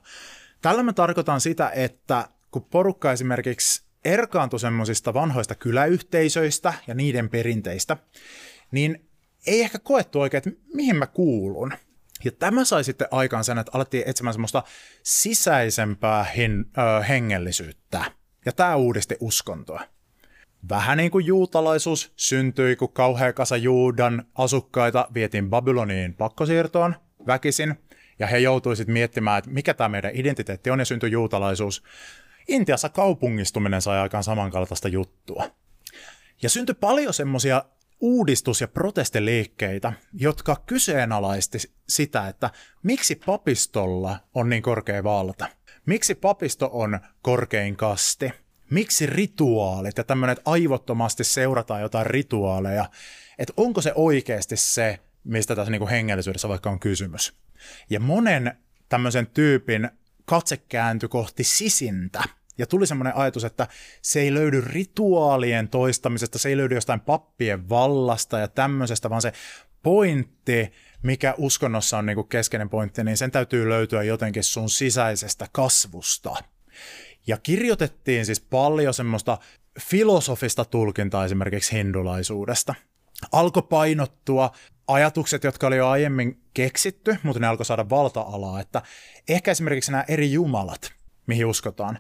Tällä 0.61 0.83
mä 0.83 0.93
tarkoitan 0.93 1.41
sitä, 1.41 1.69
että 1.69 2.27
kun 2.51 2.63
porukka 2.63 3.11
esimerkiksi 3.11 3.83
erkaantui 4.05 4.59
semmoisista 4.59 5.13
vanhoista 5.13 5.55
kyläyhteisöistä 5.55 6.73
ja 6.87 6.93
niiden 6.93 7.29
perinteistä, 7.29 7.97
niin 8.71 9.09
ei 9.47 9.61
ehkä 9.61 9.79
koettu 9.79 10.21
oikein, 10.21 10.37
että 10.47 10.61
mihin 10.73 10.95
mä 10.95 11.07
kuulun. 11.07 11.73
Ja 12.25 12.31
tämä 12.31 12.65
sai 12.65 12.83
sitten 12.83 13.07
aikaan 13.11 13.43
sen, 13.43 13.57
että 13.57 13.71
alettiin 13.75 14.03
etsimään 14.07 14.33
semmoista 14.33 14.63
sisäisempää 15.03 16.23
hen, 16.23 16.65
ö, 16.77 17.03
hengellisyyttä. 17.03 18.11
Ja 18.45 18.51
tämä 18.51 18.75
uudisti 18.75 19.17
uskontoa. 19.19 19.81
Vähän 20.69 20.97
niin 20.97 21.11
kuin 21.11 21.25
juutalaisuus 21.25 22.13
syntyi, 22.15 22.75
kun 22.75 22.93
kauhea 22.93 23.33
kasa 23.33 23.57
Juudan 23.57 24.25
asukkaita 24.35 25.07
vietiin 25.13 25.49
Babyloniin 25.49 26.13
pakkosiirtoon 26.13 26.95
väkisin, 27.27 27.75
ja 28.19 28.27
he 28.27 28.37
joutuivat 28.37 28.87
miettimään, 28.87 29.37
että 29.37 29.51
mikä 29.51 29.73
tämä 29.73 29.89
meidän 29.89 30.11
identiteetti 30.13 30.69
on, 30.69 30.79
ja 30.79 30.85
syntyi 30.85 31.11
juutalaisuus. 31.11 31.83
Intiassa 32.47 32.89
kaupungistuminen 32.89 33.81
sai 33.81 33.99
aikaan 33.99 34.23
samankaltaista 34.23 34.87
juttua. 34.87 35.43
Ja 36.41 36.49
syntyi 36.49 36.75
paljon 36.75 37.13
semmoisia 37.13 37.63
uudistus- 37.99 38.61
ja 38.61 38.67
protestiliikkeitä, 38.67 39.93
jotka 40.13 40.63
kyseenalaisti 40.65 41.57
sitä, 41.89 42.27
että 42.27 42.49
miksi 42.83 43.15
papistolla 43.25 44.19
on 44.33 44.49
niin 44.49 44.63
korkea 44.63 45.03
valta. 45.03 45.47
Miksi 45.85 46.15
papisto 46.15 46.69
on 46.73 46.99
korkein 47.21 47.75
kasti? 47.75 48.31
Miksi 48.69 49.05
rituaalit 49.05 49.97
ja 49.97 50.03
tämmöinen, 50.03 50.31
että 50.37 50.51
aivottomasti 50.51 51.23
seurataan 51.23 51.81
jotain 51.81 52.05
rituaaleja, 52.05 52.89
että 53.37 53.53
onko 53.57 53.81
se 53.81 53.91
oikeasti 53.95 54.57
se, 54.57 54.99
mistä 55.23 55.55
tässä 55.55 55.71
niin 55.71 55.87
hengellisyydessä 55.87 56.49
vaikka 56.49 56.69
on 56.69 56.79
kysymys. 56.79 57.33
Ja 57.89 57.99
monen 57.99 58.57
tämmöisen 58.89 59.27
tyypin 59.27 59.89
katse 60.25 60.57
kääntyi 60.57 61.09
kohti 61.09 61.43
sisintä, 61.43 62.23
ja 62.57 62.67
tuli 62.67 62.87
semmoinen 62.87 63.15
ajatus, 63.15 63.43
että 63.43 63.67
se 64.01 64.21
ei 64.21 64.33
löydy 64.33 64.61
rituaalien 64.61 65.69
toistamisesta, 65.69 66.37
se 66.37 66.49
ei 66.49 66.57
löydy 66.57 66.75
jostain 66.75 66.99
pappien 66.99 67.69
vallasta 67.69 68.39
ja 68.39 68.47
tämmöisestä, 68.47 69.09
vaan 69.09 69.21
se 69.21 69.33
pointti, 69.83 70.71
mikä 71.03 71.33
uskonnossa 71.37 71.97
on 71.97 72.05
niinku 72.05 72.23
keskeinen 72.23 72.69
pointti, 72.69 73.03
niin 73.03 73.17
sen 73.17 73.31
täytyy 73.31 73.69
löytyä 73.69 74.03
jotenkin 74.03 74.43
sun 74.43 74.69
sisäisestä 74.69 75.47
kasvusta. 75.51 76.35
Ja 77.27 77.37
kirjoitettiin 77.37 78.25
siis 78.25 78.39
paljon 78.39 78.93
semmoista 78.93 79.37
filosofista 79.79 80.65
tulkintaa 80.65 81.25
esimerkiksi 81.25 81.75
hindulaisuudesta. 81.75 82.75
alkoi 83.31 83.63
painottua 83.69 84.51
ajatukset, 84.87 85.43
jotka 85.43 85.67
oli 85.67 85.77
jo 85.77 85.87
aiemmin 85.87 86.41
keksitty, 86.53 87.17
mutta 87.23 87.39
ne 87.39 87.47
alkoi 87.47 87.65
saada 87.65 87.89
valta-alaa, 87.89 88.59
että 88.59 88.81
ehkä 89.29 89.51
esimerkiksi 89.51 89.91
nämä 89.91 90.05
eri 90.07 90.31
jumalat, 90.31 90.93
mihin 91.27 91.45
uskotaan, 91.45 91.99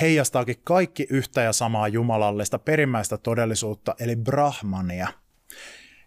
heijastaakin 0.00 0.56
kaikki 0.64 1.06
yhtä 1.10 1.42
ja 1.42 1.52
samaa 1.52 1.88
jumalallista 1.88 2.58
perimmäistä 2.58 3.16
todellisuutta, 3.16 3.94
eli 4.00 4.16
brahmania. 4.16 5.08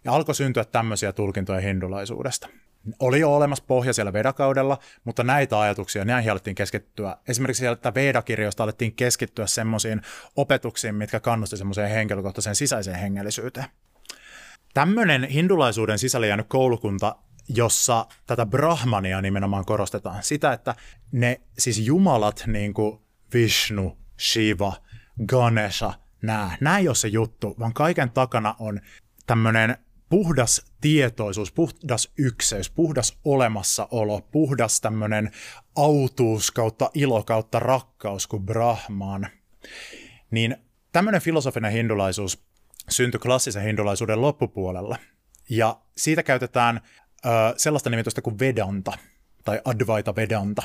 Ja 0.04 0.12
alkoi 0.12 0.36
syntyä 0.36 0.66
tämmöisiä 0.66 1.14
tulkintoja 1.14 1.60
hindulaisuudesta. 1.60 2.50
Oli 3.00 3.20
jo 3.20 3.36
olemassa 3.36 3.64
pohja 3.68 3.94
siellä 3.94 4.14
Vedakaudella, 4.14 4.78
mutta 5.04 5.24
näitä 5.24 5.60
ajatuksia, 5.60 6.06
näihin 6.06 6.32
alettiin 6.32 6.56
keskittyä. 6.56 7.18
Esimerkiksi 7.28 7.60
sieltä 7.60 7.94
Vedakirjoista 7.94 8.64
alettiin 8.64 8.96
keskittyä 8.96 9.48
semmoisiin 9.48 10.02
opetuksiin, 10.36 10.96
mitkä 10.96 11.20
kannusti 11.20 11.58
semmoiseen 11.58 11.90
henkilökohtaiseen 11.90 12.56
sisäiseen 12.56 13.00
hengellisyyteen. 13.00 13.66
Tämmöinen 14.74 15.24
hindulaisuuden 15.24 16.00
sisällä 16.00 16.28
jäänyt 16.28 16.48
koulukunta, 16.50 17.16
jossa 17.50 18.06
tätä 18.28 18.46
brahmania 18.46 19.22
nimenomaan 19.22 19.66
korostetaan. 19.66 20.24
Sitä, 20.24 20.54
että 20.54 20.76
ne 21.12 21.42
siis 21.58 21.80
jumalat, 21.80 22.44
niin 22.48 22.74
kuin 22.74 23.00
Vishnu, 23.34 23.98
Shiva, 24.20 24.74
Ganesha, 25.28 25.94
nämä, 26.22 26.58
nämä 26.62 26.78
ei 26.78 26.88
ole 26.88 26.96
se 26.96 27.08
juttu, 27.08 27.56
vaan 27.60 27.74
kaiken 27.74 28.12
takana 28.12 28.56
on 28.60 28.82
tämmöinen 29.26 29.78
puhdas 30.10 30.66
tietoisuus, 30.82 31.52
puhdas 31.52 32.12
ykseys, 32.18 32.70
puhdas 32.70 33.18
olemassaolo, 33.26 34.22
puhdas 34.22 34.82
tämmöinen 34.82 35.32
autuus 35.76 36.52
kautta 36.52 36.92
ilo 36.94 37.24
kautta 37.24 37.60
rakkaus 37.60 38.28
kuin 38.28 38.46
Brahman. 38.46 39.28
Niin 40.32 40.58
tämmöinen 40.92 41.22
filosofinen 41.22 41.72
hindulaisuus 41.72 42.44
syntyi 42.90 43.20
klassisen 43.20 43.64
hindulaisuuden 43.64 44.22
loppupuolella. 44.22 44.98
Ja 45.50 45.80
siitä 45.98 46.24
käytetään 46.24 46.82
ö, 47.26 47.30
sellaista 47.58 47.90
nimitystä 47.90 48.22
kuin 48.22 48.40
Vedanta 48.40 48.98
tai 49.44 49.62
Advaita 49.66 50.16
Vedanta. 50.16 50.64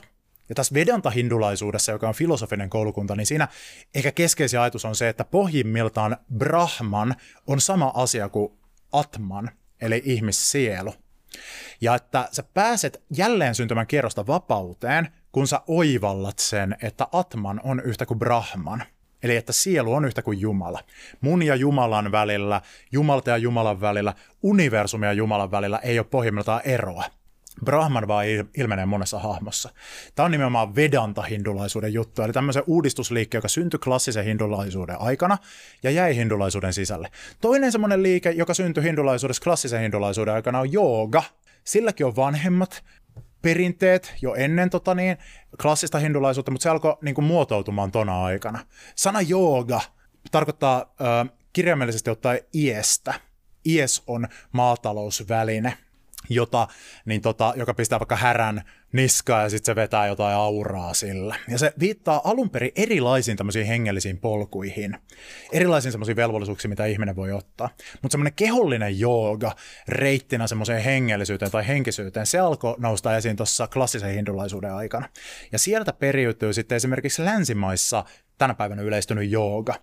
Ja 0.53 0.57
tässä 0.57 0.74
Vedanta-hindulaisuudessa, 0.74 1.92
joka 1.92 2.09
on 2.09 2.14
filosofinen 2.14 2.70
koulukunta, 2.70 3.16
niin 3.16 3.26
siinä 3.26 3.48
ehkä 3.94 4.12
keskeisin 4.12 4.61
ajatus 4.61 4.84
on 4.84 4.96
se, 4.96 5.09
että 5.09 5.24
pohjimmiltaan 5.24 6.16
Brahman 6.38 7.14
on 7.46 7.61
sama 7.61 7.92
asia 7.94 8.28
kuin 8.28 8.53
Atman, 8.92 9.50
eli 9.80 10.03
ihmissielu. 10.05 10.94
Ja 11.80 11.94
että 11.94 12.28
sä 12.32 12.42
pääset 12.55 13.03
jälleen 13.16 13.55
syntymän 13.55 13.86
kierrosta 13.86 14.26
vapauteen, 14.26 15.09
kun 15.32 15.46
sä 15.46 15.61
oivallat 15.66 16.38
sen, 16.38 16.76
että 16.82 17.07
Atman 17.12 17.61
on 17.64 17.80
yhtä 17.84 18.07
kuin 18.07 18.18
Brahman. 18.18 18.82
Eli 19.22 19.36
että 19.36 19.53
sielu 19.53 19.94
on 19.94 20.05
yhtä 20.05 20.22
kuin 20.22 20.40
Jumala. 20.40 20.80
Mun 21.20 21.42
ja 21.42 21.55
Jumalan 21.55 22.12
välillä, 22.12 22.61
Jumalta 22.92 23.30
ja 23.30 23.36
Jumalan 23.36 23.80
välillä, 23.80 24.14
universumia 24.42 25.09
ja 25.09 25.12
Jumalan 25.12 25.50
välillä 25.50 25.78
ei 25.78 25.98
ole 25.98 26.07
pohjimmiltaan 26.11 26.61
eroa. 26.64 27.05
Brahman 27.64 28.09
vaan 28.09 28.26
ilmenee 28.57 28.86
monessa 28.86 29.18
hahmossa. 29.18 29.70
Tämä 30.14 30.24
on 30.24 30.30
nimenomaan 30.30 30.74
Vedanta-hindulaisuuden 30.74 31.92
juttu, 31.92 32.22
eli 32.22 32.32
tämmöisen 32.32 32.62
uudistusliike, 32.66 33.38
joka 33.38 33.48
syntyi 33.48 33.78
klassisen 33.78 34.24
hindulaisuuden 34.24 35.00
aikana 35.00 35.38
ja 35.82 35.90
jäi 35.90 36.16
hindulaisuuden 36.16 36.72
sisälle. 36.72 37.11
Toinen 37.40 37.72
semmoinen 37.72 38.03
liike, 38.03 38.30
joka 38.30 38.55
syntyi 38.55 38.84
hindulaisuudessa 38.84 39.42
klassisen 39.42 39.80
hindulaisuuden 39.80 40.34
aikana 40.34 40.61
on 40.61 40.72
jooga. 40.72 41.22
Silläkin 41.64 42.07
on 42.07 42.16
vanhemmat 42.16 42.84
perinteet 43.42 44.14
jo 44.22 44.34
ennen 44.34 44.70
tota 44.70 44.94
niin, 44.94 45.16
klassista 45.62 45.98
hindulaisuutta, 45.98 46.50
mutta 46.50 46.62
se 46.62 46.70
alkoi 46.70 46.96
niin 47.03 47.14
kuin, 47.14 47.24
muotoutumaan 47.24 47.92
tona 47.92 48.24
aikana. 48.24 48.59
Sana 48.94 49.20
jooga 49.20 49.80
tarkoittaa 50.30 50.80
äh, 50.80 51.32
kirjaimellisesti 51.53 52.11
ottaen 52.11 52.40
iestä. 52.55 53.14
Ies 53.66 54.03
on 54.07 54.28
maatalousväline– 54.53 55.76
jota, 56.28 56.68
niin 57.04 57.20
tota, 57.20 57.54
joka 57.56 57.74
pistää 57.74 58.00
vaikka 58.00 58.16
härän 58.16 58.62
niskaa 58.92 59.42
ja 59.42 59.50
sitten 59.50 59.66
se 59.66 59.76
vetää 59.76 60.06
jotain 60.06 60.36
auraa 60.36 60.94
sillä. 60.94 61.36
Ja 61.48 61.58
se 61.58 61.72
viittaa 61.80 62.20
alun 62.24 62.50
perin 62.50 62.72
erilaisiin 62.76 63.36
tämmöisiin 63.36 63.66
hengellisiin 63.66 64.18
polkuihin, 64.18 64.98
erilaisiin 65.52 65.92
semmoisiin 65.92 66.16
velvollisuuksiin, 66.16 66.70
mitä 66.70 66.86
ihminen 66.86 67.16
voi 67.16 67.32
ottaa. 67.32 67.68
Mutta 68.02 68.12
semmoinen 68.12 68.34
kehollinen 68.36 68.98
jooga 68.98 69.56
reittinä 69.88 70.46
semmoiseen 70.46 70.82
hengellisyyteen 70.82 71.50
tai 71.50 71.66
henkisyyteen, 71.66 72.26
se 72.26 72.38
alkoi 72.38 72.74
nousta 72.78 73.16
esiin 73.16 73.36
tuossa 73.36 73.66
klassisen 73.66 74.14
hindulaisuuden 74.14 74.74
aikana. 74.74 75.08
Ja 75.52 75.58
sieltä 75.58 75.92
periytyy 75.92 76.52
sitten 76.52 76.76
esimerkiksi 76.76 77.24
länsimaissa 77.24 78.04
tänä 78.38 78.54
päivänä 78.54 78.82
yleistynyt 78.82 79.30
jooga. 79.30 79.74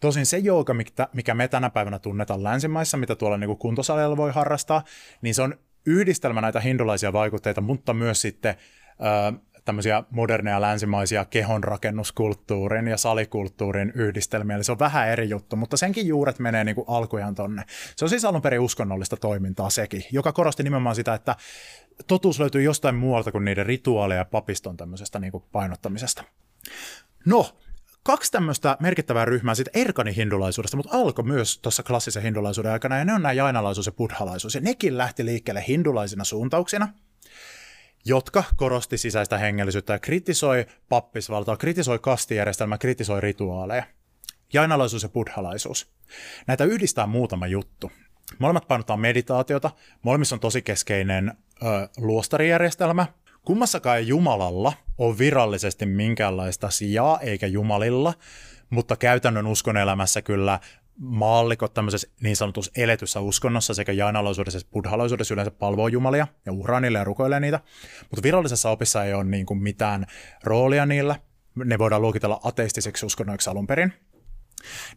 Tosin 0.00 0.26
se 0.26 0.38
jooga, 0.38 0.74
mikä 1.12 1.34
me 1.34 1.48
tänä 1.48 1.70
päivänä 1.70 1.98
tunnetaan 1.98 2.44
länsimaissa, 2.44 2.96
mitä 2.96 3.16
tuolla 3.16 3.36
niin 3.36 3.56
kuntosalilla 3.56 4.16
voi 4.16 4.32
harrastaa, 4.32 4.84
niin 5.22 5.34
se 5.34 5.42
on 5.42 5.54
yhdistelmä 5.88 6.40
näitä 6.40 6.60
hindulaisia 6.60 7.12
vaikutteita, 7.12 7.60
mutta 7.60 7.94
myös 7.94 8.20
sitten 8.20 8.54
ö, 8.90 9.38
tämmöisiä 9.64 10.02
moderneja 10.10 10.60
länsimaisia 10.60 11.24
kehonrakennuskulttuurin 11.24 12.88
ja 12.88 12.96
salikulttuurin 12.96 13.92
yhdistelmiä, 13.94 14.56
eli 14.56 14.64
se 14.64 14.72
on 14.72 14.78
vähän 14.78 15.08
eri 15.08 15.28
juttu, 15.28 15.56
mutta 15.56 15.76
senkin 15.76 16.06
juuret 16.06 16.38
menee 16.38 16.64
niin 16.64 16.74
kuin 16.74 16.84
alkujaan 16.88 17.34
tonne. 17.34 17.62
Se 17.96 18.04
on 18.04 18.08
siis 18.08 18.24
alun 18.24 18.42
perin 18.42 18.60
uskonnollista 18.60 19.16
toimintaa 19.16 19.70
sekin, 19.70 20.04
joka 20.12 20.32
korosti 20.32 20.62
nimenomaan 20.62 20.94
sitä, 20.94 21.14
että 21.14 21.36
totuus 22.06 22.40
löytyy 22.40 22.62
jostain 22.62 22.94
muualta 22.94 23.32
kuin 23.32 23.44
niiden 23.44 23.66
rituaaleja 23.66 24.20
ja 24.20 24.24
papiston 24.24 24.76
tämmöisestä 24.76 25.18
niin 25.18 25.32
kuin 25.32 25.44
painottamisesta. 25.52 26.24
No, 27.26 27.58
kaksi 28.08 28.32
tämmöistä 28.32 28.76
merkittävää 28.80 29.24
ryhmää 29.24 29.54
sitten 29.54 29.80
Erkanin 29.80 30.14
hindulaisuudesta, 30.14 30.76
mutta 30.76 30.96
alkoi 30.96 31.24
myös 31.24 31.58
tuossa 31.58 31.82
klassisen 31.82 32.22
hindulaisuuden 32.22 32.72
aikana, 32.72 32.98
ja 32.98 33.04
ne 33.04 33.14
on 33.14 33.22
nämä 33.22 33.32
jainalaisuus 33.32 33.86
ja 33.86 33.92
buddhalaisuus, 33.92 34.54
ja 34.54 34.60
nekin 34.60 34.98
lähti 34.98 35.24
liikkeelle 35.24 35.64
hindulaisina 35.68 36.24
suuntauksina, 36.24 36.88
jotka 38.04 38.44
korosti 38.56 38.98
sisäistä 38.98 39.38
hengellisyyttä 39.38 39.92
ja 39.92 39.98
kritisoi 39.98 40.66
pappisvaltaa, 40.88 41.56
kritisoi 41.56 41.98
kastijärjestelmää, 41.98 42.78
kritisoi 42.78 43.20
rituaaleja. 43.20 43.84
Jainalaisuus 44.52 45.02
ja 45.02 45.08
buddhalaisuus. 45.08 45.92
Näitä 46.46 46.64
yhdistää 46.64 47.06
muutama 47.06 47.46
juttu. 47.46 47.92
Molemmat 48.38 48.68
painottaa 48.68 48.96
meditaatiota, 48.96 49.70
molemmissa 50.02 50.36
on 50.36 50.40
tosi 50.40 50.62
keskeinen 50.62 51.32
ö, 51.62 51.88
luostarijärjestelmä, 51.96 53.06
Kummassakaan 53.48 54.06
Jumalalla 54.06 54.72
ole 54.98 55.18
virallisesti 55.18 55.86
minkäänlaista 55.86 56.70
sijaa, 56.70 57.20
eikä 57.20 57.46
Jumalilla, 57.46 58.14
mutta 58.70 58.96
käytännön 58.96 59.46
uskonelämässä 59.46 60.22
kyllä 60.22 60.60
maallikot 60.98 61.74
tämmöisessä 61.74 62.08
niin 62.20 62.36
sanotussa 62.36 62.72
eletyssä 62.76 63.20
uskonnossa 63.20 63.74
sekä 63.74 63.92
jainalaisuudessa 63.92 64.58
että 64.58 64.70
buddhalaisuudessa 64.72 65.34
yleensä 65.34 65.50
palvoo 65.50 65.88
jumalia 65.88 66.26
ja 66.46 66.52
uhraa 66.52 66.80
niille 66.80 66.98
ja 66.98 67.04
rukoilee 67.04 67.40
niitä, 67.40 67.60
mutta 68.00 68.22
virallisessa 68.22 68.70
opissa 68.70 69.04
ei 69.04 69.14
ole 69.14 69.24
niin 69.24 69.46
kuin 69.46 69.62
mitään 69.62 70.06
roolia 70.44 70.86
niillä. 70.86 71.16
Ne 71.54 71.78
voidaan 71.78 72.02
luokitella 72.02 72.40
ateistiseksi 72.44 73.06
uskonnoiksi 73.06 73.50
alun 73.50 73.66
perin. 73.66 73.92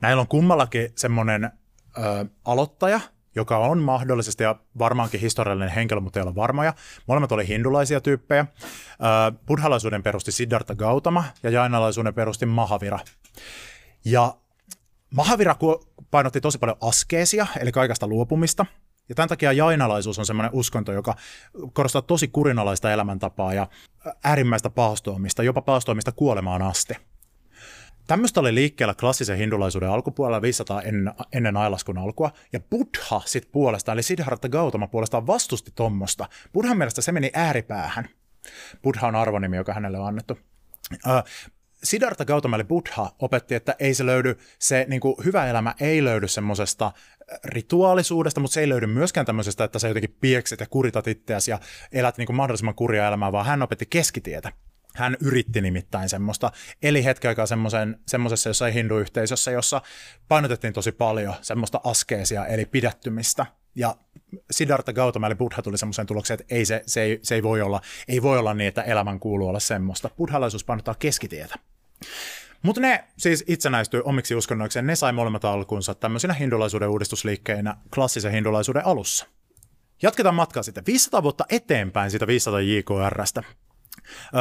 Näillä 0.02 0.22
on 0.22 0.28
kummallakin 0.28 0.92
semmoinen 0.96 1.44
ö, 1.44 2.26
aloittaja, 2.46 3.00
joka 3.36 3.58
on 3.58 3.80
mahdollisesti 3.80 4.44
ja 4.44 4.56
varmaankin 4.80 5.20
historiallinen 5.20 5.74
henkilö, 5.74 6.02
mutta 6.02 6.20
ei 6.20 6.24
ole 6.24 6.36
varmoja. 6.36 6.74
Molemmat 7.08 7.32
oli 7.32 7.48
hindulaisia 7.48 8.02
tyyppejä. 8.02 8.46
Buddhalaisuuden 9.48 10.04
perusti 10.04 10.32
Siddhartha 10.32 10.76
Gautama 10.76 11.24
ja 11.44 11.50
jainalaisuuden 11.50 12.14
perusti 12.14 12.46
Mahavira. 12.46 13.00
Ja 14.06 14.36
Mahavira 15.16 15.56
painotti 16.12 16.42
tosi 16.42 16.58
paljon 16.58 16.78
askeesia, 16.82 17.48
eli 17.60 17.72
kaikesta 17.72 18.08
luopumista. 18.08 18.66
Ja 19.10 19.16
tämän 19.16 19.30
takia 19.30 19.52
jainalaisuus 19.52 20.20
on 20.20 20.26
semmoinen 20.26 20.52
uskonto, 20.54 20.92
joka 20.92 21.16
korostaa 21.74 22.02
tosi 22.02 22.28
kurinalaista 22.28 22.92
elämäntapaa 22.92 23.54
ja 23.54 23.68
äärimmäistä 24.24 24.70
paastoamista, 24.70 25.44
jopa 25.44 25.62
paastoamista 25.62 26.12
kuolemaan 26.12 26.62
asti. 26.62 26.94
Tämmöistä 28.12 28.40
oli 28.40 28.56
liikkeellä 28.56 28.94
klassisen 29.00 29.38
hindulaisuuden 29.38 29.90
alkupuolella 29.90 30.42
500 30.42 30.82
ennen, 30.82 31.14
ennen 31.34 31.58
ailaskun 31.58 31.98
alkua, 31.98 32.32
ja 32.54 32.60
Buddha 32.60 33.22
sitten 33.26 33.52
puolestaan, 33.52 33.96
eli 33.96 34.04
Siddhartha 34.04 34.50
Gautama 34.50 34.88
puolestaan 34.88 35.28
vastusti 35.28 35.72
tuommoista. 35.76 36.30
Buddhan 36.54 36.78
mielestä 36.78 37.02
se 37.02 37.12
meni 37.12 37.32
ääripäähän. 37.34 38.10
Buddha 38.84 39.08
on 39.08 39.16
arvonimi, 39.16 39.58
joka 39.58 39.74
hänelle 39.74 40.00
on 40.00 40.08
annettu. 40.08 40.38
Uh, 40.94 41.24
Siddhartha 41.84 42.26
Gautama 42.26 42.56
eli 42.56 42.64
Buddha 42.64 43.12
opetti, 43.20 43.56
että 43.56 43.76
ei 43.80 43.94
se 43.94 44.06
löydy, 44.06 44.38
se 44.60 44.86
niin 44.90 45.02
kuin, 45.02 45.16
hyvä 45.26 45.46
elämä 45.46 45.76
ei 45.80 46.04
löydy 46.04 46.28
semmoisesta 46.28 46.92
rituaalisuudesta, 47.44 48.40
mutta 48.40 48.54
se 48.54 48.60
ei 48.62 48.70
löydy 48.70 48.88
myöskään 48.88 49.26
tämmöisestä, 49.26 49.64
että 49.64 49.80
sä 49.80 49.88
jotenkin 49.88 50.18
piekset 50.22 50.60
ja 50.60 50.68
kuritat 50.70 51.08
itseäsi 51.08 51.52
ja 51.52 51.60
elät 51.92 52.18
niin 52.18 52.26
kuin 52.26 52.36
mahdollisimman 52.36 52.76
kurja 52.76 53.08
elämää, 53.08 53.32
vaan 53.32 53.46
hän 53.46 53.62
opetti 53.62 53.86
keskitietä. 53.86 54.52
Hän 54.96 55.18
yritti 55.20 55.62
nimittäin 55.62 56.10
semmoista, 56.10 56.52
eli 56.84 57.06
hetken 57.06 57.30
aikaa 57.30 57.46
semmoisessa 58.06 58.50
jossain 58.50 58.74
hinduyhteisössä, 58.74 59.52
jossa 59.52 59.82
painotettiin 60.28 60.74
tosi 60.74 60.92
paljon 60.92 61.34
semmoista 61.42 61.82
askeesia, 61.84 62.46
eli 62.46 62.66
pidättymistä. 62.66 63.46
Ja 63.76 63.96
Siddhartha 64.52 64.94
Gautama 64.94 65.28
eli 65.28 65.36
Buddha 65.36 65.62
tuli 65.62 65.78
semmoiseen 65.78 66.08
tulokseen, 66.08 66.40
että 66.42 66.56
ei 66.56 66.66
se, 66.66 66.84
se, 66.86 67.02
ei, 67.02 67.20
se 67.24 67.36
ei, 67.36 67.44
voi 67.44 67.62
olla, 67.62 67.82
ei 68.08 68.22
voi 68.22 68.40
olla 68.40 68.54
niin, 68.54 68.68
että 68.68 68.82
elämän 68.82 69.20
kuuluu 69.20 69.48
olla 69.48 69.60
semmoista. 69.60 70.10
Buddhalaisuus 70.18 70.64
painottaa 70.64 70.96
keskitietä. 70.96 71.56
Mutta 72.62 72.82
ne 72.82 73.04
siis 73.18 73.44
itsenäistyi 73.48 74.02
omiksi 74.06 74.36
uskonnoikseen, 74.36 74.88
ne 74.88 74.96
sai 74.96 75.14
molemmat 75.14 75.46
alkunsa 75.46 75.96
tämmöisinä 75.96 76.34
hindulaisuuden 76.34 76.90
uudistusliikkeinä 76.90 77.76
klassisen 77.96 78.32
hindulaisuuden 78.32 78.86
alussa. 78.86 79.26
Jatketaan 80.02 80.36
matkaa 80.36 80.64
sitten 80.64 80.84
500 80.88 81.24
vuotta 81.24 81.46
eteenpäin 81.50 82.12
siitä 82.12 82.28
500 82.28 82.62
JKRstä. 82.62 83.44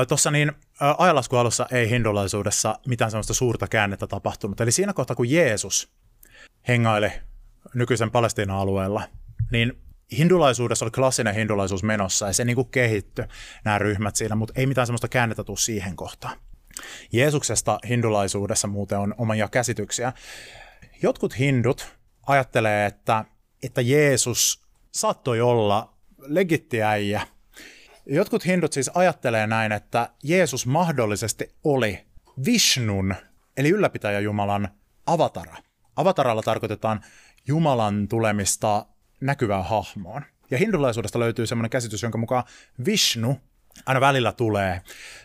Tuossa 0.08 0.30
niin 0.30 0.52
ajalaskualussa 0.98 1.66
ei 1.70 1.90
hindulaisuudessa 1.90 2.78
mitään 2.86 3.10
sellaista 3.10 3.34
suurta 3.34 3.68
käännettä 3.68 4.06
tapahtunut. 4.06 4.60
Eli 4.60 4.72
siinä 4.72 4.92
kohtaa, 4.92 5.16
kun 5.16 5.30
Jeesus 5.30 5.92
hengaili 6.68 7.12
nykyisen 7.74 8.10
Palestiinan 8.10 8.56
alueella, 8.56 9.02
niin 9.50 9.82
hindulaisuudessa 10.18 10.84
oli 10.84 10.90
klassinen 10.90 11.34
hindulaisuus 11.34 11.82
menossa 11.82 12.26
ja 12.26 12.32
se 12.32 12.44
niin 12.44 12.56
kuin 12.56 12.70
kehittyi 12.70 13.24
nämä 13.64 13.78
ryhmät 13.78 14.16
siinä, 14.16 14.34
mutta 14.34 14.54
ei 14.56 14.66
mitään 14.66 14.86
sellaista 14.86 15.08
käännettä 15.08 15.44
tule 15.44 15.56
siihen 15.56 15.96
kohtaan. 15.96 16.36
Jeesuksesta 17.12 17.78
hindulaisuudessa 17.88 18.68
muuten 18.68 18.98
on 18.98 19.14
omia 19.18 19.48
käsityksiä. 19.48 20.12
Jotkut 21.02 21.38
hindut 21.38 21.96
ajattelee, 22.26 22.86
että, 22.86 23.24
että 23.62 23.80
Jeesus 23.80 24.66
saattoi 24.92 25.40
olla 25.40 25.94
legitti 26.18 26.82
äijä. 26.82 27.26
Jotkut 28.12 28.46
hindut 28.46 28.72
siis 28.72 28.90
ajattelee 28.94 29.46
näin, 29.46 29.72
että 29.72 30.08
Jeesus 30.22 30.66
mahdollisesti 30.66 31.54
oli 31.64 32.06
Vishnun, 32.44 33.14
eli 33.56 33.68
ylläpitäjä 33.68 34.20
Jumalan 34.20 34.68
avatara. 35.06 35.56
Avataralla 35.96 36.42
tarkoitetaan 36.42 37.00
Jumalan 37.46 38.08
tulemista 38.08 38.86
näkyvään 39.20 39.64
hahmoon. 39.64 40.22
Ja 40.50 40.58
hindulaisuudesta 40.58 41.18
löytyy 41.18 41.46
semmoinen 41.46 41.70
käsitys, 41.70 42.02
jonka 42.02 42.18
mukaan 42.18 42.44
Vishnu 42.84 43.40
aina 43.86 44.00
välillä 44.00 44.32
tulee 44.32 44.82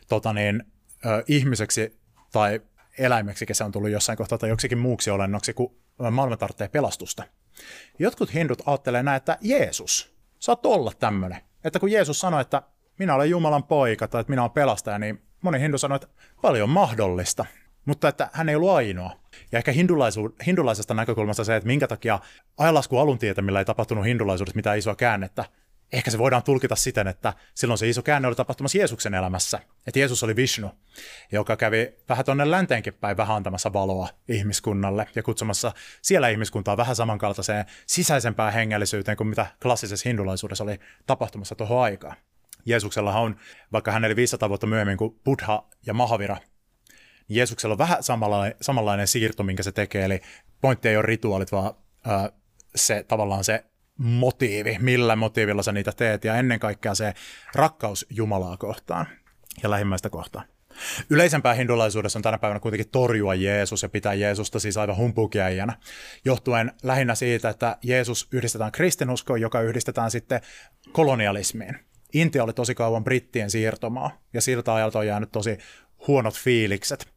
tota 0.09 0.33
niin, 0.33 0.63
ö, 1.05 1.23
ihmiseksi 1.27 1.99
tai 2.31 2.61
eläimeksi, 2.97 3.45
se 3.51 3.63
on 3.63 3.71
tullut 3.71 3.89
jossain 3.89 4.17
kohtaa, 4.17 4.37
tai 4.37 4.49
joksikin 4.49 4.77
muuksi 4.77 5.11
olennoksi, 5.11 5.53
kun 5.53 5.75
maailma 6.11 6.37
tarvitsee 6.37 6.67
pelastusta. 6.67 7.23
Jotkut 7.99 8.33
hindut 8.33 8.61
ajattelee 8.65 9.03
näin, 9.03 9.17
että 9.17 9.37
Jeesus, 9.41 10.15
saat 10.39 10.65
olla 10.65 10.91
tämmöinen. 10.99 11.41
Että 11.63 11.79
kun 11.79 11.91
Jeesus 11.91 12.19
sanoi, 12.19 12.41
että 12.41 12.61
minä 12.99 13.15
olen 13.15 13.29
Jumalan 13.29 13.63
poika 13.63 14.07
tai 14.07 14.21
että 14.21 14.31
minä 14.31 14.41
olen 14.41 14.51
pelastaja, 14.51 14.99
niin 14.99 15.21
moni 15.41 15.59
hindu 15.59 15.77
sanoi, 15.77 15.95
että 15.95 16.07
paljon 16.41 16.69
mahdollista. 16.69 17.45
Mutta 17.85 18.07
että 18.07 18.29
hän 18.33 18.49
ei 18.49 18.55
ollut 18.55 18.69
ainoa. 18.69 19.11
Ja 19.51 19.57
ehkä 19.57 19.71
hindulaisesta 20.45 20.93
näkökulmasta 20.93 21.43
se, 21.43 21.55
että 21.55 21.67
minkä 21.67 21.87
takia 21.87 22.19
ajalasku 22.57 22.97
alun 22.97 23.19
tietämillä 23.19 23.59
ei 23.59 23.65
tapahtunut 23.65 24.05
hindulaisuudessa 24.05 24.55
mitään 24.55 24.77
isoa 24.77 24.95
käännettä, 24.95 25.45
ehkä 25.93 26.11
se 26.11 26.17
voidaan 26.17 26.43
tulkita 26.43 26.75
siten, 26.75 27.07
että 27.07 27.33
silloin 27.53 27.77
se 27.77 27.89
iso 27.89 28.01
käänne 28.01 28.27
oli 28.27 28.35
tapahtumassa 28.35 28.77
Jeesuksen 28.77 29.13
elämässä. 29.13 29.59
Että 29.87 29.99
Jeesus 29.99 30.23
oli 30.23 30.35
Vishnu, 30.35 30.71
joka 31.31 31.55
kävi 31.55 31.93
vähän 32.09 32.25
tuonne 32.25 32.51
länteenkin 32.51 32.93
päin 32.93 33.17
vähän 33.17 33.35
antamassa 33.35 33.73
valoa 33.73 34.09
ihmiskunnalle 34.29 35.07
ja 35.15 35.23
kutsumassa 35.23 35.71
siellä 36.01 36.29
ihmiskuntaa 36.29 36.77
vähän 36.77 36.95
samankaltaiseen 36.95 37.65
sisäisempään 37.85 38.53
hengellisyyteen 38.53 39.17
kuin 39.17 39.27
mitä 39.27 39.47
klassisessa 39.61 40.09
hindulaisuudessa 40.09 40.63
oli 40.63 40.79
tapahtumassa 41.05 41.55
tuohon 41.55 41.81
aikaan. 41.81 42.15
Jeesuksella 42.65 43.19
on, 43.19 43.35
vaikka 43.71 43.91
hän 43.91 44.05
eli 44.05 44.15
500 44.15 44.49
vuotta 44.49 44.67
myöhemmin 44.67 44.97
kuin 44.97 45.19
Buddha 45.25 45.67
ja 45.85 45.93
Mahavira, 45.93 46.37
niin 47.27 47.37
Jeesuksella 47.37 47.73
on 47.73 47.77
vähän 47.77 48.03
samanlainen, 48.03 48.57
samanlainen 48.61 49.07
siirto, 49.07 49.43
minkä 49.43 49.63
se 49.63 49.71
tekee, 49.71 50.05
eli 50.05 50.21
pointti 50.61 50.89
ei 50.89 50.97
ole 50.97 51.05
rituaalit, 51.05 51.51
vaan 51.51 51.73
ää, 52.07 52.29
se 52.75 53.05
tavallaan 53.07 53.43
se 53.43 53.65
motiivi, 53.97 54.77
millä 54.79 55.15
motiivilla 55.15 55.63
sä 55.63 55.71
niitä 55.71 55.91
teet, 55.91 56.23
ja 56.23 56.35
ennen 56.35 56.59
kaikkea 56.59 56.95
se 56.95 57.13
rakkaus 57.55 58.05
Jumalaa 58.09 58.57
kohtaan 58.57 59.07
ja 59.63 59.69
lähimmäistä 59.69 60.09
kohtaan. 60.09 60.45
Yleisempää 61.09 61.53
hindulaisuudessa 61.53 62.19
on 62.19 62.23
tänä 62.23 62.37
päivänä 62.37 62.59
kuitenkin 62.59 62.89
torjua 62.91 63.35
Jeesus 63.35 63.83
ja 63.83 63.89
pitää 63.89 64.13
Jeesusta 64.13 64.59
siis 64.59 64.77
aivan 64.77 64.97
humpukiäijänä, 64.97 65.77
johtuen 66.25 66.71
lähinnä 66.83 67.15
siitä, 67.15 67.49
että 67.49 67.77
Jeesus 67.83 68.27
yhdistetään 68.31 68.71
kristinuskoon, 68.71 69.41
joka 69.41 69.61
yhdistetään 69.61 70.11
sitten 70.11 70.41
kolonialismiin. 70.91 71.79
Intia 72.15 72.43
oli 72.43 72.53
tosi 72.53 72.75
kauan 72.75 73.03
brittien 73.03 73.49
siirtomaa, 73.49 74.21
ja 74.33 74.41
siltä 74.41 74.73
ajalta 74.73 74.99
on 74.99 75.07
jäänyt 75.07 75.31
tosi 75.31 75.57
huonot 76.07 76.33
fiilikset. 76.35 77.07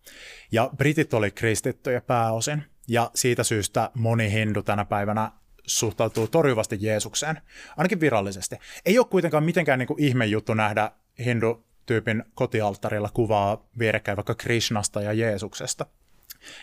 Ja 0.53 0.71
britit 0.77 1.15
oli 1.15 1.31
kristittyjä 1.31 2.01
pääosin, 2.01 2.65
ja 2.89 3.11
siitä 3.15 3.45
syystä 3.45 3.91
moni 3.95 4.33
hindu 4.33 4.63
tänä 4.63 4.85
päivänä 4.85 5.33
suhtautuu 5.67 6.29
torjuvasti 6.29 6.79
Jeesukseen, 6.81 7.41
ainakin 7.77 8.01
virallisesti. 8.01 8.57
Ei 8.87 8.99
ole 8.99 9.07
kuitenkaan 9.07 9.45
mitenkään 9.45 9.79
niin 9.79 9.87
kuin 9.87 10.03
ihme 10.03 10.27
juttu 10.27 10.55
nähdä 10.55 10.91
hindu-tyypin 11.25 12.25
kotialttarilla 12.35 13.11
kuvaa 13.15 13.69
vierekkäin 13.79 14.17
vaikka 14.17 14.35
Krishnasta 14.35 15.03
ja 15.03 15.13
Jeesuksesta. 15.13 15.87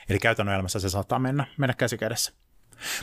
Eli 0.09 0.19
käytännön 0.19 0.55
elämässä 0.55 0.79
se 0.79 0.89
saattaa 0.89 1.19
mennä, 1.19 1.45
mennä 1.57 1.73
käsi 1.73 1.97
kädessä. 1.97 2.31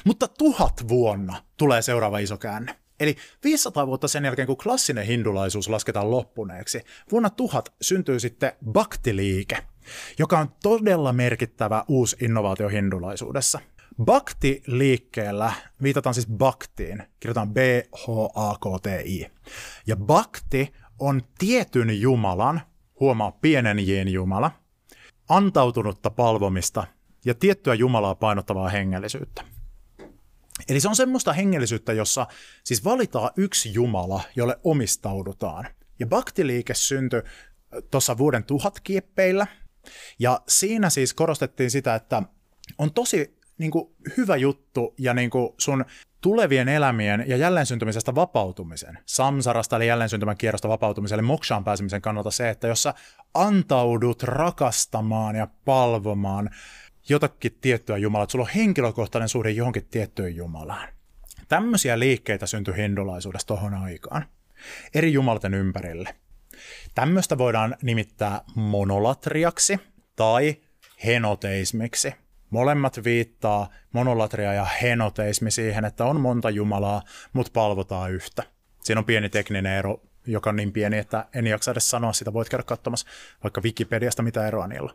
Mutta 0.05 0.29
tuhat 0.29 0.89
vuonna 0.89 1.45
tulee 1.57 1.83
seuraava 1.83 2.19
iso 2.19 2.39
käänne. 2.39 2.82
Eli 3.01 3.17
500 3.45 3.87
vuotta 3.87 4.09
sen 4.09 4.25
jälkeen, 4.25 4.47
kun 4.47 4.57
klassinen 4.57 5.07
hindulaisuus 5.07 5.69
lasketaan 5.69 6.11
loppuneeksi, 6.11 6.83
vuonna 7.11 7.31
1000 7.31 7.73
syntyy 7.81 8.21
sitten 8.21 8.53
baktiliike, 8.73 9.59
joka 10.19 10.39
on 10.39 10.49
todella 10.63 11.13
merkittävä 11.13 11.85
uusi 11.89 12.17
innovaatio 12.21 12.69
hindulaisuudessa. 12.69 13.61
Bakti-liikkeellä 14.05 15.53
viitataan 15.83 16.15
siis 16.15 16.27
baktiin, 16.27 17.03
kirjoitetaan 17.21 17.55
B-H-A-K-T-I. 17.55 19.31
Ja 19.87 19.97
bakti 19.97 20.73
on 20.99 21.23
tietyn 21.39 22.01
jumalan, 22.01 22.61
huomaa 23.01 23.31
pienen 23.31 23.87
jin 23.87 24.09
jumala, 24.09 24.51
antautunutta 25.29 26.11
palvomista 26.11 26.87
ja 27.25 27.35
tiettyä 27.35 27.75
Jumalaa 27.75 28.15
painottavaa 28.15 28.69
hengellisyyttä. 28.69 29.52
Eli 30.69 30.81
se 30.81 30.89
on 30.89 30.97
semmoista 30.97 31.33
hengellisyyttä, 31.33 31.93
jossa 31.93 32.27
siis 32.65 32.85
valitaan 32.85 33.31
yksi 33.37 33.75
Jumala, 33.75 34.23
jolle 34.37 34.59
omistaudutaan. 34.65 35.67
Ja 35.99 36.07
baktiliike 36.07 36.75
syntyi 36.75 37.23
tuossa 37.91 38.19
vuoden 38.19 38.45
tuhat 38.45 38.81
kieppeillä. 38.81 39.47
Ja 40.19 40.41
siinä 40.49 40.91
siis 40.91 41.15
korostettiin 41.15 41.71
sitä, 41.71 41.95
että 41.95 42.23
on 42.79 42.93
tosi 42.95 43.39
niin 43.59 43.71
kuin, 43.71 43.95
hyvä 44.17 44.37
juttu 44.37 44.95
ja 44.99 45.15
niin 45.15 45.31
kuin, 45.31 45.49
sun 45.59 45.85
tulevien 46.21 46.69
elämien 46.69 47.25
ja 47.27 47.37
jälleen 47.37 47.67
syntymisestä 47.67 48.15
vapautumisen, 48.15 48.99
samsarasta 49.07 49.77
eli 49.77 49.87
jälleen 49.87 50.11
syntymän 50.11 50.37
kierrosta 50.37 50.69
vapautumisen, 50.69 51.19
eli 51.19 51.27
mokshaan 51.27 51.65
pääsemisen 51.65 52.03
kannalta 52.03 52.31
se, 52.31 52.51
että 52.51 52.69
jos 52.69 52.83
sä 52.83 52.95
antaudut 53.35 54.23
rakastamaan 54.23 55.37
ja 55.37 55.49
palvomaan 55.65 56.51
jotakin 57.09 57.59
tiettyä 57.61 57.97
Jumalaa, 57.97 58.25
että 58.25 58.33
sulla 58.33 58.45
on 58.45 58.55
henkilökohtainen 58.55 59.29
suhde 59.29 59.51
johonkin 59.51 59.87
tiettyyn 59.91 60.37
Jumalaan. 60.37 60.89
Tämmöisiä 61.49 61.99
liikkeitä 61.99 62.47
syntyi 62.47 62.77
hindulaisuudessa 62.77 63.47
tohon 63.47 63.75
aikaan, 63.75 64.25
eri 64.95 65.13
jumalten 65.13 65.55
ympärille. 65.55 66.15
Tämmöistä 66.95 67.39
voidaan 67.39 67.77
nimittää 67.83 68.41
monolatriaksi 68.55 69.81
tai 70.17 70.57
henoteismiksi. 71.05 72.15
Molemmat 72.51 73.05
viittaa 73.05 73.71
monolatria 73.93 74.53
ja 74.53 74.65
henoteismi 74.65 75.51
siihen, 75.51 75.85
että 75.85 76.05
on 76.05 76.21
monta 76.21 76.51
Jumalaa, 76.51 77.03
mutta 77.33 77.51
palvotaan 77.55 78.13
yhtä. 78.13 78.43
Siinä 78.83 78.99
on 78.99 79.05
pieni 79.05 79.29
tekninen 79.29 79.73
ero 79.79 80.03
joka 80.27 80.51
on 80.51 80.57
niin 80.57 80.73
pieni, 80.73 80.99
että 80.99 81.27
en 81.35 81.47
jaksa 81.47 81.71
edes 81.71 81.91
sanoa 81.91 82.13
sitä. 82.13 82.33
Voit 82.33 82.49
käydä 82.49 82.63
katsomassa 82.63 83.07
vaikka 83.43 83.61
Wikipediasta, 83.61 84.23
mitä 84.23 84.47
eroa 84.47 84.67
niillä. 84.67 84.93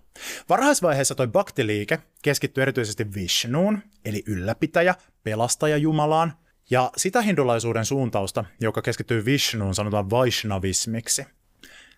Varhaisvaiheessa 0.50 1.16
toi 1.16 1.28
baktiliike 1.28 2.00
keskittyi 2.22 2.62
erityisesti 2.62 3.14
Vishnuun, 3.14 3.80
eli 4.06 4.24
ylläpitäjä, 4.28 4.96
pelastaja 5.24 5.78
Jumalaan, 5.78 6.34
ja 6.70 6.92
sitä 6.98 7.22
hindulaisuuden 7.22 7.86
suuntausta, 7.86 8.46
joka 8.62 8.82
keskittyy 8.82 9.26
Vishnuun, 9.26 9.76
sanotaan 9.76 10.10
Vaishnavismiksi. 10.10 11.26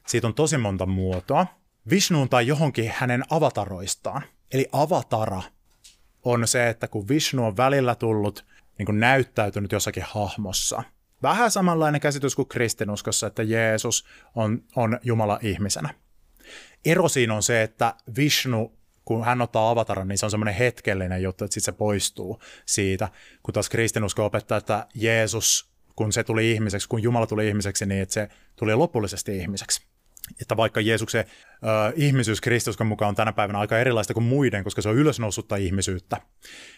Siitä 0.07 0.27
on 0.27 0.33
tosi 0.33 0.57
monta 0.57 0.85
muotoa. 0.85 1.45
Vishnuun 1.89 2.29
tai 2.29 2.47
johonkin 2.47 2.93
hänen 2.95 3.23
avataroistaan. 3.29 4.23
Eli 4.51 4.67
avatara 4.71 5.41
on 6.23 6.47
se, 6.47 6.69
että 6.69 6.87
kun 6.87 7.07
Vishnu 7.07 7.45
on 7.45 7.57
välillä 7.57 7.95
tullut 7.95 8.45
niin 8.77 8.85
kuin 8.85 8.99
näyttäytynyt 8.99 9.71
jossakin 9.71 10.03
hahmossa– 10.07 10.83
Vähän 11.23 11.51
samanlainen 11.51 12.01
käsitys 12.01 12.35
kuin 12.35 12.47
kristinuskossa, 12.47 13.27
että 13.27 13.43
Jeesus 13.43 14.05
on, 14.35 14.63
on 14.75 14.99
Jumala 15.03 15.39
ihmisenä. 15.41 15.89
Ero 16.85 17.09
siinä 17.09 17.33
on 17.33 17.43
se, 17.43 17.63
että 17.63 17.93
Vishnu, 18.17 18.77
kun 19.05 19.25
hän 19.25 19.41
ottaa 19.41 19.69
avataran, 19.69 20.07
niin 20.07 20.17
se 20.17 20.25
on 20.25 20.31
semmoinen 20.31 20.55
hetkellinen 20.55 21.23
juttu, 21.23 21.45
että 21.45 21.53
sitten 21.53 21.73
se 21.73 21.77
poistuu 21.77 22.41
siitä. 22.65 23.09
Kun 23.43 23.53
taas 23.53 23.69
kristinusko 23.69 24.25
opettaa, 24.25 24.57
että 24.57 24.87
Jeesus, 24.95 25.69
kun 25.95 26.13
se 26.13 26.23
tuli 26.23 26.51
ihmiseksi, 26.51 26.89
kun 26.89 27.03
Jumala 27.03 27.27
tuli 27.27 27.47
ihmiseksi, 27.47 27.85
niin 27.85 28.01
että 28.01 28.13
se 28.13 28.29
tuli 28.55 28.75
lopullisesti 28.75 29.37
ihmiseksi. 29.37 29.81
Että 30.41 30.57
vaikka 30.57 30.81
Jeesuksen 30.81 31.25
ö, 31.51 31.93
ihmisyys 31.95 32.41
Kristuskon 32.41 32.87
mukaan 32.87 33.09
on 33.09 33.15
tänä 33.15 33.33
päivänä 33.33 33.59
aika 33.59 33.79
erilaista 33.79 34.13
kuin 34.13 34.23
muiden, 34.23 34.63
koska 34.63 34.81
se 34.81 34.89
on 34.89 34.95
ylösnousutta 34.95 35.55
ihmisyyttä, 35.55 36.17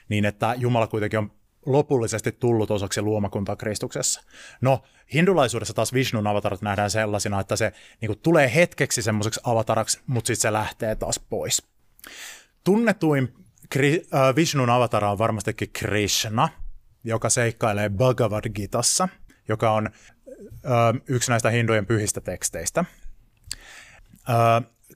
niin 0.10 0.26
että 0.26 0.56
Jumala 0.58 0.88
kuitenkin 0.88 1.20
on 1.20 1.32
lopullisesti 1.66 2.32
tullut 2.32 2.72
osaksi 2.72 3.02
luomakuntaa 3.02 3.56
Kristuksessa. 3.56 4.22
No, 4.62 4.84
hindulaisuudessa 5.14 5.74
taas 5.74 5.94
Vishnun 5.94 6.28
avatarat 6.28 6.62
nähdään 6.62 6.92
sellaisina, 6.92 7.40
että 7.40 7.56
se 7.56 7.74
niin 8.02 8.08
kuin, 8.08 8.20
tulee 8.20 8.56
hetkeksi 8.56 9.02
semmoiseksi 9.02 9.40
avataraksi, 9.44 10.00
mutta 10.08 10.28
sitten 10.28 10.42
se 10.42 10.54
lähtee 10.54 10.96
taas 10.96 11.20
pois. 11.20 11.68
Tunnetuin 12.64 13.34
Vishnun 14.36 14.70
avatara 14.70 15.12
on 15.12 15.18
varmastikin 15.18 15.70
Krishna, 15.74 16.50
joka 17.04 17.30
seikkailee 17.30 17.90
Bhagavad 17.90 18.50
Gitassa, 18.50 19.08
joka 19.48 19.72
on 19.72 19.90
yksi 21.08 21.32
näistä 21.32 21.50
hindujen 21.50 21.86
pyhistä 21.86 22.22
teksteistä. 22.22 22.86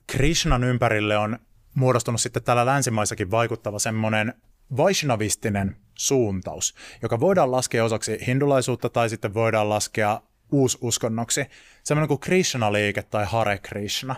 Krishnan 0.06 0.64
ympärille 0.64 1.16
on 1.16 1.38
muodostunut 1.74 2.20
sitten 2.20 2.42
täällä 2.42 2.66
länsimaissakin 2.66 3.30
vaikuttava 3.30 3.78
semmoinen 3.78 4.34
vaishnavistinen 4.76 5.76
suuntaus, 5.98 6.74
joka 7.02 7.20
voidaan 7.20 7.50
laskea 7.50 7.84
osaksi 7.84 8.18
hindulaisuutta 8.26 8.88
tai 8.88 9.08
sitten 9.08 9.34
voidaan 9.34 9.68
laskea 9.68 10.20
uususkonnoksi. 10.52 11.46
Semmoinen 11.84 12.08
kuin 12.08 12.20
Krishna-liike 12.20 13.02
tai 13.02 13.24
Hare 13.24 13.58
Krishna. 13.58 14.16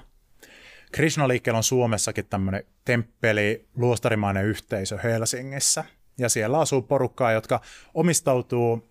Krishna-liikkeellä 0.92 1.56
on 1.56 1.64
Suomessakin 1.64 2.26
tämmöinen 2.26 2.64
temppeli, 2.84 3.68
luostarimainen 3.76 4.44
yhteisö 4.44 4.98
Helsingissä. 4.98 5.84
Ja 6.18 6.28
siellä 6.28 6.60
asuu 6.60 6.82
porukkaa, 6.82 7.32
jotka 7.32 7.60
omistautuu 7.94 8.88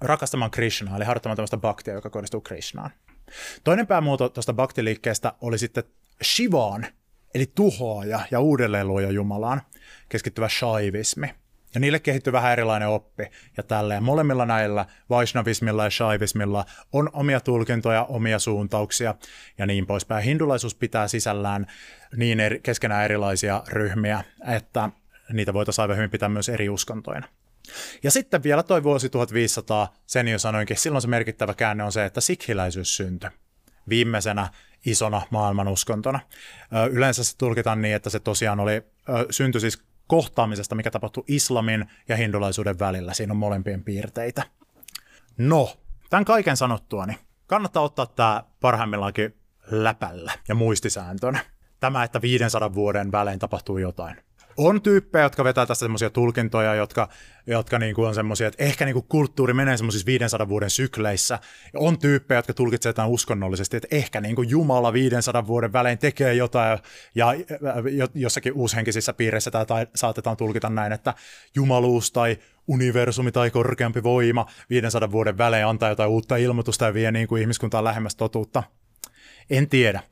rakastamaan 0.00 0.50
Krishnaa, 0.50 0.96
eli 0.96 1.04
harjoittamaan 1.04 1.36
tämmöistä 1.36 1.56
baktia, 1.56 1.94
joka 1.94 2.10
kohdistuu 2.10 2.40
Krishnaan. 2.40 2.90
Toinen 3.64 3.86
päämuoto 3.86 4.28
tuosta 4.28 4.52
baktiliikkeestä 4.52 5.32
oli 5.40 5.58
sitten 5.58 5.84
Shivaan, 6.24 6.86
eli 7.34 7.52
tuhoaja 7.54 8.20
ja 8.30 8.40
uudelleenluoja 8.40 9.10
Jumalaan, 9.10 9.62
keskittyvä 10.08 10.48
shaivismi. 10.48 11.34
Ja 11.74 11.80
niille 11.80 11.98
kehittyy 11.98 12.32
vähän 12.32 12.52
erilainen 12.52 12.88
oppi. 12.88 13.26
Ja 13.56 13.62
tälleen 13.62 14.02
molemmilla 14.02 14.46
näillä, 14.46 14.86
Vaishnavismilla 15.10 15.84
ja 15.84 15.90
Shaivismilla, 15.90 16.64
on 16.92 17.10
omia 17.12 17.40
tulkintoja, 17.40 18.04
omia 18.04 18.38
suuntauksia 18.38 19.14
ja 19.58 19.66
niin 19.66 19.86
poispäin. 19.86 20.24
Hindulaisuus 20.24 20.74
pitää 20.74 21.08
sisällään 21.08 21.66
niin 22.16 22.40
eri, 22.40 22.60
keskenään 22.60 23.04
erilaisia 23.04 23.62
ryhmiä, 23.68 24.24
että 24.54 24.90
niitä 25.32 25.54
voitaisiin 25.54 25.82
aivan 25.82 25.96
hyvin 25.96 26.10
pitää 26.10 26.28
myös 26.28 26.48
eri 26.48 26.68
uskontoina. 26.68 27.26
Ja 28.02 28.10
sitten 28.10 28.42
vielä 28.42 28.62
toi 28.62 28.82
vuosi 28.82 29.08
1500, 29.08 29.94
sen 30.06 30.28
jo 30.28 30.38
sanoinkin, 30.38 30.76
silloin 30.76 31.02
se 31.02 31.08
merkittävä 31.08 31.54
käänne 31.54 31.84
on 31.84 31.92
se, 31.92 32.04
että 32.04 32.20
sikhiläisyys 32.20 32.96
syntyi 32.96 33.30
viimeisenä 33.88 34.48
isona 34.86 35.22
maailmanuskontona. 35.30 36.20
Yleensä 36.90 37.24
se 37.24 37.36
tulkitaan 37.36 37.82
niin, 37.82 37.94
että 37.94 38.10
se 38.10 38.20
tosiaan 38.20 38.60
oli, 38.60 38.82
syntyi 39.30 39.60
siis 39.60 39.82
kohtaamisesta, 40.10 40.74
mikä 40.74 40.90
tapahtui 40.90 41.24
islamin 41.26 41.86
ja 42.08 42.16
hindulaisuuden 42.16 42.78
välillä. 42.78 43.14
Siinä 43.14 43.32
on 43.32 43.36
molempien 43.36 43.84
piirteitä. 43.84 44.42
No, 45.38 45.76
tämän 46.10 46.24
kaiken 46.24 46.56
sanottua, 46.56 47.06
niin 47.06 47.18
kannattaa 47.46 47.82
ottaa 47.82 48.06
tämä 48.06 48.44
parhaimmillaankin 48.60 49.36
läpällä 49.70 50.32
ja 50.48 50.54
muistisääntönä. 50.54 51.38
Tämä, 51.80 52.04
että 52.04 52.22
500 52.22 52.74
vuoden 52.74 53.12
välein 53.12 53.38
tapahtuu 53.38 53.78
jotain 53.78 54.16
on 54.68 54.82
tyyppejä, 54.82 55.22
jotka 55.22 55.44
vetää 55.44 55.66
tästä 55.66 55.80
semmoisia 55.80 56.10
tulkintoja, 56.10 56.74
jotka, 56.74 57.08
jotka 57.46 57.78
niinku 57.78 58.04
on 58.04 58.14
semmoisia, 58.14 58.48
että 58.48 58.64
ehkä 58.64 58.84
niinku 58.84 59.02
kulttuuri 59.02 59.54
menee 59.54 59.76
semmoisissa 59.76 60.06
500 60.06 60.48
vuoden 60.48 60.70
sykleissä. 60.70 61.38
Ja 61.72 61.80
on 61.80 61.98
tyyppejä, 61.98 62.38
jotka 62.38 62.54
tulkitsevat 62.54 62.96
tämän 62.96 63.10
uskonnollisesti, 63.10 63.76
että 63.76 63.88
ehkä 63.90 64.20
niinku 64.20 64.42
Jumala 64.42 64.92
500 64.92 65.46
vuoden 65.46 65.72
välein 65.72 65.98
tekee 65.98 66.34
jotain, 66.34 66.78
ja 67.14 67.34
jossakin 68.14 68.52
uushenkisissä 68.52 69.12
piireissä 69.12 69.50
tämä 69.50 69.64
saatetaan 69.94 70.36
tulkita 70.36 70.70
näin, 70.70 70.92
että 70.92 71.14
jumaluus 71.54 72.12
tai 72.12 72.38
universumi 72.66 73.32
tai 73.32 73.50
korkeampi 73.50 74.02
voima 74.02 74.46
500 74.70 75.12
vuoden 75.12 75.38
välein 75.38 75.66
antaa 75.66 75.88
jotain 75.88 76.10
uutta 76.10 76.36
ilmoitusta 76.36 76.84
ja 76.84 76.94
vie 76.94 77.12
niin 77.12 77.28
kuin 77.28 77.42
ihmiskuntaa 77.42 77.84
lähemmäs 77.84 78.16
totuutta. 78.16 78.62
En 79.50 79.68
tiedä. 79.68 80.02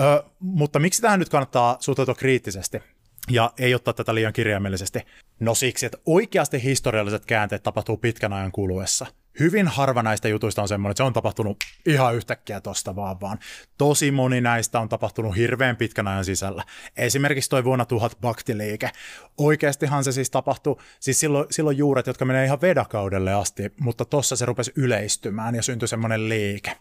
Ö, 0.00 0.24
mutta 0.38 0.78
miksi 0.78 1.02
tähän 1.02 1.18
nyt 1.18 1.28
kannattaa 1.28 1.76
suhtautua 1.80 2.14
kriittisesti? 2.14 2.93
Ja 3.30 3.52
ei 3.58 3.74
ottaa 3.74 3.94
tätä 3.94 4.14
liian 4.14 4.32
kirjaimellisesti. 4.32 5.00
No 5.40 5.54
siksi, 5.54 5.86
että 5.86 5.98
oikeasti 6.06 6.62
historialliset 6.62 7.26
käänteet 7.26 7.62
tapahtuu 7.62 7.96
pitkän 7.96 8.32
ajan 8.32 8.52
kuluessa. 8.52 9.06
Hyvin 9.40 9.68
harva 9.68 10.02
näistä 10.02 10.28
jutuista 10.28 10.62
on 10.62 10.68
semmoinen, 10.68 10.90
että 10.90 10.98
se 10.98 11.06
on 11.06 11.12
tapahtunut 11.12 11.56
ihan 11.86 12.14
yhtäkkiä 12.14 12.60
tosta 12.60 12.96
vaan, 12.96 13.20
vaan 13.20 13.38
tosi 13.78 14.10
moni 14.10 14.40
näistä 14.40 14.80
on 14.80 14.88
tapahtunut 14.88 15.36
hirveän 15.36 15.76
pitkän 15.76 16.08
ajan 16.08 16.24
sisällä. 16.24 16.64
Esimerkiksi 16.96 17.50
toi 17.50 17.64
vuonna 17.64 17.84
1000 17.84 18.20
baktiliike. 18.20 18.90
Oikeastihan 19.38 20.04
se 20.04 20.12
siis 20.12 20.30
tapahtui, 20.30 20.76
siis 21.00 21.20
silloin, 21.20 21.46
silloin 21.50 21.78
juuret, 21.78 22.06
jotka 22.06 22.24
menee 22.24 22.44
ihan 22.44 22.60
vedakaudelle 22.60 23.34
asti, 23.34 23.72
mutta 23.80 24.04
tossa 24.04 24.36
se 24.36 24.46
rupesi 24.46 24.72
yleistymään 24.76 25.54
ja 25.54 25.62
syntyi 25.62 25.88
semmoinen 25.88 26.28
liike. 26.28 26.72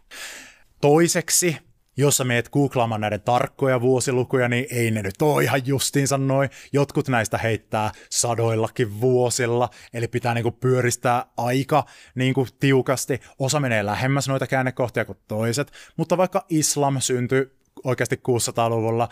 Toiseksi 0.81 1.57
jos 1.97 2.17
sä 2.17 2.23
meet 2.23 2.49
googlaamaan 2.49 3.01
näiden 3.01 3.21
tarkkoja 3.21 3.81
vuosilukuja, 3.81 4.49
niin 4.49 4.65
ei 4.71 4.91
ne 4.91 5.01
nyt 5.01 5.21
ole 5.21 5.43
ihan 5.43 5.61
justiinsa 5.65 6.17
noin. 6.17 6.49
Jotkut 6.73 7.07
näistä 7.07 7.37
heittää 7.37 7.91
sadoillakin 8.09 9.01
vuosilla, 9.01 9.69
eli 9.93 10.07
pitää 10.07 10.33
niinku 10.33 10.51
pyöristää 10.51 11.25
aika 11.37 11.85
niinku 12.15 12.47
tiukasti. 12.59 13.21
Osa 13.39 13.59
menee 13.59 13.85
lähemmäs 13.85 14.27
noita 14.27 14.47
käännekohtia 14.47 15.05
kuin 15.05 15.17
toiset, 15.27 15.71
mutta 15.97 16.17
vaikka 16.17 16.45
islam 16.49 16.95
syntyi 16.99 17.51
oikeasti 17.83 18.15
600-luvulla, 18.15 19.09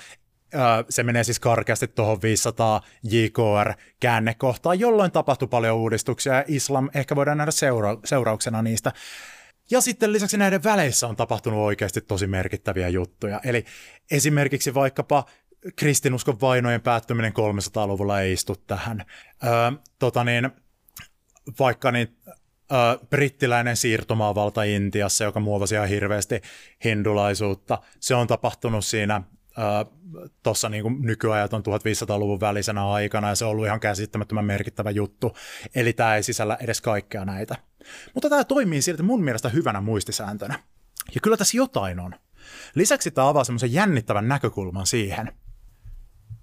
se 0.89 1.03
menee 1.03 1.23
siis 1.23 1.39
karkeasti 1.39 1.88
tuohon 1.88 2.21
500 2.21 2.82
JKR 3.03 3.73
käännekohtaan, 3.99 4.79
jolloin 4.79 5.11
tapahtui 5.11 5.47
paljon 5.47 5.77
uudistuksia 5.77 6.34
ja 6.34 6.43
islam 6.47 6.89
ehkä 6.95 7.15
voidaan 7.15 7.38
nähdä 7.38 7.51
seura- 7.51 7.99
seurauksena 8.05 8.61
niistä. 8.61 8.91
Ja 9.72 9.82
sitten 9.82 10.13
lisäksi 10.13 10.38
näiden 10.38 10.63
väleissä 10.63 11.07
on 11.07 11.15
tapahtunut 11.15 11.59
oikeasti 11.59 12.01
tosi 12.01 12.28
merkittäviä 12.28 12.89
juttuja. 12.89 13.39
Eli 13.43 13.65
esimerkiksi 14.11 14.74
vaikkapa 14.74 15.26
kristinuskon 15.76 16.41
vainojen 16.41 16.82
päättyminen 16.82 17.34
300-luvulla 17.34 18.22
ei 18.22 18.34
istu 18.34 18.55
tähän. 18.55 19.05
Öö, 19.43 19.51
tota 19.99 20.24
niin, 20.24 20.49
vaikka 21.59 21.91
niin, 21.91 22.17
öö, 22.72 22.80
brittiläinen 23.09 23.78
siirtomaavalta 23.78 24.63
Intiassa, 24.63 25.24
joka 25.24 25.39
muovasi 25.39 25.76
ihan 25.76 25.89
hirveästi 25.89 26.41
hindulaisuutta, 26.86 27.82
se 27.99 28.15
on 28.15 28.28
tapahtunut 28.28 28.86
siinä 28.86 29.22
tuossa 30.43 30.69
niin 30.69 30.84
nykyajat 30.99 31.53
on 31.53 31.63
1500-luvun 31.65 32.39
välisenä 32.39 32.89
aikana 32.89 33.30
ja 33.30 33.36
se 33.36 33.45
on 33.45 33.51
ollut 33.51 33.65
ihan 33.65 33.80
käsittämättömän 33.80 34.45
merkittävä 34.45 34.91
juttu. 34.91 35.38
Eli 35.76 35.93
tämä 35.93 36.15
ei 36.15 36.24
sisällä 36.24 36.57
edes 36.61 36.82
kaikkea 36.82 37.26
näitä. 37.26 37.55
Mutta 38.13 38.29
tämä 38.29 38.43
toimii 38.43 38.82
silti 38.82 39.03
mun 39.03 39.23
mielestä 39.23 39.49
hyvänä 39.49 39.82
muistisääntönä. 39.82 40.59
Ja 41.15 41.21
kyllä 41.21 41.38
tässä 41.38 41.57
jotain 41.57 41.99
on. 41.99 42.15
Lisäksi 42.75 43.11
tämä 43.11 43.29
avaa 43.29 43.43
semmoisen 43.43 43.73
jännittävän 43.73 44.27
näkökulman 44.27 44.88
siihen, 44.88 45.32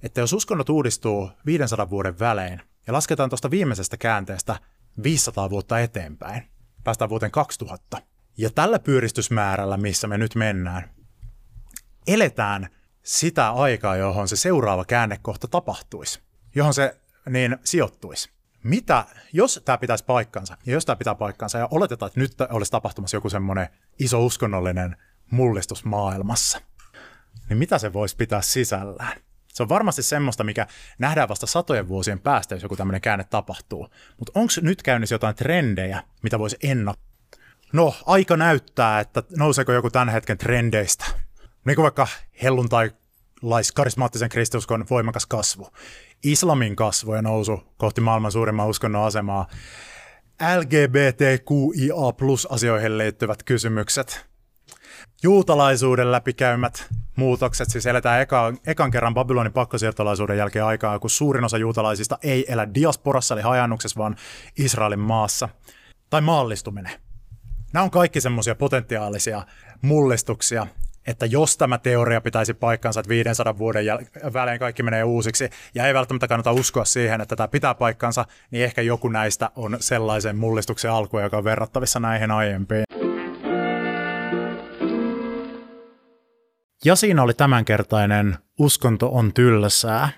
että 0.02 0.20
jos 0.20 0.32
uskonnot 0.32 0.68
uudistuu 0.68 1.30
500 1.46 1.90
vuoden 1.90 2.18
välein 2.18 2.60
ja 2.86 2.92
lasketaan 2.92 3.30
tuosta 3.30 3.50
viimeisestä 3.50 3.96
käänteestä 3.96 4.56
500 5.02 5.50
vuotta 5.50 5.80
eteenpäin, 5.80 6.42
päästään 6.84 7.10
vuoteen 7.10 7.32
2000, 7.32 8.02
ja 8.38 8.50
tällä 8.50 8.78
pyöristysmäärällä, 8.78 9.76
missä 9.76 10.06
me 10.06 10.18
nyt 10.18 10.34
mennään, 10.34 10.90
eletään 12.06 12.68
sitä 13.02 13.50
aikaa, 13.50 13.96
johon 13.96 14.28
se 14.28 14.36
seuraava 14.36 14.84
käännekohta 14.84 15.48
tapahtuisi, 15.48 16.20
johon 16.54 16.74
se 16.74 17.00
niin 17.30 17.56
sijoittuisi. 17.64 18.37
Mitä, 18.64 19.04
jos 19.32 19.62
tämä 19.64 19.78
pitäisi 19.78 20.04
paikkansa, 20.04 20.56
ja 20.66 20.72
jos 20.72 20.86
tämä 20.86 20.96
pitää 20.96 21.14
paikkansa, 21.14 21.58
ja 21.58 21.68
oletetaan, 21.70 22.08
että 22.08 22.20
nyt 22.20 22.34
olisi 22.50 22.72
tapahtumassa 22.72 23.16
joku 23.16 23.30
semmoinen 23.30 23.68
iso 23.98 24.24
uskonnollinen 24.24 24.96
mullistus 25.30 25.84
maailmassa, 25.84 26.60
niin 27.48 27.58
mitä 27.58 27.78
se 27.78 27.92
voisi 27.92 28.16
pitää 28.16 28.42
sisällään? 28.42 29.20
Se 29.48 29.62
on 29.62 29.68
varmasti 29.68 30.02
semmoista, 30.02 30.44
mikä 30.44 30.66
nähdään 30.98 31.28
vasta 31.28 31.46
satojen 31.46 31.88
vuosien 31.88 32.20
päästä, 32.20 32.54
jos 32.54 32.62
joku 32.62 32.76
tämmöinen 32.76 33.00
käänne 33.00 33.24
tapahtuu. 33.24 33.88
Mutta 34.18 34.32
onko 34.34 34.52
nyt 34.62 34.82
käynnissä 34.82 35.14
jotain 35.14 35.34
trendejä, 35.34 36.02
mitä 36.22 36.38
voisi 36.38 36.56
ennakkoa? 36.62 37.08
No, 37.72 37.94
aika 38.06 38.36
näyttää, 38.36 39.00
että 39.00 39.22
nouseeko 39.36 39.72
joku 39.72 39.90
tämän 39.90 40.08
hetken 40.08 40.38
trendeistä 40.38 41.04
niin 41.64 41.76
kuin 41.76 41.82
vaikka 41.82 42.08
helluntai-lais 42.42 43.07
karismaattisen 43.74 44.28
kristiuskon 44.28 44.84
voimakas 44.90 45.26
kasvu, 45.26 45.68
islamin 46.24 46.76
kasvu 46.76 47.14
ja 47.14 47.22
nousu 47.22 47.60
kohti 47.76 48.00
maailman 48.00 48.32
suurimman 48.32 48.68
uskonnon 48.68 49.04
asemaa, 49.04 49.46
LGBTQIA 50.56 52.12
plus 52.16 52.46
asioihin 52.46 52.98
liittyvät 52.98 53.42
kysymykset, 53.42 54.26
juutalaisuuden 55.22 56.12
läpikäymät 56.12 56.86
muutokset, 57.16 57.70
siis 57.70 57.86
eletään 57.86 58.20
eka, 58.20 58.52
ekan 58.66 58.90
kerran 58.90 59.14
Babylonin 59.14 59.52
pakkosiirtolaisuuden 59.52 60.38
jälkeen 60.38 60.64
aikaa, 60.64 60.98
kun 60.98 61.10
suurin 61.10 61.44
osa 61.44 61.58
juutalaisista 61.58 62.18
ei 62.22 62.52
elä 62.52 62.74
diasporassa 62.74 63.34
eli 63.34 63.42
hajannuksessa, 63.42 63.98
vaan 63.98 64.16
Israelin 64.58 64.98
maassa, 64.98 65.48
tai 66.10 66.20
maallistuminen. 66.20 66.92
Nämä 67.72 67.82
on 67.82 67.90
kaikki 67.90 68.20
semmoisia 68.20 68.54
potentiaalisia 68.54 69.42
mullistuksia, 69.82 70.66
että 71.08 71.26
jos 71.26 71.56
tämä 71.56 71.78
teoria 71.78 72.20
pitäisi 72.20 72.54
paikkansa, 72.54 73.00
että 73.00 73.08
500 73.08 73.58
vuoden 73.58 73.84
jäl- 73.86 74.32
välein 74.32 74.58
kaikki 74.58 74.82
menee 74.82 75.04
uusiksi, 75.04 75.50
ja 75.74 75.86
ei 75.86 75.94
välttämättä 75.94 76.28
kannata 76.28 76.52
uskoa 76.52 76.84
siihen, 76.84 77.20
että 77.20 77.36
tämä 77.36 77.48
pitää 77.48 77.74
paikkansa, 77.74 78.24
niin 78.50 78.64
ehkä 78.64 78.82
joku 78.82 79.08
näistä 79.08 79.50
on 79.56 79.76
sellaisen 79.80 80.36
mullistuksen 80.36 80.90
alku, 80.90 81.18
joka 81.18 81.36
on 81.38 81.44
verrattavissa 81.44 82.00
näihin 82.00 82.30
aiempiin. 82.30 82.84
Ja 86.84 86.96
siinä 86.96 87.22
oli 87.22 87.34
tämänkertainen 87.34 88.36
Uskonto 88.58 89.08
on 89.08 89.34
tylsää. 89.34 90.08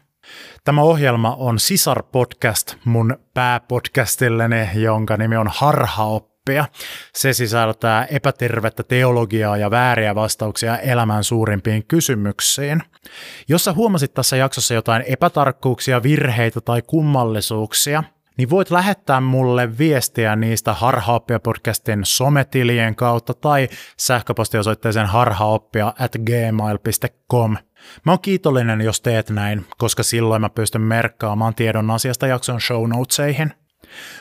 Tämä 0.64 0.82
ohjelma 0.82 1.34
on 1.34 1.58
sisar-podcast 1.58 2.76
mun 2.84 3.16
pääpodcastilleni, 3.34 4.68
jonka 4.74 5.16
nimi 5.16 5.36
on 5.36 5.48
Harhaoppia. 6.56 6.80
Se 7.14 7.32
sisältää 7.32 8.04
epätervettä 8.04 8.82
teologiaa 8.82 9.56
ja 9.56 9.70
vääriä 9.70 10.14
vastauksia 10.14 10.78
elämän 10.78 11.24
suurimpiin 11.24 11.84
kysymyksiin. 11.88 12.82
Jos 13.48 13.64
sä 13.64 13.72
huomasit 13.72 14.14
tässä 14.14 14.36
jaksossa 14.36 14.74
jotain 14.74 15.04
epätarkkuuksia, 15.06 16.02
virheitä 16.02 16.60
tai 16.60 16.82
kummallisuuksia– 16.82 18.04
niin 18.36 18.50
voit 18.50 18.70
lähettää 18.70 19.20
mulle 19.20 19.78
viestiä 19.78 20.36
niistä 20.36 20.72
Harhaoppia-podcastin 20.72 22.00
sometilien 22.04 22.94
kautta 22.96 23.34
tai 23.34 23.68
sähköpostiosoitteeseen 23.96 25.06
harhaoppia 25.06 25.94
at 25.98 26.12
gmail.com. 26.26 27.56
Mä 28.06 28.12
oon 28.12 28.20
kiitollinen, 28.22 28.80
jos 28.80 29.00
teet 29.00 29.30
näin, 29.30 29.66
koska 29.78 30.02
silloin 30.02 30.40
mä 30.40 30.48
pystyn 30.48 30.80
merkkaamaan 30.80 31.54
tiedon 31.54 31.90
asiasta 31.90 32.26
jakson 32.26 32.60
show 32.60 32.88
notesihin. 32.88 33.52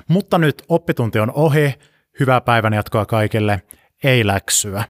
Mutta 0.08 0.38
nyt 0.38 0.64
oppitunti 0.70 1.20
on 1.20 1.32
ohi, 1.32 1.76
hyvää 2.20 2.42
päivän 2.42 2.74
jatkoa 2.74 3.06
kaikille, 3.06 3.62
ei 4.04 4.28
läksyä. 4.28 4.78